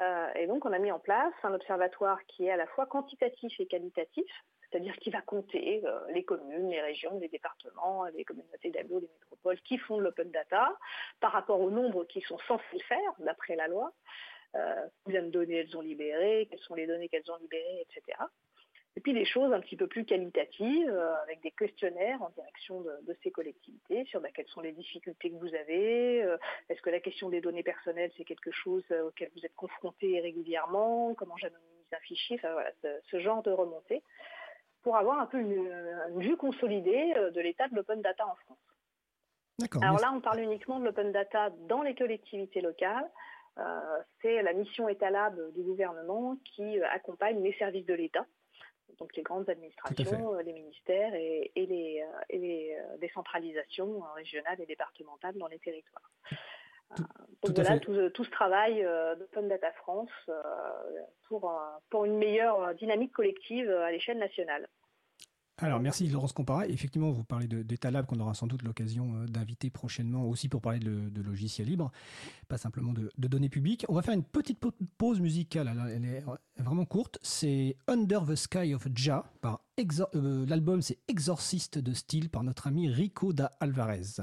Euh, 0.00 0.32
et 0.34 0.46
donc, 0.46 0.64
on 0.64 0.72
a 0.72 0.78
mis 0.78 0.92
en 0.92 0.98
place 0.98 1.32
un 1.42 1.54
observatoire 1.54 2.24
qui 2.26 2.46
est 2.46 2.50
à 2.50 2.56
la 2.56 2.66
fois 2.66 2.86
quantitatif 2.86 3.52
et 3.58 3.66
qualitatif, 3.66 4.30
c'est-à-dire 4.70 4.96
qui 4.96 5.10
va 5.10 5.20
compter 5.22 5.82
euh, 5.84 6.00
les 6.12 6.24
communes, 6.24 6.70
les 6.70 6.80
régions, 6.80 7.18
les 7.18 7.28
départements, 7.28 8.04
les 8.06 8.24
communautés 8.24 8.70
d'agglo, 8.70 9.00
les 9.00 9.08
métropoles 9.08 9.60
qui 9.62 9.78
font 9.78 9.98
de 9.98 10.02
l'open 10.02 10.30
data 10.30 10.76
par 11.20 11.32
rapport 11.32 11.60
au 11.60 11.70
nombre 11.70 12.04
qui 12.04 12.20
sont 12.22 12.38
censés 12.46 12.64
le 12.74 12.80
faire 12.80 13.12
d'après 13.18 13.56
la 13.56 13.68
loi. 13.68 13.92
Euh, 14.54 14.86
combien 15.04 15.22
de 15.22 15.30
données 15.30 15.56
elles 15.56 15.76
ont 15.76 15.82
libérées, 15.82 16.48
quelles 16.50 16.60
sont 16.60 16.74
les 16.74 16.86
données 16.86 17.08
qu'elles 17.08 17.30
ont 17.30 17.36
libérées, 17.36 17.82
etc. 17.82 18.18
Et 18.96 19.00
puis 19.00 19.12
des 19.12 19.26
choses 19.26 19.52
un 19.52 19.60
petit 19.60 19.76
peu 19.76 19.86
plus 19.86 20.06
qualitatives, 20.06 20.88
euh, 20.88 21.14
avec 21.22 21.42
des 21.42 21.50
questionnaires 21.50 22.20
en 22.22 22.30
direction 22.30 22.80
de, 22.80 23.16
ces 23.22 23.30
collectivités 23.30 24.06
sur 24.06 24.20
bah, 24.20 24.30
quelles 24.34 24.48
sont 24.48 24.62
les 24.62 24.72
difficultés 24.72 25.30
que 25.30 25.36
vous 25.36 25.54
avez, 25.54 26.22
euh, 26.22 26.38
est-ce 26.68 26.80
que 26.80 26.88
la 26.88 27.00
question 27.00 27.28
des 27.28 27.40
données 27.42 27.62
personnelles, 27.62 28.10
c'est 28.16 28.24
quelque 28.24 28.50
chose 28.50 28.84
auquel 29.06 29.30
vous 29.36 29.44
êtes 29.44 29.54
confronté 29.54 30.18
régulièrement, 30.20 31.14
comment 31.14 31.36
j'anonymise 31.36 31.92
un 31.92 32.00
fichier, 32.00 32.38
voilà, 32.40 32.72
ce, 32.82 33.20
genre 33.20 33.42
de 33.42 33.50
remontée, 33.50 34.02
pour 34.82 34.96
avoir 34.96 35.18
un 35.18 35.26
peu 35.26 35.38
une, 35.38 35.70
vue 36.16 36.36
consolidée 36.36 37.14
de 37.34 37.40
l'état 37.40 37.68
de 37.68 37.74
l'open 37.74 38.00
data 38.00 38.26
en 38.26 38.34
France. 38.36 38.58
Alors 39.82 39.98
là, 39.98 40.12
on 40.14 40.20
parle 40.20 40.40
uniquement 40.40 40.78
de 40.78 40.84
l'open 40.84 41.12
data 41.12 41.50
dans 41.68 41.82
les 41.82 41.94
collectivités 41.94 42.60
locales. 42.60 43.10
c'est 44.22 44.42
la 44.42 44.52
mission 44.52 44.88
étalable 44.88 45.52
du 45.52 45.62
gouvernement 45.62 46.36
qui 46.44 46.80
accompagne 46.82 47.42
les 47.42 47.52
services 47.54 47.86
de 47.86 47.94
l'État 47.94 48.24
donc 48.98 49.14
les 49.16 49.22
grandes 49.22 49.48
administrations, 49.48 50.34
euh, 50.34 50.42
les 50.42 50.52
ministères 50.52 51.14
et, 51.14 51.50
les, 51.54 52.02
euh, 52.02 52.36
euh, 52.36 52.96
décentralisations 52.98 54.00
régionales 54.14 54.60
et 54.60 54.66
départementales 54.66 55.36
dans 55.36 55.46
les 55.46 55.58
territoires. 55.58 56.10
Donc 56.96 57.54
voilà, 57.54 57.78
tout, 57.78 58.24
ce 58.24 58.30
travail 58.30 58.84
d'Open 59.18 59.48
Data 59.48 59.70
France 59.72 60.10
pour, 61.28 61.52
pour 61.90 62.04
une 62.04 62.16
meilleure 62.16 62.74
dynamique 62.74 63.12
collective 63.12 63.70
à 63.70 63.92
l'échelle 63.92 64.18
nationale. 64.18 64.68
Alors 65.60 65.80
merci 65.80 66.06
Laurence 66.06 66.32
Compara. 66.32 66.66
Effectivement, 66.68 67.10
vous 67.10 67.24
parlez 67.24 67.48
d'État 67.48 67.90
qu'on 68.04 68.20
aura 68.20 68.34
sans 68.34 68.46
doute 68.46 68.62
l'occasion 68.62 69.14
euh, 69.16 69.26
d'inviter 69.26 69.70
prochainement 69.70 70.24
aussi 70.24 70.48
pour 70.48 70.60
parler 70.60 70.78
de, 70.78 71.20
logiciels 71.20 71.66
libres, 71.66 71.90
pas 72.46 72.58
simplement 72.58 72.92
de, 72.92 73.10
données 73.16 73.48
publiques. 73.48 73.84
On 73.88 73.94
va 73.94 74.02
faire 74.02 74.14
une 74.14 74.22
petite 74.22 74.60
pause 74.98 75.20
musicale, 75.20 75.72
elle 75.92 76.04
est 76.04 76.24
vraiment 76.62 76.84
courte. 76.84 77.18
C'est 77.22 77.76
Under 77.88 78.24
the 78.24 78.36
Sky 78.36 78.72
of 78.72 78.86
Ja 78.94 79.24
par 79.40 79.60
euh, 80.14 80.46
l'album 80.46 80.80
c'est 80.80 80.98
Exorciste 81.08 81.78
de 81.78 81.92
style 81.92 82.30
par 82.30 82.44
notre 82.44 82.68
ami 82.68 82.88
Rico 82.88 83.32
da 83.32 83.50
Alvarez. 83.58 84.22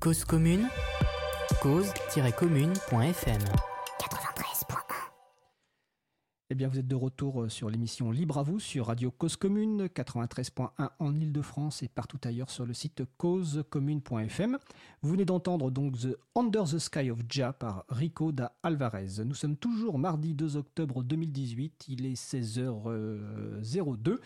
Cause 0.00 0.24
commune, 0.24 0.66
cause-commune.fm. 1.60 3.40
Eh 6.52 6.56
bien, 6.56 6.66
vous 6.66 6.80
êtes 6.80 6.88
de 6.88 6.96
retour 6.96 7.42
euh, 7.42 7.48
sur 7.48 7.70
l'émission 7.70 8.10
Libre 8.10 8.38
à 8.38 8.42
vous 8.42 8.58
sur 8.58 8.86
Radio 8.86 9.12
Cause 9.12 9.36
Commune 9.36 9.86
93.1 9.86 10.88
en 10.98 11.14
Ile-de-France 11.14 11.84
et 11.84 11.88
partout 11.88 12.18
ailleurs 12.24 12.50
sur 12.50 12.66
le 12.66 12.74
site 12.74 13.04
causecommune.fm. 13.18 14.58
Vous 15.02 15.10
venez 15.10 15.24
d'entendre 15.24 15.70
donc 15.70 15.96
The 15.98 16.18
Under 16.34 16.64
the 16.64 16.78
Sky 16.78 17.12
of 17.12 17.20
Ja 17.30 17.52
par 17.52 17.84
Rico 17.88 18.32
da 18.32 18.52
Alvarez. 18.64 19.22
Nous 19.24 19.36
sommes 19.36 19.56
toujours 19.56 20.00
mardi 20.00 20.34
2 20.34 20.56
octobre 20.56 21.04
2018, 21.04 21.84
il 21.88 22.04
est 22.04 22.14
16h02 22.14 24.18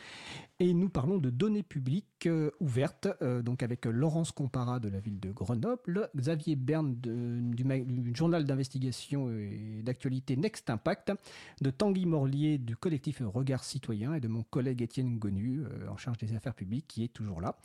et 0.64 0.72
nous 0.72 0.88
parlons 0.88 1.18
de 1.18 1.28
données 1.28 1.62
publiques 1.62 2.26
euh, 2.26 2.50
ouvertes, 2.58 3.08
euh, 3.20 3.42
donc 3.42 3.62
avec 3.62 3.84
Laurence 3.84 4.32
Compara 4.32 4.80
de 4.80 4.88
la 4.88 4.98
ville 4.98 5.20
de 5.20 5.30
Grenoble, 5.30 6.08
Xavier 6.16 6.56
Berne 6.56 6.94
du, 6.94 8.14
journal 8.14 8.44
d'investigation 8.44 9.30
et 9.30 9.82
d'actualité 9.82 10.36
Next 10.36 10.70
Impact, 10.70 11.12
de 11.60 11.68
Tanguy 11.68 12.06
Morlier 12.06 12.56
du 12.56 12.76
collectif 12.76 13.20
Regard 13.22 13.62
Citoyen 13.62 14.14
et 14.14 14.20
de 14.20 14.28
mon 14.28 14.42
collègue 14.42 14.80
Étienne 14.80 15.18
Gonu 15.18 15.64
euh, 15.64 15.88
en 15.88 15.98
charge 15.98 16.16
des 16.16 16.34
affaires 16.34 16.54
publiques 16.54 16.86
qui 16.88 17.04
est 17.04 17.12
toujours 17.12 17.42
là. 17.42 17.58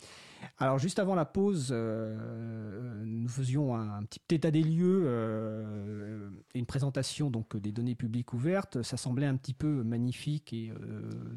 Alors 0.57 0.77
juste 0.77 0.99
avant 0.99 1.15
la 1.15 1.25
pause, 1.25 1.73
nous 1.73 3.27
faisions 3.27 3.75
un, 3.75 4.03
petit 4.03 4.35
état 4.35 4.51
des 4.51 4.63
lieux 4.63 6.31
et 6.53 6.59
une 6.59 6.65
présentation 6.65 7.29
donc 7.29 7.57
des 7.57 7.73
données 7.73 7.95
publiques 7.95 8.33
ouvertes. 8.33 8.81
Ça 8.81 8.95
semblait 8.95 9.25
un 9.25 9.35
petit 9.35 9.53
peu 9.53 9.83
magnifique 9.83 10.53
et 10.53 10.71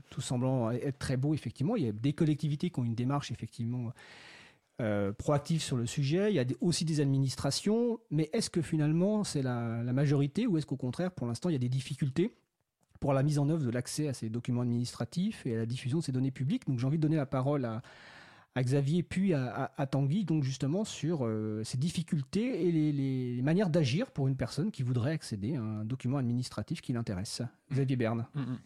tout 0.09 0.21
semblant 0.21 0.71
être 0.71 1.01
très 1.01 1.17
beau 1.17 1.35
effectivement, 1.35 1.52
il 1.61 1.85
y 1.85 1.89
a 1.89 1.93
des 1.93 2.13
collectivités 2.13 2.71
qui 2.71 2.81
ont 2.81 2.85
une 2.85 2.95
démarche 2.95 3.31
effectivement 3.31 3.93
euh, 4.81 5.13
proactive 5.13 5.63
sur 5.63 5.77
le 5.77 5.87
sujet. 5.87 6.33
Il 6.33 6.35
y 6.35 6.41
a 6.41 6.45
aussi 6.61 6.85
des 6.85 7.01
administrations, 7.01 8.01
mais 8.11 8.31
est-ce 8.33 8.51
que 8.51 8.63
finalement 8.63 9.23
c'est 9.23 9.43
la, 9.43 9.83
majorité 9.93 10.47
ou 10.47 10.57
est-ce 10.57 10.67
qu'au 10.67 10.77
contraire, 10.77 11.13
pour 11.13 11.27
l'instant, 11.27 11.51
il 11.51 11.53
y 11.53 11.57
a 11.57 11.59
des 11.61 11.69
difficultés 11.69 12.35
pour 12.99 13.13
la 13.13 13.23
mise 13.23 13.39
en 13.39 13.49
œuvre 13.49 13.63
de 13.63 13.71
l'accès 13.71 14.09
à 14.09 14.15
ces 14.15 14.29
documents 14.29 14.63
administratifs 14.63 15.47
et 15.47 15.55
à 15.55 15.59
la 15.59 15.67
diffusion 15.67 15.99
de 15.99 16.03
ces 16.03 16.11
données 16.11 16.31
publiques? 16.33 16.67
Donc 16.67 16.79
j'ai 16.79 16.87
envie 16.87 16.97
de 16.97 17.03
donner 17.03 17.17
la 17.17 17.27
parole 17.27 17.65
à, 17.65 17.83
Xavier 18.57 19.03
puis 19.03 19.35
à, 19.35 19.87
Tanguy, 19.91 20.25
donc 20.25 20.43
justement 20.43 20.85
sur 20.85 21.21
euh, 21.27 21.63
ces 21.65 21.79
difficultés 21.79 22.67
et 22.67 22.73
les, 22.73 23.43
manières 23.43 23.71
d'agir 23.71 24.11
pour 24.11 24.27
une 24.27 24.37
personne 24.37 24.71
qui 24.71 24.83
voudrait 24.83 25.13
accéder 25.13 25.55
à 25.55 25.63
un 25.63 25.85
document 25.85 26.17
administratif 26.17 26.81
qui 26.81 26.93
l'intéresse. 26.93 27.43
Xavier 27.71 27.97
Berne. 27.97 28.27
Mm, 28.35 28.41
mm. 28.41 28.59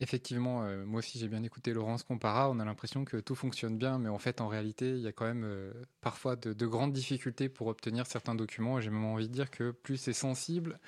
Effectivement, 0.00 0.62
euh, 0.64 0.84
moi 0.84 0.98
aussi 0.98 1.18
j'ai 1.18 1.28
bien 1.28 1.42
écouté 1.42 1.72
Laurence 1.72 2.02
Compara, 2.02 2.50
on 2.50 2.58
a 2.58 2.66
l'impression 2.66 3.06
que 3.06 3.16
tout 3.16 3.34
fonctionne 3.34 3.78
bien, 3.78 3.98
mais 3.98 4.10
en 4.10 4.18
fait 4.18 4.42
en 4.42 4.48
réalité 4.48 4.90
il 4.90 5.00
y 5.00 5.06
a 5.06 5.12
quand 5.12 5.24
même 5.24 5.44
euh, 5.44 5.72
parfois 6.02 6.36
de, 6.36 6.66
grandes 6.66 6.92
difficultés 6.92 7.48
pour 7.48 7.68
obtenir 7.68 8.06
certains 8.06 8.34
documents, 8.34 8.78
et 8.78 8.82
j'ai 8.82 8.90
même 8.90 9.06
envie 9.06 9.26
de 9.26 9.32
dire 9.32 9.50
que 9.50 9.70
plus 9.70 9.96
c'est 9.96 10.12
sensible, 10.12 10.78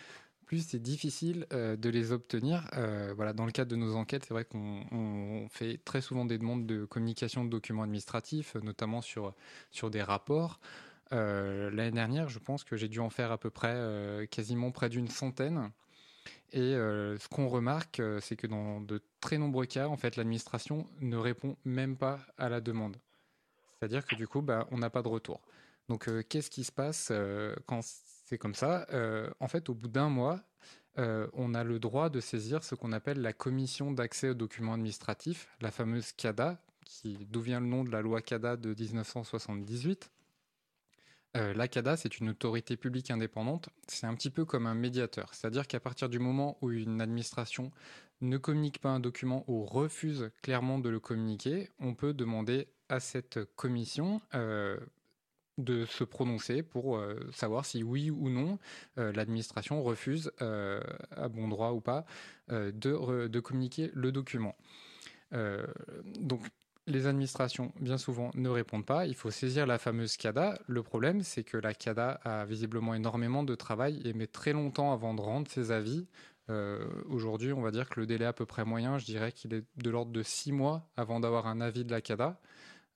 plus 0.44 0.66
c'est 0.68 0.78
difficile 0.78 1.46
euh, 1.54 1.74
de 1.76 1.88
les 1.88 2.12
obtenir. 2.12 2.68
voilà, 3.16 3.32
dans 3.32 3.46
le 3.46 3.52
cadre 3.52 3.70
de 3.70 3.76
nos 3.76 3.96
enquêtes, 3.96 4.26
c'est 4.28 4.34
vrai 4.34 4.44
qu'on 4.44 5.46
fait 5.50 5.80
très 5.86 6.02
souvent 6.02 6.26
des 6.26 6.36
demandes 6.36 6.66
de 6.66 6.84
communication 6.84 7.46
de 7.46 7.50
documents 7.50 7.84
administratifs, 7.84 8.56
notamment 8.56 9.00
sur, 9.00 9.34
sur 9.70 9.90
des 9.90 10.02
rapports. 10.02 10.60
L'année 11.10 11.90
dernière, 11.90 12.28
je 12.28 12.38
pense 12.38 12.62
que 12.64 12.76
j'ai 12.76 12.88
dû 12.88 13.00
en 13.00 13.08
faire 13.08 13.32
à 13.32 13.38
peu 13.38 13.48
près 13.48 14.28
quasiment 14.30 14.70
près 14.70 14.90
d'une 14.90 15.08
centaine. 15.08 15.70
Et 16.52 16.60
euh, 16.74 17.18
ce 17.18 17.28
qu'on 17.28 17.48
remarque, 17.48 18.00
euh, 18.00 18.20
c'est 18.20 18.36
que 18.36 18.46
dans 18.46 18.80
de 18.80 19.02
très 19.20 19.38
nombreux 19.38 19.66
cas, 19.66 19.88
en 19.88 19.96
fait, 19.96 20.16
l'administration 20.16 20.86
ne 21.00 21.16
répond 21.16 21.56
même 21.64 21.96
pas 21.96 22.20
à 22.38 22.48
la 22.48 22.60
demande. 22.60 22.96
C'est-à-dire 23.78 24.06
que 24.06 24.14
du 24.14 24.26
coup, 24.26 24.40
bah, 24.40 24.66
on 24.70 24.78
n'a 24.78 24.90
pas 24.90 25.02
de 25.02 25.08
retour. 25.08 25.40
Donc, 25.88 26.08
euh, 26.08 26.22
qu'est-ce 26.26 26.50
qui 26.50 26.64
se 26.64 26.72
passe 26.72 27.12
quand 27.66 27.80
c'est 27.82 28.38
comme 28.38 28.54
ça? 28.54 28.86
En 29.40 29.48
fait, 29.48 29.68
au 29.68 29.74
bout 29.74 29.88
d'un 29.88 30.08
mois, 30.08 30.42
on 30.96 31.54
a 31.54 31.64
le 31.64 31.78
droit 31.78 32.10
de 32.10 32.20
saisir 32.20 32.64
ce 32.64 32.74
qu'on 32.74 32.92
appelle 32.92 33.22
la 33.22 33.32
commission 33.32 33.92
d'accès 33.92 34.30
aux 34.30 34.34
documents 34.34 34.74
administratifs, 34.74 35.48
la 35.60 35.70
fameuse 35.70 36.12
CADA, 36.12 36.60
d'où 37.04 37.40
vient 37.40 37.60
le 37.60 37.66
nom 37.66 37.84
de 37.84 37.90
la 37.90 38.02
loi 38.02 38.20
CADA 38.20 38.56
de 38.56 38.74
1978. 38.74 40.10
Euh, 41.36 41.52
L'ACADA, 41.54 41.96
c'est 41.96 42.18
une 42.18 42.30
autorité 42.30 42.76
publique 42.76 43.10
indépendante. 43.10 43.68
C'est 43.86 44.06
un 44.06 44.14
petit 44.14 44.30
peu 44.30 44.44
comme 44.44 44.66
un 44.66 44.74
médiateur. 44.74 45.34
C'est-à-dire 45.34 45.66
qu'à 45.66 45.80
partir 45.80 46.08
du 46.08 46.18
moment 46.18 46.56
où 46.62 46.70
une 46.70 47.00
administration 47.00 47.70
ne 48.20 48.36
communique 48.38 48.80
pas 48.80 48.88
un 48.88 49.00
document 49.00 49.44
ou 49.46 49.64
refuse 49.64 50.30
clairement 50.42 50.78
de 50.78 50.88
le 50.88 51.00
communiquer, 51.00 51.70
on 51.78 51.94
peut 51.94 52.14
demander 52.14 52.68
à 52.88 53.00
cette 53.00 53.44
commission 53.56 54.22
euh, 54.34 54.78
de 55.58 55.84
se 55.84 56.02
prononcer 56.02 56.62
pour 56.62 56.96
euh, 56.96 57.20
savoir 57.32 57.66
si 57.66 57.82
oui 57.82 58.10
ou 58.10 58.30
non 58.30 58.58
l'administration 58.96 59.82
refuse, 59.82 60.32
à 60.38 61.28
bon 61.28 61.48
droit 61.48 61.72
ou 61.72 61.80
pas, 61.80 62.06
de, 62.48 63.28
de, 63.28 63.40
communiquer 63.40 63.90
le 63.94 64.10
document. 64.10 64.56
donc 65.30 66.40
les 66.88 67.06
administrations, 67.06 67.72
bien 67.80 67.98
souvent, 67.98 68.30
ne 68.34 68.48
répondent 68.48 68.86
pas. 68.86 69.06
Il 69.06 69.14
faut 69.14 69.30
saisir 69.30 69.66
la 69.66 69.78
fameuse 69.78 70.16
CADA. 70.16 70.58
Le 70.66 70.82
problème, 70.82 71.22
c'est 71.22 71.44
que 71.44 71.56
la 71.56 71.74
CADA 71.74 72.20
a 72.24 72.44
visiblement 72.44 72.94
énormément 72.94 73.42
de 73.42 73.54
travail 73.54 74.00
et 74.04 74.12
met 74.12 74.26
très 74.26 74.52
longtemps 74.52 74.92
avant 74.92 75.14
de 75.14 75.20
rendre 75.20 75.48
ses 75.50 75.70
avis. 75.70 76.06
Euh, 76.50 76.86
aujourd'hui, 77.08 77.52
on 77.52 77.60
va 77.60 77.70
dire 77.70 77.88
que 77.90 78.00
le 78.00 78.06
délai 78.06 78.24
à 78.24 78.32
peu 78.32 78.46
près 78.46 78.64
moyen, 78.64 78.98
je 78.98 79.04
dirais 79.04 79.32
qu'il 79.32 79.52
est 79.54 79.64
de 79.76 79.90
l'ordre 79.90 80.12
de 80.12 80.22
six 80.22 80.50
mois 80.50 80.88
avant 80.96 81.20
d'avoir 81.20 81.46
un 81.46 81.60
avis 81.60 81.84
de 81.84 81.90
la 81.90 82.00
CADA. 82.00 82.40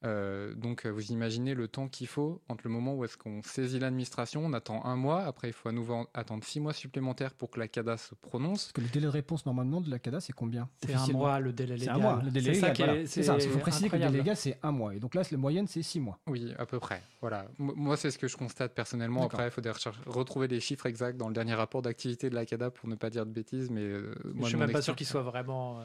Euh, 0.05 0.55
donc 0.55 0.87
vous 0.87 1.13
imaginez 1.13 1.55
le 1.55 1.69
temps 1.69 1.89
qu'il 1.89 2.07
faut 2.07 2.43
entre 2.49 2.63
le 2.65 2.71
moment 2.71 2.95
où 2.95 3.05
est-ce 3.05 3.17
qu'on 3.17 3.43
saisit 3.43 3.79
l'administration, 3.79 4.45
on 4.45 4.53
attend 4.53 4.85
un 4.85 4.97
mois, 4.97 5.23
après 5.23 5.49
il 5.49 5.53
faut 5.53 5.69
à 5.69 5.73
nouveau 5.73 6.07
attendre 6.15 6.43
six 6.45 6.61
mois 6.61 6.73
supplémentaires 6.73 7.35
pour 7.35 7.51
que 7.51 7.61
la 7.61 7.69
CADA 7.69 7.97
se 7.97 8.15
prononce. 8.15 8.65
Parce 8.65 8.73
que 8.73 8.81
le 8.81 8.89
délai 8.89 9.07
de 9.07 9.13
réponse 9.13 9.47
normalement 9.47 9.81
de 9.81 9.91
la 9.91 9.99
CADA 9.99 10.21
c'est 10.21 10.33
combien? 10.33 10.69
C'est 10.85 10.95
un 10.95 11.07
mois 11.09 11.41
le 11.41 11.53
délai 11.53 11.77
légal. 11.77 11.95
C'est 11.95 12.01
un 12.01 12.03
mois 12.03 12.23
le 12.25 12.31
délai 12.31 12.53
légal. 12.53 13.09
C'est 13.09 13.23
ça, 13.23 13.37
il 13.39 13.49
faut 13.49 13.59
préciser 13.59 13.89
que 13.89 13.97
le 13.97 14.03
délai 14.03 14.19
légal 14.19 14.37
c'est 14.37 14.59
un 14.63 14.73
mois. 14.73 14.95
Et 14.95 14.99
donc 14.99 15.15
là 15.15 15.23
la 15.31 15.39
moyenne 15.39 15.67
c'est 15.67 15.83
six 15.83 16.01
mois. 16.01 16.19
Oui, 16.27 16.53
à 16.59 16.67
peu 16.67 16.79
près. 16.79 17.03
Voilà. 17.21 17.47
Moi 17.59 17.97
c'est 17.97 18.11
ce 18.11 18.19
que 18.19 18.29
je 18.29 18.37
constate 18.37 18.75
personnellement. 18.75 19.25
Après 19.25 19.47
il 19.47 19.51
faut 19.51 19.63
retrouver 20.07 20.49
les 20.49 20.61
chiffres 20.61 20.87
exacts 20.87 21.17
dans 21.17 21.29
le 21.29 21.35
dernier 21.35 21.55
rapport 21.55 21.83
d'activité 21.83 22.29
de 22.29 22.35
la 22.35 22.45
CADA 22.45 22.71
pour 22.71 22.89
ne 22.89 22.95
pas 22.95 23.11
dire 23.11 23.27
de 23.27 23.31
bêtises. 23.31 23.71
Mais 23.71 23.83
euh, 23.83 24.15
moi, 24.35 24.45
je 24.45 24.49
suis 24.49 24.59
même 24.59 24.73
pas 24.73 24.83
sûr 24.83 24.97
qu'il 24.97 25.07
soit 25.07 25.23
vraiment, 25.23 25.81
euh, 25.81 25.85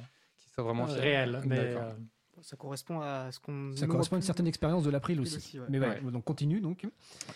soit 0.54 0.64
vraiment 0.64 0.86
réel. 0.86 1.42
Mais 1.46 1.76
ça 2.42 2.56
correspond 2.56 3.02
à 3.02 3.32
ce 3.32 3.40
qu'on. 3.40 3.76
Ça 3.76 3.88
correspond 3.88 4.16
à 4.16 4.20
une 4.20 4.24
certaine 4.24 4.48
expérience 4.48 4.84
de 4.84 4.90
l'April 4.90 5.20
aussi. 5.22 5.58
Mais 5.70 5.80
donc 6.12 6.24
continue 6.24 6.62
donc. 6.62 6.88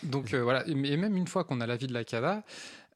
Donc 0.02 0.34
euh, 0.34 0.42
voilà, 0.42 0.66
et 0.66 0.96
même 0.96 1.16
une 1.16 1.26
fois 1.26 1.44
qu'on 1.44 1.60
a 1.60 1.66
l'avis 1.66 1.86
de 1.86 1.92
la 1.92 2.04
CADA, 2.04 2.44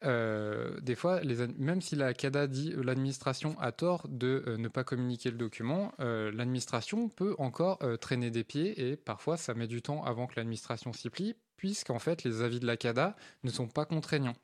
euh, 0.05 0.79
des 0.81 0.95
fois, 0.95 1.21
les, 1.21 1.47
même 1.59 1.81
si 1.81 1.97
la 1.97 2.13
CADA 2.15 2.47
dit 2.47 2.73
euh, 2.73 2.83
l'administration 2.83 3.59
a 3.61 3.73
tort 3.73 4.07
de 4.09 4.57
ne 4.59 4.69
pas 4.69 4.85
communiquer 4.85 5.31
le 5.31 5.37
document, 5.39 5.93
l'administration 5.99 7.09
peut 7.09 7.35
encore 7.39 7.79
traîner 8.01 8.31
des 8.31 8.45
pieds 8.45 8.91
et 8.91 8.97
parfois 8.97 9.37
ça 9.37 9.55
met 9.55 9.67
du 9.67 9.83
temps 9.83 10.05
avant 10.05 10.27
que 10.27 10.35
l'administration 10.37 10.93
s'y 10.93 11.11
plie, 11.11 11.35
puisqu'en 11.57 11.99
fait 11.99 12.25
les 12.25 12.43
avis 12.43 12.61
de 12.61 12.67
la 12.67 12.77
CADA 12.77 13.17
ne 13.45 13.51
sont 13.51 13.69
pas 13.69 13.85
contraignants. 13.85 14.37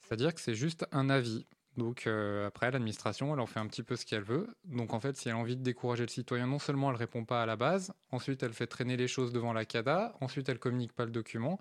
C'est-à-dire 0.00 0.34
que 0.34 0.40
c'est 0.40 0.54
juste 0.54 0.86
un 0.92 1.10
avis. 1.10 1.46
Donc 1.78 2.08
euh, 2.08 2.48
après, 2.48 2.70
l'administration, 2.72 3.32
elle 3.32 3.40
en 3.40 3.46
fait 3.46 3.60
un 3.60 3.66
petit 3.68 3.84
peu 3.84 3.94
ce 3.94 4.04
qu'elle 4.04 4.24
veut. 4.24 4.48
Donc 4.64 4.92
en 4.92 5.00
fait, 5.00 5.16
si 5.16 5.28
elle 5.28 5.36
a 5.36 5.38
envie 5.38 5.56
de 5.56 5.62
décourager 5.62 6.02
le 6.02 6.08
citoyen, 6.08 6.46
non 6.46 6.58
seulement 6.58 6.90
elle 6.90 6.96
répond 6.96 7.24
pas 7.24 7.40
à 7.40 7.46
la 7.46 7.54
base, 7.54 7.92
ensuite 8.10 8.42
elle 8.42 8.52
fait 8.52 8.66
traîner 8.66 8.96
les 8.96 9.06
choses 9.06 9.32
devant 9.32 9.52
la 9.52 9.64
CADA, 9.64 10.16
ensuite 10.20 10.48
elle 10.48 10.58
communique 10.58 10.92
pas 10.92 11.04
le 11.04 11.12
document. 11.12 11.60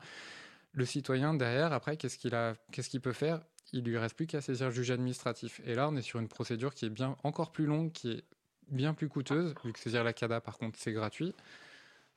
Le 0.73 0.85
citoyen 0.85 1.35
derrière, 1.35 1.71
après, 1.71 1.97
qu'est-ce 1.97 2.17
qu'il 2.17 2.33
a, 2.33 2.55
qu'est-ce 2.71 2.89
qu'il 2.89 2.99
peut 2.99 3.13
faire? 3.13 3.41
Il 3.73 3.83
lui 3.83 3.97
reste 3.97 4.15
plus 4.15 4.25
qu'à 4.25 4.41
saisir 4.41 4.67
le 4.67 4.73
juge 4.73 4.89
administratif. 4.91 5.61
Et 5.65 5.75
là, 5.75 5.87
on 5.87 5.95
est 5.95 6.01
sur 6.01 6.19
une 6.19 6.27
procédure 6.27 6.73
qui 6.73 6.85
est 6.85 6.89
bien 6.89 7.15
encore 7.23 7.51
plus 7.51 7.65
longue, 7.65 7.91
qui 7.91 8.11
est 8.11 8.23
bien 8.69 8.93
plus 8.95 9.09
coûteuse, 9.09 9.53
vu 9.63 9.71
que 9.71 9.79
saisir 9.79 10.03
la 10.03 10.13
CADA, 10.13 10.41
par 10.41 10.57
contre, 10.57 10.79
c'est 10.79 10.93
gratuit. 10.93 11.35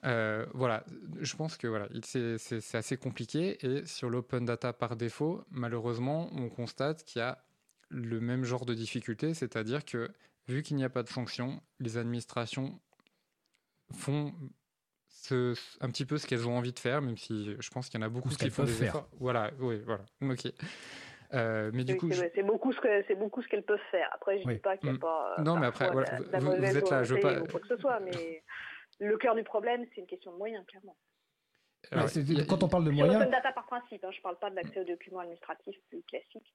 Euh, 0.05 0.47
voilà, 0.55 0.85
je 1.21 1.37
pense 1.37 1.59
que 1.59 1.67
voilà, 1.67 1.87
c'est 2.03 2.75
assez 2.75 2.97
compliqué. 2.97 3.59
Et 3.67 3.85
sur 3.85 4.09
l'open 4.09 4.47
data 4.47 4.73
par 4.73 4.97
défaut, 4.97 5.45
malheureusement, 5.51 6.31
on 6.33 6.49
constate 6.49 7.05
qu'il 7.05 7.21
y 7.21 7.23
a 7.23 7.39
le 7.91 8.21
même 8.21 8.45
genre 8.45 8.65
de 8.65 8.75
difficulté, 8.75 9.35
c'est-à-dire 9.35 9.85
que 9.85 10.09
vu 10.49 10.63
qu'il 10.63 10.77
n'y 10.77 10.85
a 10.85 10.89
pas 10.89 11.03
de 11.03 11.09
sanction, 11.09 11.61
les 11.79 11.99
administrations 11.99 12.81
font 13.93 14.33
un 15.81 15.91
petit 15.91 16.07
peu 16.07 16.19
ce 16.19 16.27
qu'elles 16.27 16.49
ont 16.49 16.57
envie 16.57 16.73
de 16.73 16.79
faire, 16.79 17.03
même 17.03 17.17
si 17.17 17.57
je 17.59 17.71
pense 17.71 17.89
qu'il 17.89 18.01
y 18.01 18.03
en 18.03 18.07
a 18.07 18.09
beaucoup 18.09 18.31
qui 18.31 18.51
font 18.51 18.65
des 18.65 18.73
faire. 18.73 19.05
Voilà, 19.19 19.51
oui, 19.59 19.81
voilà. 19.85 20.05
Ok. 20.23 20.53
Euh, 21.33 21.71
mais 21.73 21.85
du 21.85 21.97
coup, 21.97 22.11
c'est 22.11 22.43
beaucoup 22.43 22.73
ce 22.73 22.81
que 22.81 23.05
c'est 23.07 23.15
beaucoup 23.15 23.43
ce 23.43 23.49
qu'elles 23.49 23.65
peuvent 23.65 23.79
faire. 23.91 24.09
Après, 24.13 24.41
je 24.41 24.49
ne 24.49 24.55
dis 24.55 24.59
pas 24.59 24.77
qu'il 24.77 24.89
n'y 24.89 24.97
a 24.97 24.99
mm. 24.99 25.01
pas. 25.01 25.37
Non, 25.39 25.59
mais 25.59 25.67
après, 25.67 25.91
voilà, 25.91 26.19
vous, 26.19 26.51
êtes 26.53 26.91
là, 26.91 27.05
je 27.05 27.15
veux 27.15 27.21
pas. 27.21 27.41
quoi 27.43 27.61
que 27.61 27.69
ce 27.69 27.77
soit, 27.77 28.01
mais 28.01 28.43
le 28.99 29.17
cœur 29.17 29.35
du 29.35 29.45
problème, 29.45 29.87
c'est 29.95 30.01
une 30.01 30.07
question 30.07 30.33
de 30.33 30.39
moyens, 30.39 30.65
clairement. 30.67 30.97
quand 32.49 32.63
on 32.65 32.69
parle 32.69 32.85
de 32.85 32.91
moyens. 32.91 33.17
Open 33.17 33.31
data 33.31 33.53
par 33.53 33.67
principe, 33.67 34.05
hein, 34.05 34.11
je 34.11 34.19
ne 34.19 34.23
parle 34.23 34.39
pas 34.39 34.51
de 34.51 34.57
l'accès 34.57 34.81
aux 34.81 34.85
documents 34.85 35.21
administratifs 35.21 35.77
plus 35.89 36.03
classiques 36.03 36.53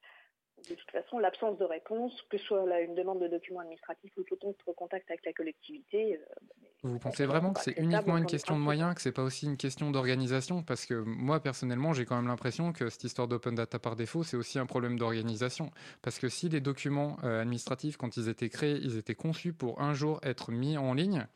de 0.69 0.75
toute 0.75 0.91
façon, 0.91 1.19
l'absence 1.19 1.57
de 1.57 1.65
réponse, 1.65 2.13
que 2.29 2.37
ce 2.37 2.45
soit 2.45 2.81
une 2.81 2.95
demande 2.95 3.21
de 3.21 3.27
documents 3.27 3.59
administratifs 3.59 4.11
ou 4.17 4.23
tout 4.23 4.37
autre 4.45 4.73
contact 4.73 5.09
avec 5.09 5.25
la 5.25 5.33
collectivité. 5.33 6.15
Euh, 6.17 6.49
Vous 6.83 6.97
pensez 6.97 7.25
vraiment 7.25 7.53
que 7.53 7.61
c'est 7.61 7.77
uniquement 7.77 8.17
une 8.17 8.25
question 8.25 8.55
de 8.55 8.61
moyens, 8.61 8.95
que 8.95 9.01
c'est 9.01 9.11
pas 9.11 9.23
aussi 9.23 9.45
une 9.45 9.57
question 9.57 9.91
d'organisation? 9.91 10.63
Parce 10.63 10.85
que 10.85 10.95
moi, 10.95 11.39
personnellement, 11.39 11.93
j'ai 11.93 12.05
quand 12.05 12.15
même 12.15 12.27
l'impression 12.27 12.73
que 12.73 12.89
cette 12.89 13.03
histoire 13.03 13.27
d'open 13.27 13.55
data 13.55 13.79
par 13.79 13.95
défaut, 13.95 14.23
c'est 14.23 14.37
aussi 14.37 14.57
un 14.57 14.65
problème 14.65 14.97
d'organisation. 14.97 15.71
Parce 16.01 16.19
que 16.19 16.29
si 16.29 16.49
les 16.49 16.61
documents 16.61 17.17
euh, 17.23 17.41
administratifs, 17.41 17.97
quand 17.97 18.17
ils 18.17 18.29
étaient 18.29 18.49
créés, 18.49 18.79
ils 18.81 18.97
étaient 18.97 19.15
conçus 19.15 19.53
pour 19.53 19.81
un 19.81 19.93
jour 19.93 20.19
être 20.23 20.51
mis 20.51 20.77
en 20.77 20.93
ligne, 20.93 21.27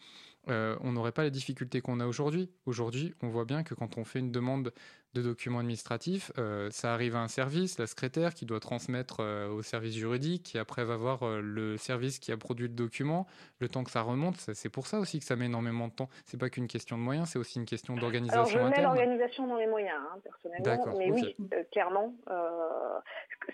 euh, 0.48 0.76
on 0.82 0.94
n'aurait 0.94 1.12
pas 1.12 1.24
les 1.24 1.32
difficultés 1.32 1.82
qu'on 1.82 2.00
a 2.00 2.08
aujourd'hui. 2.08 2.50
Aujourd'hui, 2.66 3.14
on 3.22 3.28
voit 3.28 3.46
bien 3.46 3.64
que 3.64 3.74
quand 3.74 3.98
on 3.98 4.06
fait 4.06 4.20
une 4.20 4.32
demande 4.32 4.72
de 5.14 5.22
documents 5.22 5.60
administratifs, 5.60 6.32
euh, 6.38 6.70
ça 6.72 6.94
arrive 6.94 7.16
à 7.16 7.20
un 7.20 7.28
service, 7.28 7.80
la 7.80 7.88
secrétaire, 7.88 8.34
qui 8.34 8.46
doit 8.46 8.60
transmettre 8.60 9.18
euh, 9.20 9.50
au 9.50 9.64
service 9.64 9.96
juridique, 9.96 10.44
qui 10.44 10.58
après 10.58 10.86
va 10.86 10.98
voir 10.98 11.20
le 11.42 11.78
service 11.78 12.20
qui 12.20 12.32
a 12.32 12.38
produit 12.38 12.68
le 12.68 12.74
document, 12.74 13.28
le 13.60 13.68
temps 13.68 13.84
que 13.84 13.92
ça 13.92 14.02
remonte. 14.02 14.38
C'est 14.38 14.70
pour 14.70 14.88
ça 14.88 15.00
aussi 15.00 15.20
que 15.20 15.26
ça 15.26 15.36
met 15.36 15.46
énormément 15.46 15.88
de 15.88 15.94
temps. 15.94 16.10
C'est 16.26 16.40
pas 16.40 16.50
qu'une 16.50 16.68
question 16.68 16.98
de 16.98 17.02
moyens, 17.02 17.30
c'est 17.30 17.40
aussi 17.40 17.60
une 17.60 17.66
question 17.66 17.96
d'organisation 17.96 18.60
Alors 18.60 18.72
je 18.72 18.76
mets 18.76 18.82
l'organisation 18.82 19.48
dans 19.48 19.58
les 19.58 19.68
moyens, 19.68 20.00
hein, 20.14 20.20
personnellement, 20.24 20.98
mais 20.98 21.12
oui, 21.12 21.36
clairement. 21.72 22.14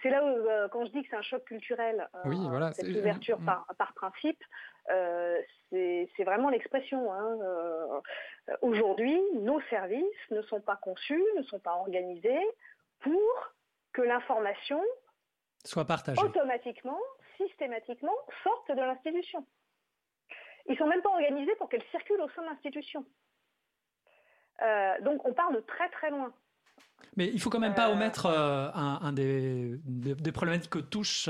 c'est 0.04 0.10
là 0.10 0.24
où, 0.24 0.70
quand 0.72 0.86
je 0.86 0.92
dis 0.92 1.04
que 1.04 1.08
c'est 1.10 1.18
un 1.18 1.22
choc 1.22 1.44
culturel, 1.46 2.08
oui, 2.26 2.38
voilà, 2.50 2.74
cette 2.74 2.90
ouverture 2.90 3.40
mm. 3.40 3.46
par, 3.46 3.66
par 3.78 3.94
principe, 3.94 4.42
euh, 4.90 5.42
c'est 5.72 6.24
vraiment 6.24 6.50
l'expression. 6.50 7.12
Hein. 7.12 7.38
Euh, 7.42 8.02
aujourd'hui, 8.62 9.20
nos 9.34 9.60
services 9.70 10.30
ne 10.32 10.42
sont 10.44 10.62
pas 10.62 10.76
conçus, 10.78 11.24
ne 11.38 11.44
sont 11.44 11.60
pas 11.60 11.74
organisés 11.74 12.46
pour 13.00 13.54
que 13.94 14.02
l'information 14.02 14.82
soit 15.64 15.86
partagée 15.86 16.22
automatiquement, 16.22 17.00
systématiquement, 17.38 18.16
sorte 18.44 18.70
de 18.70 18.82
l'institution. 18.82 19.46
Ils 20.68 20.78
sont 20.78 20.88
même 20.88 21.02
pas 21.02 21.10
organisés 21.10 21.56
pour 21.56 21.70
qu'elle 21.70 21.84
circule 21.92 22.22
au 22.22 22.30
sein 22.30 22.44
de 22.44 22.48
l'institution. 22.48 23.06
Euh, 24.62 25.02
donc 25.02 25.26
on 25.26 25.34
part 25.34 25.52
de 25.52 25.60
très 25.62 25.90
très 25.90 26.10
loin. 26.10 26.34
Mais 27.18 27.30
il 27.34 27.40
faut 27.40 27.50
quand 27.50 27.60
même 27.60 27.76
pas 27.76 27.92
omettre 27.92 28.26
un, 28.26 29.14
des, 29.14 29.80
des, 29.86 30.32
problématiques 30.32 30.72
que 30.72 30.80
touche 30.80 31.30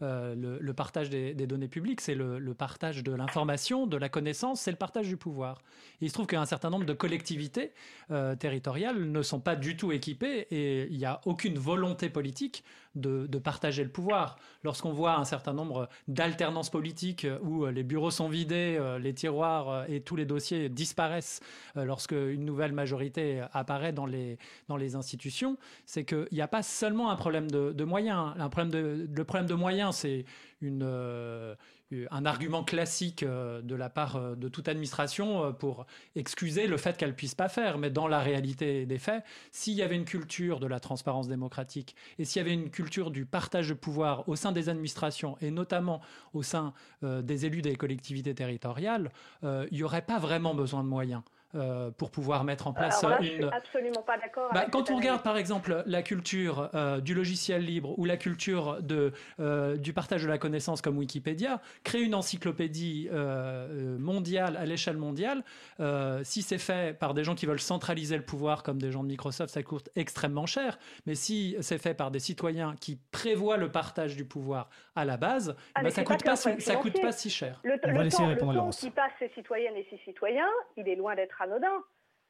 le, 0.00 0.72
partage 0.72 1.10
des, 1.10 1.34
données 1.34 1.68
publiques, 1.68 2.00
c'est 2.00 2.14
le, 2.14 2.54
partage 2.54 3.02
de 3.02 3.12
l'information, 3.12 3.86
de 3.86 3.96
la 3.96 4.08
connaissance, 4.08 4.60
c'est 4.60 4.70
le 4.70 4.76
partage 4.76 5.08
du 5.08 5.16
pouvoir. 5.16 5.62
il 6.00 6.08
se 6.08 6.14
trouve 6.14 6.26
qu'un 6.26 6.46
certain 6.46 6.70
nombre 6.70 6.86
de 6.86 6.92
collectivités 6.92 7.72
territoriales 8.38 9.10
ne 9.10 9.22
sont 9.22 9.40
pas 9.40 9.56
du 9.56 9.76
tout 9.76 9.92
équipées 9.92 10.46
et 10.50 10.86
il 10.90 10.96
n'y 10.96 11.06
a 11.06 11.20
aucune 11.24 11.58
volonté 11.58 12.08
politique 12.08 12.64
de, 12.94 13.26
de 13.26 13.38
partager 13.38 13.84
le 13.84 13.90
pouvoir. 13.90 14.38
Lorsqu'on 14.64 14.92
voit 14.92 15.16
un 15.16 15.24
certain 15.24 15.52
nombre 15.52 15.88
d'alternances 16.08 16.70
politiques 16.70 17.26
où 17.42 17.66
les 17.66 17.82
bureaux 17.82 18.10
sont 18.10 18.28
vidés, 18.28 18.80
les 19.00 19.14
tiroirs 19.14 19.84
et 19.88 20.00
tous 20.00 20.16
les 20.16 20.24
dossiers 20.24 20.68
disparaissent 20.68 21.40
lorsque 21.74 22.12
une 22.12 22.44
nouvelle 22.44 22.72
majorité 22.72 23.42
apparaît 23.52 23.92
dans 23.92 24.06
les, 24.06 24.38
dans 24.68 24.76
les 24.76 24.94
institutions, 24.94 25.05
c'est 25.84 26.04
qu'il 26.04 26.28
n'y 26.32 26.40
a 26.40 26.48
pas 26.48 26.62
seulement 26.62 27.10
un 27.10 27.16
problème 27.16 27.50
de, 27.50 27.84
moyens. 27.84 28.34
Un 28.38 28.48
problème 28.48 29.06
le 29.14 29.24
problème 29.24 29.46
de 29.46 29.54
moyens, 29.54 29.96
c'est 29.96 30.24
euh, 31.92 32.06
un 32.10 32.26
argument 32.26 32.64
classique 32.64 33.22
euh, 33.22 33.62
de 33.62 33.76
la 33.76 33.88
part 33.88 34.16
euh, 34.16 34.34
de 34.34 34.48
toute 34.48 34.66
administration 34.66 35.52
pour 35.52 35.86
excuser 36.16 36.66
le 36.66 36.76
fait 36.76 36.96
qu'elle 36.96 37.14
puisse 37.14 37.36
pas 37.36 37.48
faire. 37.48 37.78
Mais 37.78 37.90
dans 37.90 38.08
la 38.08 38.18
réalité 38.18 38.86
des 38.86 38.98
faits, 38.98 39.24
s'il 39.52 39.74
y 39.74 39.82
avait 39.82 39.94
une 39.94 40.04
culture 40.04 40.58
de 40.58 40.66
la 40.66 40.80
transparence 40.80 41.28
démocratique 41.28 41.94
et 42.18 42.24
s'il 42.24 42.42
y 42.42 42.44
avait 42.44 42.54
une 42.54 42.70
culture 42.70 43.10
du 43.12 43.24
partage 43.24 43.68
de 43.68 43.74
pouvoir 43.74 44.28
au 44.28 44.34
sein 44.34 44.50
des 44.50 44.68
administrations 44.68 45.36
et 45.40 45.50
notamment 45.50 46.00
au 46.34 46.42
sein 46.42 46.72
des 47.02 47.46
élus 47.46 47.62
des 47.62 47.76
collectivités 47.76 48.34
territoriales, 48.34 49.10
il 49.42 49.68
n'y 49.72 49.82
aurait 49.82 50.02
pas 50.02 50.18
vraiment 50.18 50.54
besoin 50.54 50.82
de 50.82 50.88
moyens. 50.88 51.22
Euh, 51.54 51.92
pour 51.92 52.10
pouvoir 52.10 52.42
mettre 52.42 52.66
en 52.66 52.72
place 52.72 53.04
une. 53.04 53.24
Je 53.24 53.32
suis 53.34 53.44
absolument 53.44 54.02
pas 54.02 54.18
d'accord. 54.18 54.50
Bah, 54.52 54.66
quand 54.70 54.90
on 54.90 54.96
regarde 54.96 55.22
par 55.22 55.36
exemple 55.36 55.84
la 55.86 56.02
culture 56.02 56.70
euh, 56.74 57.00
du 57.00 57.14
logiciel 57.14 57.64
libre 57.64 57.96
ou 57.98 58.04
la 58.04 58.16
culture 58.16 58.82
de, 58.82 59.12
euh, 59.38 59.76
du 59.76 59.92
partage 59.92 60.24
de 60.24 60.28
la 60.28 60.38
connaissance 60.38 60.82
comme 60.82 60.98
Wikipédia, 60.98 61.60
créer 61.84 62.02
une 62.02 62.16
encyclopédie 62.16 63.08
mondiale 63.98 64.56
à 64.56 64.66
l'échelle 64.66 64.96
mondiale, 64.96 65.44
si 66.24 66.42
c'est 66.42 66.58
fait 66.58 66.98
par 66.98 67.14
des 67.14 67.22
gens 67.22 67.34
qui 67.34 67.46
veulent 67.46 67.60
centraliser 67.60 68.16
le 68.16 68.24
pouvoir 68.24 68.62
comme 68.62 68.80
des 68.80 68.90
gens 68.90 69.02
de 69.02 69.08
Microsoft, 69.08 69.52
ça 69.52 69.62
coûte 69.62 69.88
extrêmement 69.94 70.46
cher. 70.46 70.78
Mais 71.06 71.14
si 71.14 71.56
c'est 71.60 71.78
fait 71.78 71.94
par 71.94 72.10
des 72.10 72.18
citoyens 72.18 72.74
qui 72.80 72.96
prévoient 73.12 73.56
le 73.56 73.70
partage 73.70 74.16
du 74.16 74.24
pouvoir 74.24 74.68
à 74.96 75.04
la 75.04 75.16
base, 75.16 75.56
ah, 75.74 75.82
bah, 75.82 75.90
ça 75.90 76.02
coûte 76.02 76.24
pas, 76.24 76.36
ça 76.36 76.76
coûte 76.76 77.00
pas 77.00 77.12
si 77.12 77.30
cher. 77.30 77.60
Le, 77.62 77.74
le 77.74 78.10
temps, 78.10 78.28
le 78.28 78.36
temps 78.36 78.70
qui 78.70 78.90
passe 78.90 79.12
ces 79.18 79.28
citoyennes 79.30 79.76
et 79.76 79.86
ces 79.90 79.98
citoyens, 79.98 80.50
il 80.76 80.88
est 80.88 80.96
loin 80.96 81.14
d'être 81.14 81.35
anodin. 81.40 81.82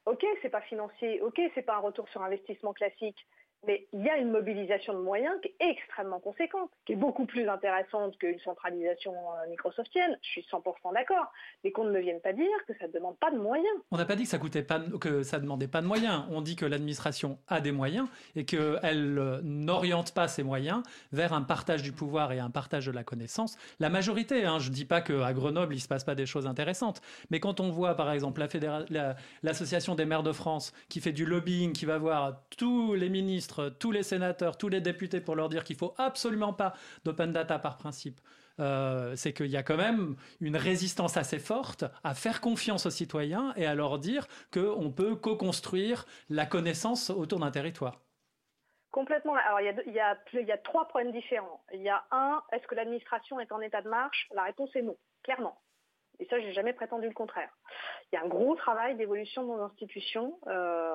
Ok, 0.05 0.25
c'est 0.41 0.49
pas 0.49 0.61
financier, 0.61 1.21
ok, 1.21 1.39
c'est 1.53 1.63
pas 1.63 1.75
un 1.75 1.79
retour 1.79 2.07
sur 2.09 2.21
investissement 2.21 2.73
classique, 2.73 3.27
mais 3.65 3.87
il 3.91 4.03
y 4.03 4.09
a 4.09 4.17
une 4.17 4.31
mobilisation 4.31 4.93
de 4.93 4.99
moyens 4.99 5.33
qui 5.41 5.49
est 5.59 5.71
extrêmement 5.71 6.19
conséquente, 6.19 6.69
qui 6.85 6.93
est 6.93 6.97
beaucoup 6.97 7.25
plus 7.25 7.49
intéressante 7.49 8.17
qu'une 8.17 8.39
centralisation 8.39 9.13
euh, 9.13 9.49
microsoftienne. 9.49 10.17
Je 10.21 10.27
suis 10.27 10.45
100% 10.51 10.93
d'accord. 10.93 11.31
Mais 11.63 11.71
qu'on 11.71 11.85
ne 11.85 11.91
me 11.91 11.99
vienne 11.99 12.21
pas 12.21 12.33
dire 12.33 12.45
que 12.67 12.73
ça 12.79 12.87
ne 12.87 12.91
demande 12.91 13.17
pas 13.17 13.31
de 13.31 13.37
moyens. 13.37 13.75
On 13.91 13.97
n'a 13.97 14.05
pas 14.05 14.15
dit 14.15 14.23
que 14.23 14.29
ça 14.29 14.37
coûtait 14.37 14.63
pas, 14.63 14.79
que 15.01 15.23
ça 15.23 15.39
demandait 15.39 15.67
pas 15.67 15.81
de 15.81 15.87
moyens. 15.87 16.25
On 16.29 16.41
dit 16.41 16.55
que 16.55 16.65
l'administration 16.65 17.39
a 17.47 17.59
des 17.59 17.71
moyens 17.71 18.07
et 18.35 18.45
qu'elle 18.45 19.17
euh, 19.17 19.41
n'oriente 19.43 20.13
pas 20.13 20.27
ses 20.27 20.43
moyens 20.43 20.83
vers 21.11 21.33
un 21.33 21.41
partage 21.41 21.81
du 21.81 21.91
pouvoir 21.91 22.31
et 22.31 22.39
un 22.39 22.51
partage 22.51 22.85
de 22.85 22.91
la 22.91 23.03
connaissance. 23.03 23.57
La 23.79 23.89
majorité, 23.89 24.45
hein, 24.45 24.59
je 24.59 24.69
ne 24.69 24.73
dis 24.73 24.85
pas 24.85 25.01
qu'à 25.01 25.33
Grenoble, 25.33 25.73
il 25.73 25.77
ne 25.77 25.81
se 25.81 25.87
passe 25.87 26.03
pas 26.03 26.15
des 26.15 26.25
choses 26.25 26.47
intéressantes. 26.47 27.01
Mais 27.31 27.39
quand 27.39 27.59
on 27.59 27.69
voit, 27.69 27.95
par 27.95 28.11
exemple, 28.11 28.45
l'association 29.43 29.95
des 29.95 30.05
maires 30.05 30.23
de 30.23 30.31
France 30.31 30.73
qui 30.89 31.01
fait 31.01 31.11
du 31.11 31.25
lobbying, 31.25 31.73
qui 31.73 31.85
va 31.85 31.97
voir 31.97 32.41
tous 32.57 32.93
les 32.93 33.09
ministres 33.09 33.46
tous 33.79 33.91
les 33.91 34.03
sénateurs, 34.03 34.57
tous 34.57 34.69
les 34.69 34.81
députés 34.81 35.21
pour 35.21 35.35
leur 35.35 35.49
dire 35.49 35.63
qu'il 35.63 35.75
faut 35.75 35.93
absolument 35.97 36.53
pas 36.53 36.73
d'open 37.03 37.31
data 37.31 37.59
par 37.59 37.77
principe. 37.77 38.19
Euh, 38.59 39.15
c'est 39.15 39.33
qu'il 39.33 39.47
y 39.47 39.57
a 39.57 39.63
quand 39.63 39.77
même 39.77 40.15
une 40.41 40.57
résistance 40.57 41.15
assez 41.15 41.37
forte 41.37 41.85
à 42.03 42.15
faire 42.15 42.41
confiance 42.41 42.87
aux 42.87 42.91
citoyens 42.91 43.53
et 43.55 43.67
à 43.67 43.75
leur 43.75 43.99
dire 43.99 44.27
qu'on 44.51 44.91
peut 44.91 45.15
co-construire 45.15 46.05
la 46.29 46.45
connaissance 46.45 47.11
autour 47.11 47.39
d'un 47.39 47.51
territoire. 47.51 48.01
Complètement. 48.91 49.35
Alors, 49.35 49.61
il 49.61 49.93
y, 49.93 49.99
a, 49.99 50.57
trois 50.57 50.87
problèmes 50.87 51.11
différents. 51.11 51.61
Il 51.71 51.81
y 51.81 51.89
a 51.89 52.03
un, 52.09 52.41
est-ce 52.51 52.65
que 52.65 52.73
l'administration 52.73 53.39
est 53.39 53.51
en 53.51 53.61
état 53.61 53.81
de 53.81 53.89
marche? 53.89 54.27
La 54.33 54.43
réponse 54.43 54.75
est 54.75 54.81
non, 54.81 54.97
clairement. 55.21 55.61
Et 56.19 56.25
ça, 56.25 56.39
j'ai 56.39 56.53
jamais 56.53 56.73
prétendu 56.73 57.07
le 57.07 57.13
contraire. 57.13 57.49
Il 58.11 58.15
y 58.15 58.17
a 58.17 58.23
un 58.23 58.27
gros 58.27 58.55
travail 58.55 58.95
d'évolution 58.95 59.43
de 59.43 59.47
nos 59.49 59.61
institutions, 59.61 60.39
euh, 60.47 60.89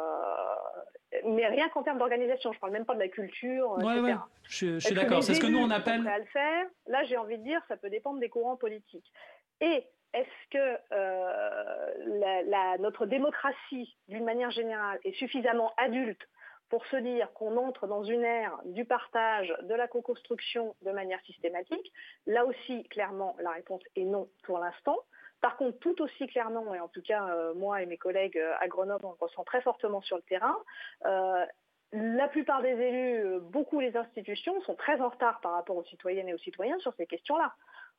mais 1.25 1.47
rien 1.47 1.69
qu'en 1.69 1.83
termes 1.83 1.99
d'organisation. 1.99 2.53
Je 2.53 2.59
parle 2.59 2.73
même 2.73 2.85
pas 2.85 2.95
de 2.95 3.01
la 3.01 3.09
culture, 3.09 3.71
ouais, 3.73 3.85
etc. 3.85 4.03
Ouais. 4.03 4.15
Je, 4.45 4.79
suis 4.79 4.95
d'accord. 4.95 5.23
C'est 5.23 5.35
ce 5.35 5.41
que 5.41 5.47
nous 5.47 5.61
on 5.61 5.71
appelle. 5.71 6.07
À 6.09 6.19
le 6.19 6.25
faire. 6.27 6.67
Là, 6.87 7.05
j'ai 7.05 7.17
envie 7.17 7.39
de 7.39 7.45
dire, 7.45 7.61
ça 7.69 7.77
peut 7.77 7.91
dépendre 7.91 8.19
des 8.19 8.29
courants 8.29 8.57
politiques. 8.57 9.13
Et 9.61 9.85
est-ce 10.15 10.51
que 10.51 10.79
euh, 10.93 12.43
la, 12.47 12.79
notre 12.79 13.07
démocratie, 13.07 13.97
d'une 14.09 14.25
manière 14.25 14.51
générale, 14.51 14.99
est 15.05 15.15
suffisamment 15.15 15.73
adulte 15.77 16.21
pour 16.69 16.85
se 16.87 16.97
dire 16.97 17.33
qu'on 17.35 17.57
entre 17.57 17.87
dans 17.87 18.03
une 18.03 18.25
ère 18.25 18.59
du 18.65 18.85
partage, 18.85 19.55
de 19.63 19.75
la 19.75 19.89
co-construction 19.89 20.75
de 20.83 20.91
manière 20.91 21.21
systématique? 21.23 21.93
Là 22.27 22.45
aussi, 22.45 22.85
clairement, 22.89 23.37
la 23.41 23.51
réponse 23.53 23.83
est 23.97 24.05
non 24.05 24.29
pour 24.43 24.59
l'instant. 24.59 24.99
Par 25.43 25.57
contre, 25.57 25.77
tout 25.81 26.01
aussi 26.01 26.29
clairement, 26.29 26.73
et 26.73 26.79
en 26.79 26.87
tout 26.87 27.03
cas 27.03 27.29
euh, 27.29 27.53
moi 27.55 27.83
et 27.83 27.87
mes 27.87 27.99
collègues 27.99 28.39
euh, 28.39 28.55
à 28.61 28.69
Grenoble, 28.69 29.05
on 29.05 29.11
le 29.11 29.17
ressent 29.19 29.43
très 29.43 29.61
fortement 29.61 30.01
sur 30.01 30.17
le 30.17 30.23
terrain, 30.23 30.57
euh, 31.05 31.45
la 31.93 32.29
plupart 32.29 32.63
des 32.63 32.71
élus, 32.71 33.41
beaucoup 33.41 33.81
les 33.81 33.97
institutions, 33.97 34.59
sont 34.63 34.77
très 34.77 35.01
en 35.01 35.09
retard 35.09 35.41
par 35.41 35.53
rapport 35.53 35.77
aux 35.77 35.85
citoyennes 35.85 36.29
et 36.29 36.33
aux 36.33 36.39
citoyens 36.39 36.79
sur 36.79 36.95
ces 36.95 37.07
questions-là. 37.07 37.53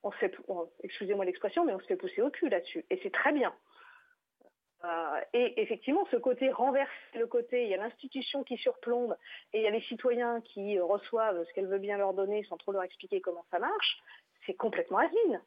On 0.03 0.11
excusez-moi 0.83 1.25
l'expression, 1.25 1.63
mais 1.63 1.73
on 1.73 1.79
se 1.79 1.85
fait 1.85 1.97
pousser 1.97 2.21
au 2.21 2.31
cul 2.31 2.49
là-dessus. 2.49 2.85
Et 2.89 2.99
c'est 3.03 3.13
très 3.13 3.31
bien. 3.33 3.53
et 5.33 5.61
effectivement, 5.61 6.07
ce 6.11 6.17
côté 6.17 6.49
renverse 6.49 6.89
le 7.13 7.27
côté, 7.27 7.63
il 7.63 7.69
y 7.69 7.73
a 7.75 7.77
l'institution 7.77 8.43
qui 8.43 8.57
surplombe 8.57 9.15
et 9.53 9.59
il 9.59 9.63
y 9.63 9.67
a 9.67 9.69
les 9.69 9.81
citoyens 9.81 10.41
qui 10.41 10.79
reçoivent 10.79 11.45
ce 11.45 11.53
qu'elle 11.53 11.67
veut 11.67 11.77
bien 11.77 11.97
leur 11.97 12.13
donner 12.13 12.43
sans 12.45 12.57
trop 12.57 12.71
leur 12.71 12.83
expliquer 12.83 13.21
comment 13.21 13.45
ça 13.51 13.59
marche, 13.59 14.01
c'est 14.45 14.55
complètement 14.55 14.97
asile 14.97 15.41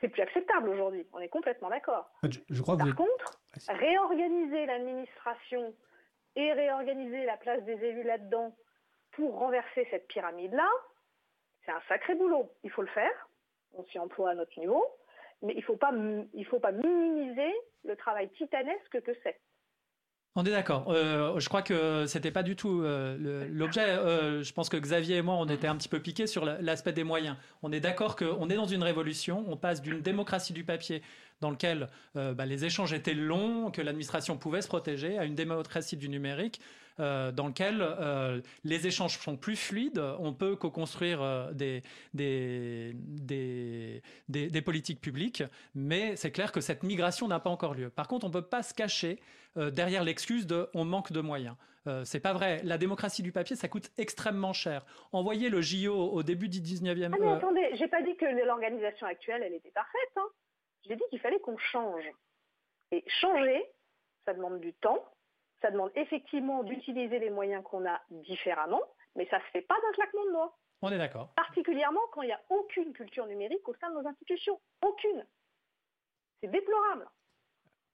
c'est 0.00 0.08
plus 0.08 0.22
acceptable 0.22 0.68
aujourd'hui. 0.68 1.06
On 1.12 1.20
est 1.20 1.28
complètement 1.28 1.68
d'accord. 1.68 2.10
Je, 2.22 2.62
Par 2.62 2.94
contre, 2.94 3.40
réorganiser 3.68 4.66
l'administration 4.66 5.74
et 6.36 6.52
réorganiser 6.52 7.24
la 7.24 7.36
place 7.36 7.62
des 7.64 7.72
élus 7.84 8.04
là-dedans 8.04 8.54
pour 9.12 9.38
renverser 9.38 9.86
cette 9.90 10.06
pyramide-là, 10.08 10.68
c'est 11.64 11.72
un 11.72 11.82
sacré 11.88 12.14
boulot. 12.14 12.50
Il 12.62 12.70
faut 12.70 12.82
le 12.82 12.88
faire. 12.88 13.28
On 13.74 13.84
s'y 13.84 13.98
emploie 13.98 14.30
à 14.30 14.34
notre 14.34 14.58
niveau. 14.58 14.84
Mais 15.42 15.54
il 15.54 15.58
ne 15.60 15.64
faut, 15.64 15.76
pas, 15.76 15.92
faut 16.50 16.60
pas 16.60 16.72
minimiser 16.72 17.52
le 17.84 17.96
travail 17.96 18.28
titanesque 18.30 19.00
que 19.02 19.12
c'est. 19.22 19.40
On 20.36 20.44
est 20.44 20.50
d'accord. 20.50 20.84
Euh, 20.88 21.40
je 21.40 21.48
crois 21.48 21.62
que 21.62 22.06
c'était 22.06 22.30
pas 22.30 22.44
du 22.44 22.54
tout 22.54 22.82
euh, 22.82 23.48
l'objet. 23.50 23.88
Euh, 23.88 24.44
je 24.44 24.52
pense 24.52 24.68
que 24.68 24.76
Xavier 24.76 25.16
et 25.16 25.22
moi, 25.22 25.34
on 25.34 25.46
était 25.46 25.66
un 25.66 25.74
petit 25.74 25.88
peu 25.88 25.98
piqués 25.98 26.28
sur 26.28 26.44
l'aspect 26.44 26.92
des 26.92 27.02
moyens. 27.02 27.36
On 27.62 27.72
est 27.72 27.80
d'accord 27.80 28.14
qu'on 28.14 28.48
est 28.48 28.54
dans 28.54 28.66
une 28.66 28.84
révolution. 28.84 29.44
On 29.48 29.56
passe 29.56 29.82
d'une 29.82 30.00
démocratie 30.00 30.52
du 30.52 30.62
papier 30.62 31.02
dans 31.40 31.50
lequel 31.50 31.88
bah, 32.14 32.44
les 32.44 32.66
échanges 32.66 32.92
étaient 32.92 33.14
longs, 33.14 33.70
que 33.70 33.80
l'administration 33.80 34.36
pouvait 34.36 34.60
se 34.60 34.68
protéger, 34.68 35.18
à 35.18 35.24
une 35.24 35.34
démocratie 35.34 35.96
du 35.96 36.08
numérique 36.08 36.60
euh, 37.00 37.32
dans 37.32 37.48
lequel 37.48 37.78
euh, 37.80 38.40
les 38.64 38.86
échanges 38.86 39.18
sont 39.18 39.36
plus 39.36 39.56
fluides, 39.56 40.02
on 40.18 40.34
peut 40.34 40.54
co-construire 40.54 41.22
euh, 41.22 41.50
des, 41.52 41.82
des, 42.12 42.94
des, 44.28 44.62
politiques 44.62 45.00
publiques, 45.00 45.42
mais 45.74 46.14
c'est 46.16 46.30
clair 46.30 46.52
que 46.52 46.60
cette 46.60 46.82
migration 46.82 47.26
n'a 47.26 47.40
pas 47.40 47.50
encore 47.50 47.74
lieu. 47.74 47.88
Par 47.88 48.06
contre, 48.06 48.26
on 48.26 48.28
ne 48.28 48.34
peut 48.34 48.42
pas 48.42 48.62
se 48.62 48.74
cacher 48.74 49.18
derrière 49.56 50.04
l'excuse 50.04 50.46
de 50.46 50.68
on 50.74 50.84
manque 50.84 51.10
de 51.10 51.20
moyens. 51.20 51.56
c'est 52.04 52.20
pas 52.20 52.32
vrai. 52.32 52.60
La 52.62 52.78
démocratie 52.78 53.22
du 53.22 53.32
papier, 53.32 53.56
ça 53.56 53.66
coûte 53.66 53.90
extrêmement 53.98 54.52
cher. 54.52 54.84
Envoyer 55.12 55.48
le 55.48 55.60
JO 55.60 55.92
au 55.92 56.22
début 56.22 56.48
du 56.48 56.60
19e... 56.60 57.10
Ah 57.12 57.16
mais 57.18 57.28
attendez, 57.32 57.70
j'ai 57.74 57.88
pas 57.88 58.02
dit 58.02 58.16
que 58.16 58.26
l'organisation 58.46 59.06
actuelle, 59.06 59.42
elle 59.44 59.54
était 59.54 59.72
parfaite. 59.72 60.12
Hein. 60.16 60.28
J'ai 60.86 60.94
dit 60.94 61.02
qu'il 61.10 61.18
fallait 61.18 61.40
qu'on 61.40 61.58
change. 61.58 62.04
Et 62.92 63.02
changer, 63.08 63.64
ça 64.24 64.34
demande 64.34 64.60
du 64.60 64.72
temps, 64.74 65.04
ça 65.60 65.70
demande 65.70 65.90
effectivement 65.94 66.62
d'utiliser 66.62 67.18
les 67.18 67.30
moyens 67.30 67.62
qu'on 67.64 67.86
a 67.86 68.00
différemment, 68.10 68.82
mais 69.16 69.26
ça 69.26 69.38
ne 69.38 69.42
se 69.42 69.48
fait 69.48 69.62
pas 69.62 69.76
d'un 69.80 69.92
claquement 69.92 70.24
de 70.24 70.30
doigts. 70.30 70.56
On 70.82 70.90
est 70.90 70.98
d'accord. 70.98 71.28
Particulièrement 71.36 72.00
quand 72.12 72.22
il 72.22 72.26
n'y 72.26 72.32
a 72.32 72.40
aucune 72.48 72.92
culture 72.92 73.26
numérique 73.26 73.68
au 73.68 73.74
sein 73.74 73.90
de 73.90 74.00
nos 74.00 74.06
institutions. 74.06 74.58
Aucune. 74.82 75.26
C'est 76.40 76.50
déplorable. 76.50 77.06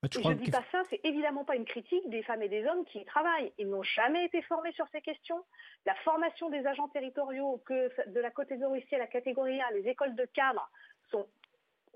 Bah, 0.03 0.09
je 0.13 0.29
ne 0.29 0.35
dis 0.35 0.51
pas 0.51 0.63
ça, 0.71 0.83
c'est 0.91 1.01
évidemment 1.05 1.45
pas 1.45 1.57
une 1.57 1.65
critique 1.65 2.09
des 2.11 2.23
femmes 2.23 2.43
et 2.43 2.49
des 2.49 2.65
hommes 2.67 2.85
qui 2.85 3.01
y 3.01 3.05
travaillent. 3.05 3.53
Ils 3.59 3.69
n'ont 3.69 3.83
jamais 3.83 4.25
été 4.27 4.43
formés 4.43 4.73
sur 4.73 4.87
ces 4.89 5.01
questions. 5.01 5.43
La 5.85 5.95
formation 5.97 6.49
des 6.51 6.65
agents 6.67 6.89
territoriaux, 6.89 7.61
que 7.65 8.11
de 8.11 8.21
la 8.21 8.31
catégorie 8.31 8.87
C 8.89 8.97
à 8.97 8.99
la 8.99 9.07
catégorie 9.07 9.61
A, 9.61 9.71
les 9.73 9.89
écoles 9.89 10.15
de 10.15 10.27
cadre 10.27 10.71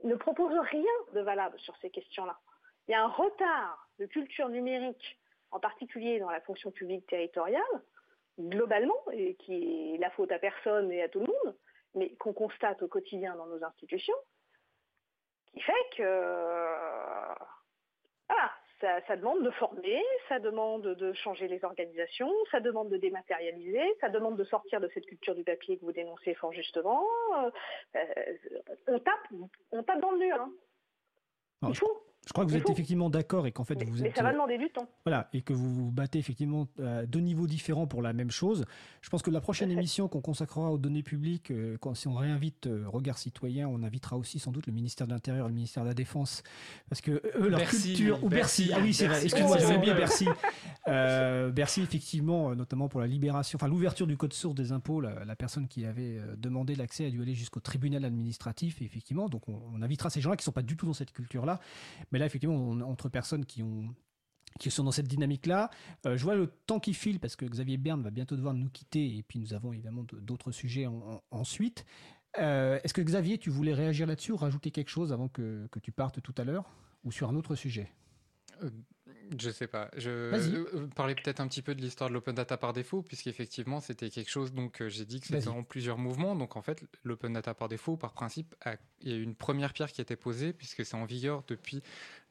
ne 0.03 0.15
proposent 0.15 0.59
rien 0.71 0.93
de 1.13 1.21
valable 1.21 1.61
sur 1.61 1.77
ces 1.77 1.91
questions-là. 1.91 2.39
Il 2.89 2.93
y 2.93 2.95
a 2.95 3.05
un 3.05 3.09
retard 3.09 3.89
de 3.99 4.07
culture 4.07 4.49
numérique 4.49 5.20
en 5.51 5.61
particulier 5.61 6.19
dans 6.19 6.31
la 6.31 6.41
fonction 6.41 6.71
publique 6.71 7.07
territoriale, 7.07 7.63
globalement, 8.39 9.01
et 9.13 9.35
qui 9.35 9.95
est 9.95 9.99
la 9.99 10.11
faute 10.11 10.33
à 10.33 10.39
personne 10.39 10.91
et 10.93 11.03
à 11.03 11.09
tout 11.09 11.21
le 11.21 11.27
monde, 11.27 11.57
mais 11.95 12.15
qu'on 12.17 12.33
constate 12.33 12.83
au 12.83 12.89
quotidien 12.89 13.37
dans 13.37 13.47
nos 13.47 13.63
institutions, 13.65 14.15
qui 15.47 15.61
fait 15.61 15.73
que 15.97 16.05
voilà, 18.29 18.53
ça, 19.07 19.17
demande 19.17 19.43
de 19.43 19.51
former, 19.51 20.03
ça 20.29 20.39
demande 20.39 20.83
de 20.83 21.13
changer 21.13 21.49
les 21.49 21.63
organisations, 21.65 22.33
ça 22.51 22.61
demande 22.61 22.89
de 22.89 22.97
dématérialiser, 22.97 23.83
ça 24.01 24.09
demande 24.09 24.37
de 24.37 24.45
sortir 24.45 24.81
de 24.81 24.89
cette 24.95 25.07
culture 25.07 25.35
du 25.35 25.45
papier 25.45 25.79
que 25.79 25.85
vous 25.85 25.93
dénoncez 25.93 26.35
fort 26.35 26.53
justement. 26.53 27.05
Euh, 27.97 28.01
on, 28.87 28.99
tape, 28.99 29.29
on 29.73 29.83
tape 29.83 30.01
dans 30.01 30.13
le 30.13 30.19
mur. 30.19 30.37
Hein. 30.41 30.53
Il 31.69 31.77
faut. 31.77 32.03
Je 32.27 32.33
crois 32.33 32.45
que 32.45 32.51
vous 32.51 32.57
êtes 32.57 32.69
effectivement 32.69 33.11
d'accord 33.11 33.47
et 33.47 33.53
qu'en 33.53 33.65
fait 33.65 33.83
vous 33.83 34.03
mais 34.03 34.13
ça 34.15 34.23
va 34.23 34.33
demander 34.33 34.59
du 34.59 34.69
temps. 34.69 34.87
Voilà, 35.05 35.29
et 35.33 35.41
que 35.41 35.53
vous 35.53 35.75
vous 35.75 35.91
battez 35.91 36.19
effectivement 36.19 36.69
à 36.81 37.07
deux 37.07 37.21
niveaux 37.21 37.47
différents 37.47 37.87
pour 37.87 38.03
la 38.03 38.13
même 38.13 38.31
chose. 38.31 38.67
Je 39.01 39.09
pense 39.09 39.23
que 39.23 39.31
la 39.31 39.41
prochaine 39.41 39.71
émission 39.71 40.07
qu'on 40.07 40.21
consacrera 40.21 40.71
aux 40.71 40.79
données 40.79 41.03
publiques, 41.03 41.51
euh, 41.51 41.77
quand, 41.81 41.95
si 41.95 42.09
on 42.09 42.15
réinvite 42.15 42.67
euh, 42.67 42.85
Regard 42.87 43.19
Citoyen, 43.19 43.69
on 43.69 43.83
invitera 43.83 44.17
aussi 44.17 44.39
sans 44.39 44.53
doute 44.53 44.67
le 44.67 44.73
ministère 44.73 45.07
de 45.07 45.13
l'Intérieur 45.13 45.47
et 45.47 45.49
le 45.49 45.55
ministère 45.55 45.83
de 45.83 45.89
la 45.89 45.95
Défense, 45.95 46.43
parce 46.89 47.01
que 47.01 47.23
eux, 47.37 47.49
leur 47.49 47.63
culture... 47.63 48.23
Ou 48.23 48.29
Bercy, 48.29 48.71
ah 48.75 48.79
oui 48.81 48.93
c'est 48.93 49.09
vrai, 49.09 49.25
excuse-moi, 49.25 49.59
j'avais 49.59 49.77
oublié 49.77 49.95
Bercy. 49.95 50.29
Euh, 50.89 51.51
Bercy, 51.51 51.83
effectivement, 51.83 52.55
notamment 52.55 52.89
pour 52.89 53.01
la 53.01 53.07
libération, 53.07 53.57
enfin 53.57 53.69
l'ouverture 53.69 54.07
du 54.07 54.17
code 54.17 54.33
source 54.33 54.55
des 54.55 54.73
impôts, 54.73 55.01
la, 55.01 55.37
personne 55.37 55.69
qui 55.69 55.85
avait 55.85 56.21
demandé 56.37 56.75
l'accès 56.75 57.07
a 57.07 57.11
dû 57.11 57.23
aller 57.23 57.35
jusqu'au 57.35 57.61
tribunal 57.61 58.05
administratif, 58.05 58.83
effectivement, 58.83 59.29
donc 59.29 59.49
on, 59.49 59.61
on 59.75 59.83
invitera 59.83 60.11
ces 60.11 60.21
gens-là 60.21 60.37
qui 60.37 60.43
ne 60.43 60.45
sont 60.45 60.53
pas 60.53 60.63
du 60.63 60.77
tout 60.77 60.87
dans 60.87 60.93
cette 60.93 61.13
culture-là. 61.13 61.61
Mais 62.11 62.19
là, 62.19 62.27
effectivement, 62.27 62.71
entre 62.89 63.09
personnes 63.09 63.45
qui 63.45 63.63
ont 63.63 63.95
qui 64.59 64.71
sont 64.71 64.85
dans 64.85 64.91
cette 64.91 65.09
dynamique-là. 65.09 65.71
Euh, 66.07 66.17
je 66.17 66.25
vois 66.25 66.35
le 66.35 66.49
temps 66.49 66.81
qui 66.81 66.93
file 66.93 67.21
parce 67.21 67.37
que 67.37 67.45
Xavier 67.45 67.77
Berne 67.77 68.03
va 68.03 68.11
bientôt 68.11 68.37
devoir 68.37 68.53
nous 68.53 68.69
quitter 68.69 69.17
et 69.17 69.23
puis 69.23 69.39
nous 69.39 69.55
avons 69.55 69.73
évidemment 69.73 70.05
d'autres 70.13 70.51
sujets 70.51 70.87
ensuite. 71.31 71.85
Euh, 72.39 72.79
est-ce 72.83 72.95
que 72.95 73.01
Xavier, 73.01 73.39
tu 73.39 73.51
voulais 73.51 73.75
réagir 73.75 74.07
là-dessus 74.07 74.33
ou 74.33 74.37
rajouter 74.37 74.71
quelque 74.71 74.89
chose 74.89 75.13
avant 75.13 75.29
que, 75.29 75.69
que 75.71 75.79
tu 75.79 75.93
partes 75.93 76.21
tout 76.21 76.35
à 76.37 76.45
l'heure 76.45 76.71
ou 77.05 77.13
sur 77.13 77.29
un 77.29 77.37
autre 77.37 77.55
sujet? 77.55 77.91
Euh, 78.63 78.71
je 79.39 79.51
sais 79.51 79.67
pas. 79.67 79.91
Je 79.97 80.11
euh, 80.11 80.87
parlais 80.95 81.15
peut-être 81.15 81.41
un 81.41 81.47
petit 81.47 81.63
peu 81.63 81.75
de 81.75 81.81
l'histoire 81.81 82.11
de 82.11 82.15
l'open 82.15 82.35
data 82.35 82.57
par 82.57 82.73
défaut, 82.73 83.03
puisqu'effectivement, 83.03 83.81
c'était 83.81 84.11
quelque 84.11 84.31
chose. 84.31 84.53
Donc, 84.53 84.81
euh, 84.83 84.89
j'ai 84.89 85.05
dit 85.05 85.21
que 85.21 85.27
c'était 85.27 85.49
en 85.49 85.63
plusieurs 85.63 85.99
mouvements. 85.99 86.35
Donc, 86.35 86.57
en 86.57 86.63
fait, 86.63 86.83
l'open 87.05 87.33
data 87.33 87.55
par 87.55 87.69
défaut, 87.69 87.97
par 87.97 88.13
principe, 88.13 88.55
il 89.03 89.11
y 89.11 89.13
a 89.13 89.17
eu 89.17 89.23
une 89.23 89.37
première 89.37 89.73
pierre 89.73 89.93
qui 89.93 90.01
a 90.01 90.03
été 90.03 90.17
posée, 90.17 90.53
puisque 90.53 90.85
c'est 90.85 90.97
en 90.97 91.05
vigueur 91.05 91.45
depuis 91.47 91.83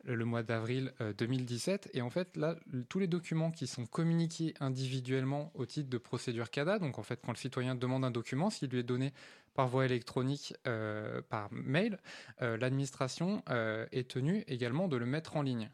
le 0.04 0.26
mois 0.26 0.44
d'avril 0.44 0.94
2017. 1.18 1.92
Et 1.94 2.02
en 2.02 2.10
fait, 2.10 2.36
là, 2.38 2.56
tous 2.88 3.00
les 3.00 3.08
documents 3.08 3.52
qui 3.52 3.68
sont 3.68 3.86
communiqués 3.86 4.54
individuellement 4.60 5.52
au 5.56 5.66
titre 5.66 5.90
de 5.90 5.98
procédure 5.98 6.50
CADA, 6.50 6.80
donc 6.80 7.00
en 7.00 7.04
fait, 7.04 7.20
quand 7.24 7.32
le 7.32 7.38
citoyen 7.38 7.76
demande 7.76 8.06
un 8.06 8.12
document, 8.12 8.50
s'il 8.50 8.70
lui 8.70 8.80
est 8.80 8.84
donné 8.84 9.14
par 9.54 9.68
voie 9.68 9.86
électronique, 9.86 10.54
par 10.64 11.52
mail, 11.52 12.00
l'administration 12.40 13.44
est 13.92 14.10
tenue 14.10 14.46
également 14.48 14.88
de 14.88 14.96
le 14.96 15.06
mettre 15.06 15.36
en 15.36 15.42
ligne. 15.42 15.70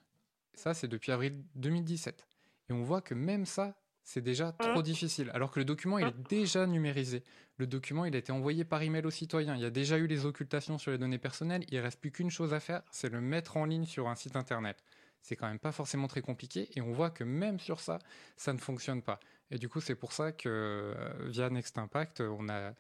Ça, 0.56 0.74
c'est 0.74 0.88
depuis 0.88 1.12
avril 1.12 1.44
2017. 1.56 2.28
Et 2.70 2.74
on 2.74 2.84
voit 2.84 3.02
que 3.02 3.14
même 3.14 3.46
ça, 3.46 3.76
c'est 4.04 4.22
déjà 4.22 4.52
trop 4.52 4.82
difficile. 4.82 5.32
Alors 5.34 5.52
que 5.52 5.60
le 5.60 5.66
document, 5.66 5.98
il 5.98 6.08
est 6.08 6.30
déjà 6.30 6.68
numérisé. 6.68 7.24
Le 7.58 7.66
document, 7.66 8.06
il 8.06 8.16
a 8.16 8.20
été 8.20 8.32
envoyé 8.32 8.64
par 8.64 8.82
email 8.84 9.06
aux 9.06 9.12
citoyens. 9.12 9.56
Il 9.56 9.62
y 9.62 9.66
a 9.66 9.72
déjà 9.72 9.98
eu 9.98 10.06
les 10.06 10.26
occultations 10.26 10.78
sur 10.78 10.92
les 10.92 10.98
données 10.98 11.18
personnelles. 11.18 11.66
Il 11.70 11.80
reste 11.80 12.00
plus 12.00 12.12
qu'une 12.12 12.30
chose 12.30 12.54
à 12.54 12.60
faire, 12.60 12.84
c'est 12.92 13.10
le 13.10 13.20
mettre 13.20 13.58
en 13.58 13.66
ligne 13.66 13.86
sur 13.86 14.08
un 14.08 14.16
site 14.16 14.36
internet. 14.36 14.84
C'est 15.22 15.36
quand 15.36 15.48
même 15.48 15.60
pas 15.60 15.72
forcément 15.72 16.08
très 16.08 16.22
compliqué. 16.22 16.70
Et 16.76 16.82
on 16.82 16.92
voit 16.92 17.10
que 17.10 17.24
même 17.24 17.60
sur 17.60 17.80
ça, 17.80 17.98
ça 18.38 18.54
ne 18.54 18.60
fonctionne 18.60 19.02
pas. 19.02 19.20
Et 19.52 19.58
du 19.58 19.70
coup, 19.70 19.80
c'est 19.80 19.96
pour 19.96 20.12
ça 20.12 20.32
que 20.32 20.50
euh, 20.50 20.94
via 21.28 21.50
Next 21.50 21.78
Impact, 21.78 22.22
on 22.22 22.50
a, 22.50 22.74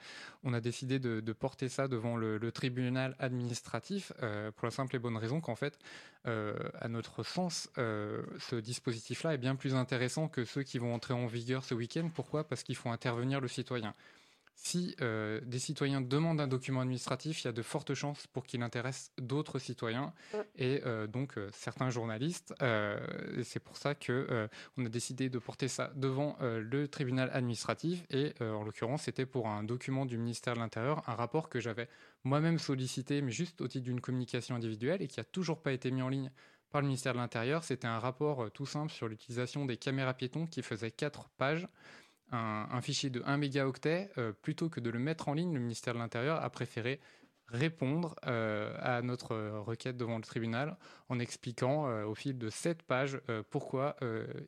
on 0.44 0.54
a 0.54 0.60
décidé 0.60 0.98
de, 1.00 1.34
porter 1.34 1.70
ça 1.70 1.88
devant 1.88 2.18
le, 2.18 2.52
tribunal 2.52 3.16
administratif 3.20 4.12
euh, 4.24 4.52
pour 4.52 4.66
la 4.66 4.72
simple 4.72 4.96
et 4.96 5.00
bonne 5.00 5.18
raison 5.18 5.42
qu'en 5.42 5.56
fait, 5.56 5.78
euh, 6.28 6.56
à 6.80 6.88
notre 6.88 7.24
sens, 7.24 7.70
ce 7.76 8.56
dispositif-là 8.56 9.36
est 9.36 9.38
bien 9.38 9.56
plus 9.56 9.76
intéressant 9.76 10.28
que 10.28 10.44
ceux 10.44 10.64
qui 10.64 10.80
vont 10.80 10.94
entrer 10.94 11.14
en 11.14 11.28
vigueur 11.28 11.64
ce 11.64 11.76
week-end. 11.76 12.10
Pourquoi? 12.14 12.48
Parce 12.48 12.64
qu'il 12.64 12.76
faut 12.76 12.90
intervenir 12.90 13.42
le 13.42 13.48
citoyen. 13.48 13.94
Si 14.58 14.96
euh, 15.02 15.42
des 15.44 15.60
citoyens 15.60 16.00
demandent 16.00 16.40
un 16.40 16.48
document 16.48 16.80
administratif, 16.80 17.44
il 17.44 17.46
y 17.46 17.48
a 17.50 17.52
de 17.52 17.62
fortes 17.62 17.94
chances 17.94 18.26
pour 18.26 18.46
qu'il 18.46 18.64
intéresse 18.64 19.12
d'autres 19.18 19.60
citoyens 19.60 20.14
et 20.56 20.82
euh, 20.86 21.08
donc 21.08 21.38
euh, 21.38 21.50
certains 21.54 21.90
journalistes. 21.90 22.54
c'est 23.44 23.60
pour 23.60 23.76
ça 23.76 23.96
que 23.96 24.48
on 24.78 24.86
a 24.86 24.90
décidé 24.90 25.30
de 25.30 25.40
porter 25.40 25.68
ça 25.68 25.92
devant 25.96 26.38
le 26.42 26.88
tribunal 26.88 27.30
administratif 27.34 28.06
et 28.10 28.34
en 28.42 28.64
l'occurrence 28.64 29.04
c'était 29.04 29.26
pour 29.26 29.48
un 29.48 29.64
document 29.64 30.06
du 30.06 30.18
ministère 30.18 30.54
de 30.54 30.60
l'Intérieur, 30.60 31.08
un 31.08 31.16
rapport 31.16 31.50
que 31.50 31.60
j'avais 31.60 31.90
moi-même 32.24 32.58
sollicité, 32.58 33.22
mais 33.22 33.32
juste 33.32 33.62
au 33.62 33.68
titre 33.68 33.84
d'une 33.84 34.02
communication 34.02 34.56
individuelle 34.56 35.02
et 35.02 35.08
qui 35.08 35.20
a 35.20 35.24
toujours 35.26 35.62
pas 35.62 35.74
été 35.74 35.92
mis 35.92 36.02
en 36.02 36.10
ligne 36.10 36.32
par 36.72 36.82
le 36.82 36.88
ministère 36.88 37.14
de 37.14 37.20
l'Intérieur. 37.20 37.64
C'était 37.64 37.88
un 37.88 38.00
rapport 38.00 38.52
tout 38.52 38.66
simple 38.66 38.92
sur 38.92 39.08
l'utilisation 39.08 39.66
des 39.66 39.78
caméras 39.78 40.14
piétons 40.14 40.48
qui 40.48 40.62
faisait 40.62 40.92
quatre 40.92 41.30
pages 41.38 41.68
un, 42.36 42.82
fichier 42.82 43.10
de 43.10 43.22
1 43.26 43.38
mégaoctet, 43.38 44.10
euh, 44.18 44.32
plutôt 44.32 44.70
que 44.70 44.80
de 44.80 44.90
le 44.90 45.00
mettre 45.00 45.28
en 45.28 45.34
ligne, 45.34 45.54
le 45.54 45.60
ministère 45.60 45.94
de 45.94 46.00
l'Intérieur 46.00 46.44
a 46.44 46.50
préféré 46.50 47.00
répondre 47.48 48.16
euh, 48.26 48.76
à 48.80 49.04
notre 49.04 49.36
requête 49.60 49.98
devant 49.98 50.18
le 50.18 50.24
tribunal 50.24 50.78
en 51.10 51.20
expliquant 51.20 51.88
euh, 51.88 52.04
au 52.04 52.16
fil 52.16 52.40
de 52.40 52.50
sept 52.50 52.82
pages 52.82 53.22
pourquoi 53.52 53.98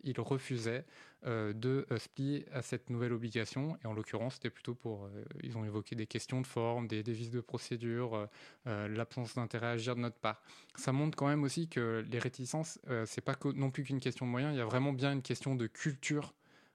il 0.03 0.19
refusait 0.19 0.85
de 1.23 1.85
se 1.97 2.09
plier 2.09 2.45
à 2.51 2.61
cette 2.61 2.89
nouvelle 2.89 3.13
obligation. 3.13 3.77
Et 3.83 3.87
en 3.87 3.93
l'occurrence, 3.93 4.35
c'était 4.35 4.49
plutôt 4.49 4.73
pour... 4.73 5.09
ils 5.43 5.57
ont 5.57 5.65
évoqué 5.65 5.95
des 5.95 6.07
questions 6.07 6.41
de 6.41 6.47
forme, 6.47 6.87
des, 6.87 7.01
vices 7.01 7.31
de 7.31 7.41
procédure, 7.41 8.27
l'absence 8.65 9.35
d'intérêt 9.35 9.67
à 9.67 9.71
agir 9.71 9.95
de 9.95 10.01
notre 10.01 10.17
part. 10.17 10.41
Ça 10.75 10.91
montre 10.91 11.17
quand 11.17 11.27
même 11.27 11.43
aussi 11.43 11.67
que 11.67 12.05
les 12.09 12.19
réticences, 12.19 12.79
c'est 13.05 13.21
pas 13.21 13.35
non 13.55 13.71
plus 13.71 13.83
qu'une 13.83 13.99
question 13.99 14.25
de 14.25 14.31
moyens, 14.31 14.53
il 14.53 14.57
y 14.57 14.61
a 14.61 14.65
vraiment 14.65 14.93
bien 14.93 15.11
une 15.11 15.23
question 15.23 15.55
de 15.55 15.67
culture 15.67 16.33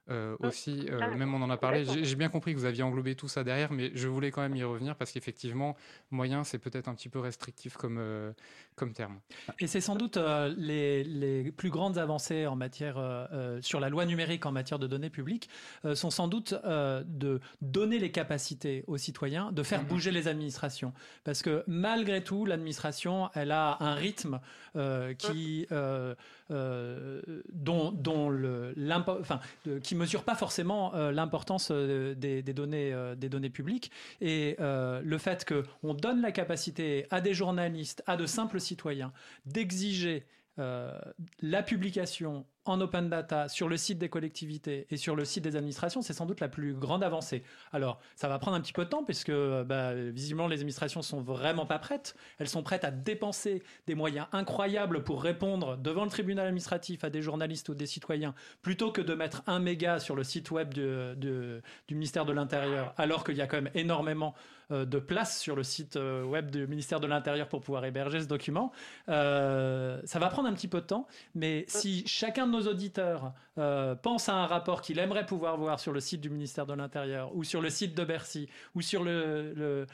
euh, 0.09 0.35
mmh. 0.39 0.45
aussi, 0.45 0.85
euh, 0.89 0.99
ah, 1.01 1.07
même 1.15 1.33
on 1.33 1.41
en 1.41 1.49
a 1.49 1.55
parlé. 1.55 1.85
J'ai 1.85 2.15
bien 2.15 2.27
compris 2.27 2.53
que 2.53 2.59
vous 2.59 2.65
aviez 2.65 2.83
englobé 2.83 3.15
tout 3.15 3.29
ça 3.29 3.45
derrière, 3.45 3.71
mais 3.71 3.91
je 3.95 4.09
voulais 4.09 4.31
quand 4.31 4.41
même 4.41 4.55
y 4.55 4.63
revenir 4.63 4.97
parce 4.97 5.11
qu'effectivement, 5.11 5.77
moyen, 6.11 6.43
c'est 6.43 6.57
peut-être 6.57 6.89
un 6.89 6.95
petit 6.95 7.07
peu 7.07 7.19
restrictif 7.19 7.77
comme, 7.77 7.97
euh, 7.99 8.33
comme 8.75 8.91
terme. 8.91 9.19
Et 9.59 9.67
c'est 9.67 9.79
sans 9.79 9.95
doute 9.95 10.17
les, 10.57 11.05
les, 11.05 11.51
plus 11.51 11.69
grandes 11.69 11.97
avancées 11.97 12.47
en 12.47 12.55
matière 12.55 12.95
sur 13.61 13.79
la 13.79 13.89
loi 13.89 14.05
numérique 14.05 14.45
en 14.45 14.51
matière 14.51 14.79
de 14.79 14.87
données 14.87 15.09
publiques 15.09 15.49
sont 15.93 16.09
sans 16.09 16.27
doute 16.27 16.53
de 16.53 17.39
donner 17.61 17.99
les 17.99 18.11
capacités 18.11 18.83
aux 18.87 18.97
citoyens 18.97 19.51
de 19.51 19.63
faire 19.63 19.83
mmh. 19.83 19.87
bouger 19.87 20.11
les 20.11 20.27
administrations, 20.27 20.93
parce 21.23 21.41
que 21.41 21.63
malgré 21.67 22.23
tout, 22.23 22.45
l'administration, 22.45 23.29
elle 23.35 23.51
a 23.51 23.77
un 23.79 23.95
rythme 23.95 24.39
qui 25.17 25.67
dont, 26.49 27.91
dont 27.91 28.29
le, 28.29 28.75
enfin, 29.07 29.39
qui 29.81 29.92
qui 29.93 29.99
mesure 29.99 30.23
pas 30.23 30.33
forcément 30.33 30.95
euh, 30.95 31.11
l'importance 31.11 31.69
euh, 31.71 32.15
des, 32.15 32.41
données, 32.41 32.91
euh, 32.91 33.13
des 33.13 33.29
données 33.29 33.51
publiques. 33.51 33.91
Et 34.21 34.55
le 34.59 35.17
fait 35.19 35.45
qu'on 35.45 35.93
donne 35.93 36.21
la 36.21 36.31
capacité 36.31 37.05
à 37.11 37.21
des 37.21 37.33
journalistes, 37.33 38.01
à 38.07 38.17
de 38.17 38.25
simples 38.25 38.59
citoyens, 38.59 39.13
d'exiger 39.45 40.25
la 40.57 41.63
publication 41.63 42.45
en 42.65 42.79
open 42.79 43.09
data 43.09 43.49
sur 43.49 43.67
le 43.67 43.75
site 43.75 43.97
des 43.97 44.09
collectivités 44.09 44.87
et 44.89 44.97
sur 44.97 45.15
le 45.15 45.25
site 45.25 45.43
des 45.43 45.55
administrations, 45.55 46.01
c'est 46.01 46.13
sans 46.13 46.25
doute 46.25 46.39
la 46.39 46.47
plus 46.47 46.73
grande 46.73 47.03
avancée. 47.03 47.43
Alors, 47.73 47.99
ça 48.15 48.29
va 48.29 48.39
prendre 48.39 48.55
un 48.55 48.61
petit 48.61 48.73
peu 48.73 48.85
de 48.85 48.89
temps 48.89 49.03
puisque 49.03 49.31
bah, 49.31 49.93
visiblement 49.93 50.47
les 50.47 50.57
administrations 50.57 51.01
sont 51.01 51.21
vraiment 51.21 51.65
pas 51.65 51.79
prêtes. 51.79 52.15
Elles 52.39 52.47
sont 52.47 52.63
prêtes 52.63 52.85
à 52.85 52.91
dépenser 52.91 53.63
des 53.85 53.95
moyens 53.95 54.27
incroyables 54.31 55.03
pour 55.03 55.21
répondre 55.21 55.77
devant 55.77 56.05
le 56.05 56.09
tribunal 56.09 56.47
administratif 56.47 57.03
à 57.03 57.09
des 57.09 57.21
journalistes 57.21 57.67
ou 57.69 57.75
des 57.75 57.87
citoyens, 57.87 58.33
plutôt 58.61 58.91
que 58.91 59.01
de 59.01 59.13
mettre 59.13 59.43
un 59.47 59.59
méga 59.59 59.99
sur 59.99 60.15
le 60.15 60.23
site 60.23 60.51
web 60.51 60.73
du 60.73 61.61
ministère 61.91 62.25
de 62.25 62.33
l'Intérieur, 62.33 62.93
alors 62.97 63.23
qu'il 63.23 63.35
y 63.35 63.41
a 63.41 63.47
quand 63.47 63.61
même 63.61 63.71
énormément 63.73 64.35
euh, 64.35 64.62
de 64.73 64.99
place 64.99 65.39
sur 65.39 65.55
le 65.55 65.63
site 65.63 65.95
euh, 65.95 66.23
web 66.23 66.51
du 66.51 66.67
ministère 66.67 66.99
de 66.99 67.07
l'Intérieur 67.07 67.47
pour 67.47 67.61
pouvoir 67.61 67.85
héberger 67.85 68.21
ce 68.21 68.27
document. 68.27 68.71
Euh, 69.09 70.01
ça 70.05 70.19
va 70.19 70.29
prendre 70.29 70.47
un 70.47 70.53
petit 70.53 70.67
peu 70.67 70.81
de 70.81 70.85
temps, 70.85 71.07
mais 71.35 71.65
si 71.67 72.03
chacun 72.07 72.47
de 72.47 72.51
nos 72.51 72.67
auditeurs 72.67 73.33
euh, 73.59 73.93
pense 73.93 74.29
à 74.29 74.33
un 74.33 74.47
rapport 74.47 74.81
qu'il 74.81 74.97
aimerait 74.97 75.27
pouvoir 75.27 75.57
voir 75.57 75.79
sur 75.79 75.91
le 75.91 75.99
site 75.99 76.21
du 76.21 76.31
ministère 76.31 76.65
de 76.65 76.73
l'Intérieur 76.73 77.35
ou 77.35 77.43
sur 77.43 77.61
le 77.61 77.69
site 77.69 77.95
de 77.95 78.03
Bercy 78.03 78.49
ou 78.73 78.81
sur 78.81 79.03
le, 79.03 79.85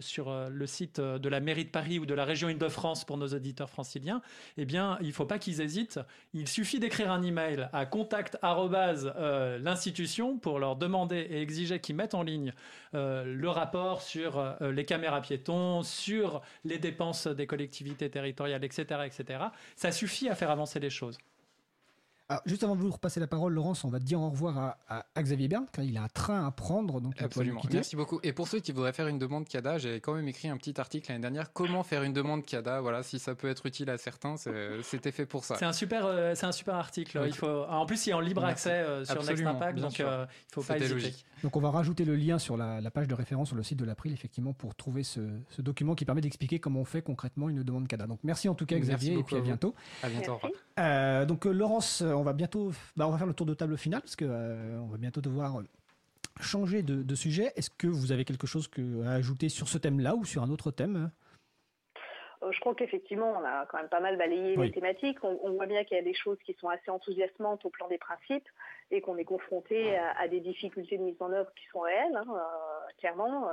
sur 0.00 0.30
euh, 0.30 0.48
le 0.48 0.66
site 0.66 0.98
de 0.98 1.28
la 1.28 1.40
mairie 1.40 1.66
de 1.66 1.70
Paris 1.70 1.98
ou 1.98 2.06
de 2.06 2.14
la 2.14 2.24
région 2.24 2.48
Île-de-France 2.48 3.04
pour 3.04 3.18
nos 3.18 3.28
auditeurs 3.28 3.68
franciliens, 3.68 4.22
eh 4.56 4.64
bien, 4.64 4.96
il 5.02 5.08
ne 5.08 5.12
faut 5.12 5.26
pas 5.26 5.38
qu'ils 5.38 5.60
hésitent. 5.60 6.00
Il 6.32 6.48
suffit 6.48 6.80
d'écrire 6.80 7.12
un 7.12 7.22
email 7.22 7.68
à 7.74 7.84
contact 7.84 8.38
euh, 8.42 9.58
l'institution 9.58 10.38
pour 10.38 10.58
leur 10.58 10.76
demander 10.76 11.26
et 11.28 11.42
exiger 11.42 11.78
qu'ils 11.78 11.96
mettent 11.96 12.14
en 12.14 12.22
ligne 12.22 12.54
le 12.94 13.48
rapport 13.48 13.81
sur 14.00 14.56
les 14.60 14.84
caméras 14.84 15.20
piétons, 15.20 15.82
sur 15.82 16.42
les 16.64 16.78
dépenses 16.78 17.26
des 17.26 17.46
collectivités 17.46 18.10
territoriales, 18.10 18.64
etc., 18.64 19.00
etc. 19.06 19.44
Ça 19.76 19.92
suffit 19.92 20.28
à 20.28 20.34
faire 20.34 20.50
avancer 20.50 20.80
les 20.80 20.90
choses. 20.90 21.18
Juste 22.46 22.64
avant 22.64 22.76
de 22.76 22.80
vous 22.80 22.90
repasser 22.90 23.20
la 23.20 23.26
parole, 23.26 23.52
Laurence, 23.52 23.84
on 23.84 23.88
va 23.88 23.98
dire 23.98 24.20
au 24.20 24.30
revoir 24.30 24.76
à, 24.88 25.04
Xavier 25.18 25.48
Bern, 25.48 25.66
car 25.72 25.84
il 25.84 25.96
a 25.96 26.02
un 26.02 26.08
train 26.08 26.46
à 26.46 26.50
prendre. 26.50 27.00
Donc 27.00 27.20
Absolument. 27.20 27.60
Merci 27.70 27.96
beaucoup. 27.96 28.20
Et 28.22 28.32
pour 28.32 28.48
ceux 28.48 28.60
qui 28.60 28.72
voudraient 28.72 28.92
faire 28.92 29.08
une 29.08 29.18
demande 29.18 29.46
CADA, 29.46 29.78
j'ai 29.78 30.00
quand 30.00 30.14
même 30.14 30.28
écrit 30.28 30.48
un 30.48 30.56
petit 30.56 30.80
article 30.80 31.10
l'année 31.10 31.22
dernière. 31.22 31.52
Comment 31.52 31.82
faire 31.82 32.02
une 32.02 32.12
demande 32.12 32.44
CADA 32.44 32.80
Voilà, 32.80 33.02
si 33.02 33.18
ça 33.18 33.34
peut 33.34 33.48
être 33.48 33.66
utile 33.66 33.90
à 33.90 33.98
certains, 33.98 34.36
c'était 34.82 35.12
fait 35.12 35.26
pour 35.26 35.44
ça. 35.44 35.56
C'est 35.56 35.64
un 35.64 35.72
super, 35.72 36.06
euh, 36.06 36.34
c'est 36.34 36.46
un 36.46 36.52
super 36.52 36.74
article. 36.74 37.22
Il 37.26 37.34
faut, 37.34 37.64
en 37.68 37.86
plus, 37.86 38.06
il 38.06 38.10
est 38.10 38.14
en 38.14 38.20
libre 38.20 38.44
accès 38.44 38.70
euh, 38.70 39.04
sur 39.04 39.22
Next 39.22 39.44
Impact, 39.44 39.78
donc 39.78 40.00
euh, 40.00 40.26
il 40.28 40.58
ne 40.58 40.62
faut 40.62 40.62
pas 40.62 40.76
hésiter. 40.76 40.94
Logique. 40.94 41.24
Donc 41.42 41.56
on 41.56 41.60
va 41.60 41.70
rajouter 41.70 42.04
le 42.04 42.14
lien 42.14 42.38
sur 42.38 42.56
la, 42.56 42.90
page 42.90 43.08
de 43.08 43.14
référence 43.14 43.48
sur 43.48 43.56
le 43.56 43.62
site 43.62 43.78
de 43.78 43.84
l'April, 43.84 44.12
effectivement, 44.12 44.52
pour 44.52 44.74
trouver 44.74 45.02
ce, 45.02 45.20
document 45.58 45.94
qui 45.94 46.04
permet 46.04 46.20
d'expliquer 46.20 46.58
comment 46.58 46.80
on 46.80 46.84
fait 46.84 47.02
concrètement 47.02 47.48
une 47.48 47.62
demande 47.62 47.88
CADA. 47.88 48.06
Donc 48.06 48.20
merci 48.22 48.48
en 48.48 48.54
tout 48.54 48.66
cas 48.66 48.78
Xavier, 48.78 49.18
et 49.18 49.22
puis 49.22 49.36
à, 49.36 49.40
bientôt. 49.40 49.74
À 50.02 50.08
bientôt. 50.08 50.38
donc 51.26 51.44
Laurence, 51.44 52.02
on 52.02 52.21
va 52.22 52.32
bientôt, 52.32 52.72
bah, 52.96 53.06
on 53.06 53.10
va 53.10 53.18
faire 53.18 53.26
le 53.26 53.34
tour 53.34 53.46
de 53.46 53.54
table 53.54 53.76
final 53.76 54.00
parce 54.00 54.16
que 54.16 54.24
on 54.24 54.86
va 54.86 54.98
bientôt 54.98 55.20
devoir 55.20 55.62
changer 56.40 56.82
de, 56.82 57.14
sujet. 57.14 57.52
Est-ce 57.56 57.70
que 57.70 57.86
vous 57.86 58.12
avez 58.12 58.24
quelque 58.24 58.46
chose 58.46 58.68
à 59.04 59.12
ajouter 59.12 59.48
sur 59.48 59.68
ce 59.68 59.78
thème-là 59.78 60.14
ou 60.14 60.24
sur 60.24 60.42
un 60.42 60.50
autre 60.50 60.70
thème? 60.70 61.10
Je 62.50 62.58
crois 62.58 62.74
qu'effectivement, 62.74 63.34
on 63.38 63.44
a 63.44 63.66
quand 63.66 63.78
même 63.78 63.88
pas 63.88 64.00
mal 64.00 64.16
balayé 64.16 64.56
les 64.56 64.72
thématiques. 64.72 65.18
On, 65.22 65.52
voit 65.52 65.66
bien 65.66 65.84
qu'il 65.84 65.96
y 65.96 66.00
a 66.00 66.02
des 66.02 66.14
choses 66.14 66.38
qui 66.44 66.54
sont 66.54 66.68
assez 66.68 66.90
enthousiasmantes 66.90 67.64
au 67.64 67.70
plan 67.70 67.86
des 67.86 67.98
principes 67.98 68.48
et 68.90 69.00
qu'on 69.00 69.16
est 69.16 69.24
confronté 69.24 69.96
à, 69.96 70.26
des 70.26 70.40
difficultés 70.40 70.98
de 70.98 71.04
mise 71.04 71.20
en 71.20 71.32
œuvre 71.32 71.52
qui 71.54 71.64
sont 71.68 71.80
réelles, 71.80 72.16
hein, 72.16 72.24
euh, 72.28 72.92
clairement. 72.98 73.48
Euh. 73.48 73.52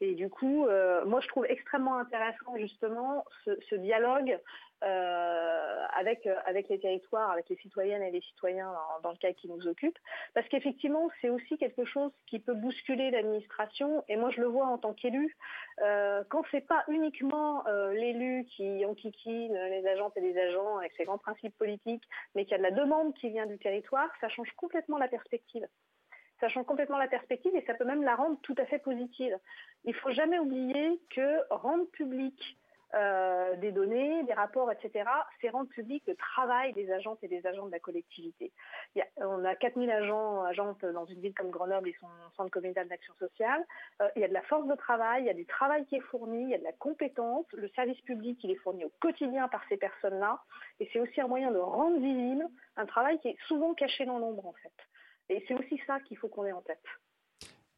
et 0.00 0.14
du 0.14 0.30
coup, 0.30 0.66
euh, 0.66 1.04
moi, 1.04 1.20
je 1.20 1.28
trouve 1.28 1.44
extrêmement 1.50 1.98
intéressant 1.98 2.56
justement 2.56 3.26
ce 3.44 3.74
dialogue 3.74 4.38
euh, 4.84 5.68
avec, 5.98 6.26
euh, 6.26 6.36
avec 6.46 6.68
les 6.68 6.78
territoires, 6.78 7.30
avec 7.30 7.48
les 7.48 7.56
citoyennes 7.56 8.02
et 8.02 8.10
les 8.10 8.20
citoyens 8.20 8.72
dans, 9.02 9.10
le 9.10 9.16
cas 9.16 9.32
qui 9.32 9.48
nous 9.48 9.66
occupe. 9.66 9.98
Parce 10.34 10.48
qu'effectivement, 10.48 11.10
c'est 11.20 11.30
aussi 11.30 11.58
quelque 11.58 11.84
chose 11.84 12.12
qui 12.26 12.38
peut 12.38 12.54
bousculer 12.54 13.10
l'administration. 13.10 14.04
Et 14.08 14.16
moi, 14.16 14.30
je 14.30 14.40
le 14.40 14.46
vois 14.46 14.66
en 14.66 14.78
tant 14.78 14.94
qu'élu. 14.94 15.36
Euh, 15.82 16.22
quand 16.28 16.44
c'est 16.50 16.66
pas 16.66 16.84
uniquement 16.88 17.66
euh, 17.66 17.92
l'élu 17.92 18.44
qui 18.44 18.84
enquiquine 18.86 19.54
les 19.54 19.86
agentes 19.86 20.16
et 20.16 20.20
les 20.20 20.38
agents 20.38 20.78
avec 20.78 20.92
ses 20.96 21.04
grands 21.04 21.18
principes 21.18 21.56
politiques, 21.58 22.04
mais 22.34 22.44
qu'il 22.44 22.52
y 22.52 22.54
a 22.54 22.58
de 22.58 22.62
la 22.62 22.70
demande 22.70 23.14
qui 23.14 23.30
vient 23.30 23.46
du 23.46 23.58
territoire, 23.58 24.08
ça 24.20 24.28
change 24.28 24.50
complètement 24.52 24.98
la 24.98 25.08
perspective 25.08 25.66
ça 26.40 26.48
change 26.48 26.66
complètement 26.66 26.98
la 26.98 27.08
perspective 27.08 27.50
et 27.56 27.64
ça 27.66 27.74
peut 27.74 27.84
même 27.84 28.04
la 28.04 28.14
rendre 28.14 28.38
tout 28.42 28.54
à 28.58 28.64
fait 28.66 28.78
positive. 28.78 29.36
Il 29.82 29.92
faut 29.92 30.12
jamais 30.12 30.38
oublier 30.38 31.00
que 31.10 31.52
rendre 31.52 31.84
public 31.90 32.56
euh, 32.94 33.54
des 33.56 33.70
données, 33.70 34.22
des 34.24 34.32
rapports, 34.32 34.72
etc., 34.72 35.04
c'est 35.40 35.50
rendre 35.50 35.68
public 35.68 36.02
le 36.06 36.16
travail 36.16 36.72
des 36.72 36.90
agentes 36.90 37.18
et 37.22 37.28
des 37.28 37.46
agents 37.46 37.66
de 37.66 37.70
la 37.70 37.80
collectivité. 37.80 38.50
on 39.18 39.44
a 39.44 39.54
4000 39.54 39.90
agents, 39.90 40.42
agentes 40.42 40.84
dans 40.86 41.04
une 41.04 41.20
ville 41.20 41.34
comme 41.34 41.50
Grenoble 41.50 41.90
et 41.90 41.96
son 42.00 42.06
centre 42.34 42.50
communal 42.50 42.88
d'action 42.88 43.12
sociale. 43.18 43.62
Euh, 44.00 44.08
il 44.16 44.22
y 44.22 44.24
a 44.24 44.28
de 44.28 44.32
la 44.32 44.40
force 44.42 44.66
de 44.66 44.74
travail, 44.74 45.24
il 45.24 45.26
y 45.26 45.30
a 45.30 45.34
du 45.34 45.44
travail 45.44 45.84
qui 45.86 45.96
est 45.96 46.00
fourni, 46.00 46.44
il 46.44 46.50
y 46.50 46.54
a 46.54 46.58
de 46.58 46.64
la 46.64 46.72
compétence. 46.72 47.44
Le 47.52 47.68
service 47.70 48.00
public, 48.02 48.38
il 48.42 48.52
est 48.52 48.56
fourni 48.56 48.84
au 48.84 48.92
quotidien 49.00 49.48
par 49.48 49.62
ces 49.68 49.76
personnes-là. 49.76 50.40
Et 50.80 50.88
c'est 50.92 51.00
aussi 51.00 51.20
un 51.20 51.28
moyen 51.28 51.50
de 51.50 51.58
rendre 51.58 51.98
visible 51.98 52.46
un 52.76 52.86
travail 52.86 53.18
qui 53.20 53.28
est 53.28 53.36
souvent 53.48 53.74
caché 53.74 54.06
dans 54.06 54.18
l'ombre, 54.18 54.46
en 54.46 54.54
fait. 54.54 54.72
Et 55.28 55.44
c'est 55.46 55.54
aussi 55.54 55.78
ça 55.86 56.00
qu'il 56.00 56.16
faut 56.16 56.28
qu'on 56.28 56.46
ait 56.46 56.52
en 56.52 56.62
tête. 56.62 56.84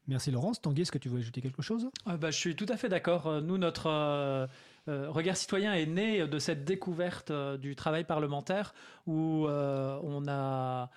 Merci 0.07 0.31
Laurence. 0.31 0.61
Tanguy, 0.61 0.81
est-ce 0.81 0.91
que 0.91 0.97
tu 0.97 1.09
veux 1.09 1.19
ajouter 1.19 1.41
quelque 1.41 1.61
chose? 1.61 1.89
Euh, 2.07 2.17
bah, 2.17 2.31
Je 2.31 2.37
suis 2.37 2.55
tout 2.55 2.65
à 2.69 2.77
fait 2.77 2.89
d'accord. 2.89 3.41
Nous, 3.41 3.57
notre 3.57 3.87
euh, 3.87 4.47
Regard 4.87 5.37
citoyen 5.37 5.73
est 5.73 5.85
né 5.85 6.27
de 6.27 6.39
cette 6.39 6.65
découverte 6.65 7.31
euh, 7.31 7.57
du 7.57 7.75
travail 7.75 8.03
parlementaire 8.03 8.73
où 9.05 9.45
euh, 9.47 9.99
on 10.03 10.27
a 10.27 10.89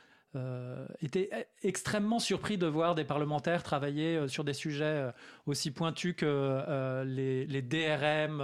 été 1.00 1.30
extrêmement 1.62 2.18
surpris 2.18 2.58
de 2.58 2.66
voir 2.66 2.96
des 2.96 3.04
parlementaires 3.04 3.62
travailler 3.62 4.26
sur 4.26 4.42
des 4.42 4.52
sujets 4.52 5.12
aussi 5.46 5.70
pointus 5.70 6.12
que 6.16 7.04
les, 7.04 7.62
DRM 7.62 8.42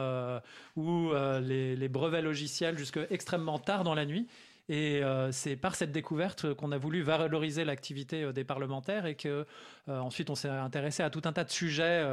ou 0.77 1.11
les, 1.41 1.89
brevets 1.89 2.23
logiciels 2.23 2.79
jusqu'à 2.79 3.01
extrêmement 3.11 3.59
tard 3.59 3.83
dans 3.83 3.97
la 3.97 4.07
nuit. 4.07 4.29
Et 4.71 5.03
euh, 5.03 5.33
c'est 5.33 5.57
par 5.57 5.75
cette 5.75 5.91
découverte 5.91 6.55
qu'on 6.55 6.71
a 6.71 6.79
voulu 6.79 7.03
valoriser 7.03 7.65
l'activité 7.65 8.23
euh, 8.23 8.33
des 8.33 8.45
parlementaires 8.45 9.05
et 9.05 9.17
que 9.17 9.45
euh, 9.89 9.99
ensuite 9.99 10.31
on 10.31 10.37
s'est 10.37 10.49
intéressé 10.49 11.03
à 11.03 11.11
tout 11.11 11.23
un 11.25 11.33
tas 11.33 11.43
de 11.43 11.51
sujets 11.51 12.07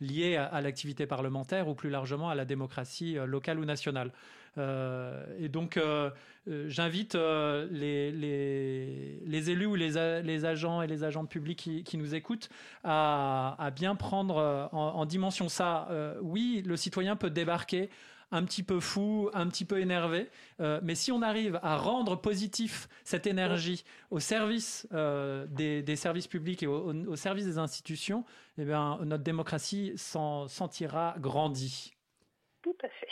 liés 0.00 0.36
à, 0.36 0.60
l'activité 0.60 1.06
parlementaire 1.06 1.66
ou 1.66 1.74
plus 1.74 1.90
largement 1.90 2.30
à 2.30 2.36
la 2.36 2.44
démocratie 2.44 3.16
locale 3.26 3.58
ou 3.58 3.64
nationale. 3.64 4.12
et 4.56 5.48
donc 5.48 5.80
j'invite 6.46 7.16
les, 7.16 8.12
élus 9.50 9.66
ou 9.66 9.74
les, 9.74 10.44
agents 10.44 10.82
et 10.82 10.86
les 10.86 11.02
agents 11.02 11.26
publics 11.26 11.68
qui, 11.84 11.96
nous 11.96 12.14
écoutent 12.14 12.48
à, 12.84 13.72
bien 13.74 13.96
prendre 13.96 14.68
en, 14.72 14.94
en, 14.94 15.06
dimension 15.06 15.48
ça. 15.48 15.88
oui, 16.22 16.62
le 16.64 16.76
citoyen 16.76 17.16
peut 17.16 17.30
débarquer 17.30 17.90
un 18.30 18.44
petit 18.44 18.62
peu 18.62 18.80
fou, 18.80 19.30
un 19.32 19.48
petit 19.48 19.64
peu 19.64 19.80
énervé. 19.80 20.28
Euh, 20.60 20.80
mais 20.82 20.94
si 20.94 21.12
on 21.12 21.22
arrive 21.22 21.58
à 21.62 21.76
rendre 21.76 22.16
positif 22.16 22.88
cette 23.04 23.26
énergie 23.26 23.84
au 24.10 24.20
service 24.20 24.88
euh, 24.92 25.46
des, 25.48 25.96
services 25.96 26.26
publics 26.26 26.62
et 26.62 26.66
au, 26.66 27.16
service 27.16 27.44
des 27.44 27.58
institutions, 27.58 28.24
eh 28.58 28.64
bien, 28.64 28.98
notre 29.04 29.22
démocratie 29.22 29.92
s'en 29.96 30.48
sentira 30.48 31.14
grandie. 31.18 31.94
Tout 32.62 32.76
à 32.82 32.88
fait. 32.88 33.08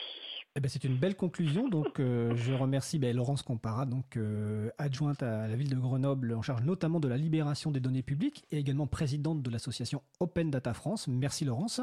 Eh 0.54 0.60
ben, 0.60 0.68
c'est 0.68 0.84
une 0.84 0.98
belle 0.98 1.16
conclusion. 1.16 1.68
Donc, 1.68 1.98
euh, 1.98 2.34
je 2.36 2.52
remercie 2.52 2.98
ben, 2.98 3.16
Laurence 3.16 3.42
Compara, 3.42 3.86
donc 3.86 4.18
adjointe 4.78 5.22
à 5.22 5.48
la 5.48 5.56
ville 5.56 5.70
de 5.70 5.76
Grenoble, 5.76 6.34
en 6.34 6.42
charge 6.42 6.62
notamment 6.62 7.00
de 7.00 7.08
la 7.08 7.16
libération 7.16 7.70
des 7.70 7.80
données 7.80 8.02
publiques 8.02 8.44
et 8.50 8.58
également 8.58 8.86
présidente 8.86 9.42
de 9.42 9.50
l'association 9.50 10.02
Open 10.20 10.50
Data 10.50 10.74
France. 10.74 11.08
Merci 11.08 11.44
Laurence. 11.44 11.80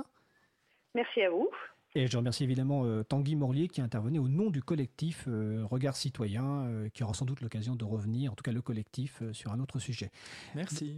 Merci 0.96 1.22
à 1.22 1.30
vous. 1.30 1.50
Et 1.96 2.08
je 2.08 2.18
remercie 2.18 2.44
évidemment 2.44 2.86
euh, 2.86 3.04
Tanguy 3.04 3.36
Morlier 3.36 3.68
qui 3.68 3.82
intervenait 3.82 4.20
au 4.20 4.28
nom 4.28 4.52
du 4.52 4.62
collectif 4.62 5.26
euh, 5.28 5.66
Regard 5.66 5.96
Citoyen, 5.96 6.66
euh, 6.66 6.90
qui 6.90 7.04
aura 7.04 7.16
sans 7.16 7.26
doute 7.26 7.42
l'occasion 7.42 7.76
de 7.76 7.84
revenir, 7.84 8.32
en 8.32 8.36
tout 8.36 8.44
cas 8.44 8.52
le 8.52 8.62
collectif, 8.62 9.24
sur 9.32 9.52
un 9.52 9.60
autre 9.60 9.80
sujet. 9.80 10.12
Merci. 10.56 10.98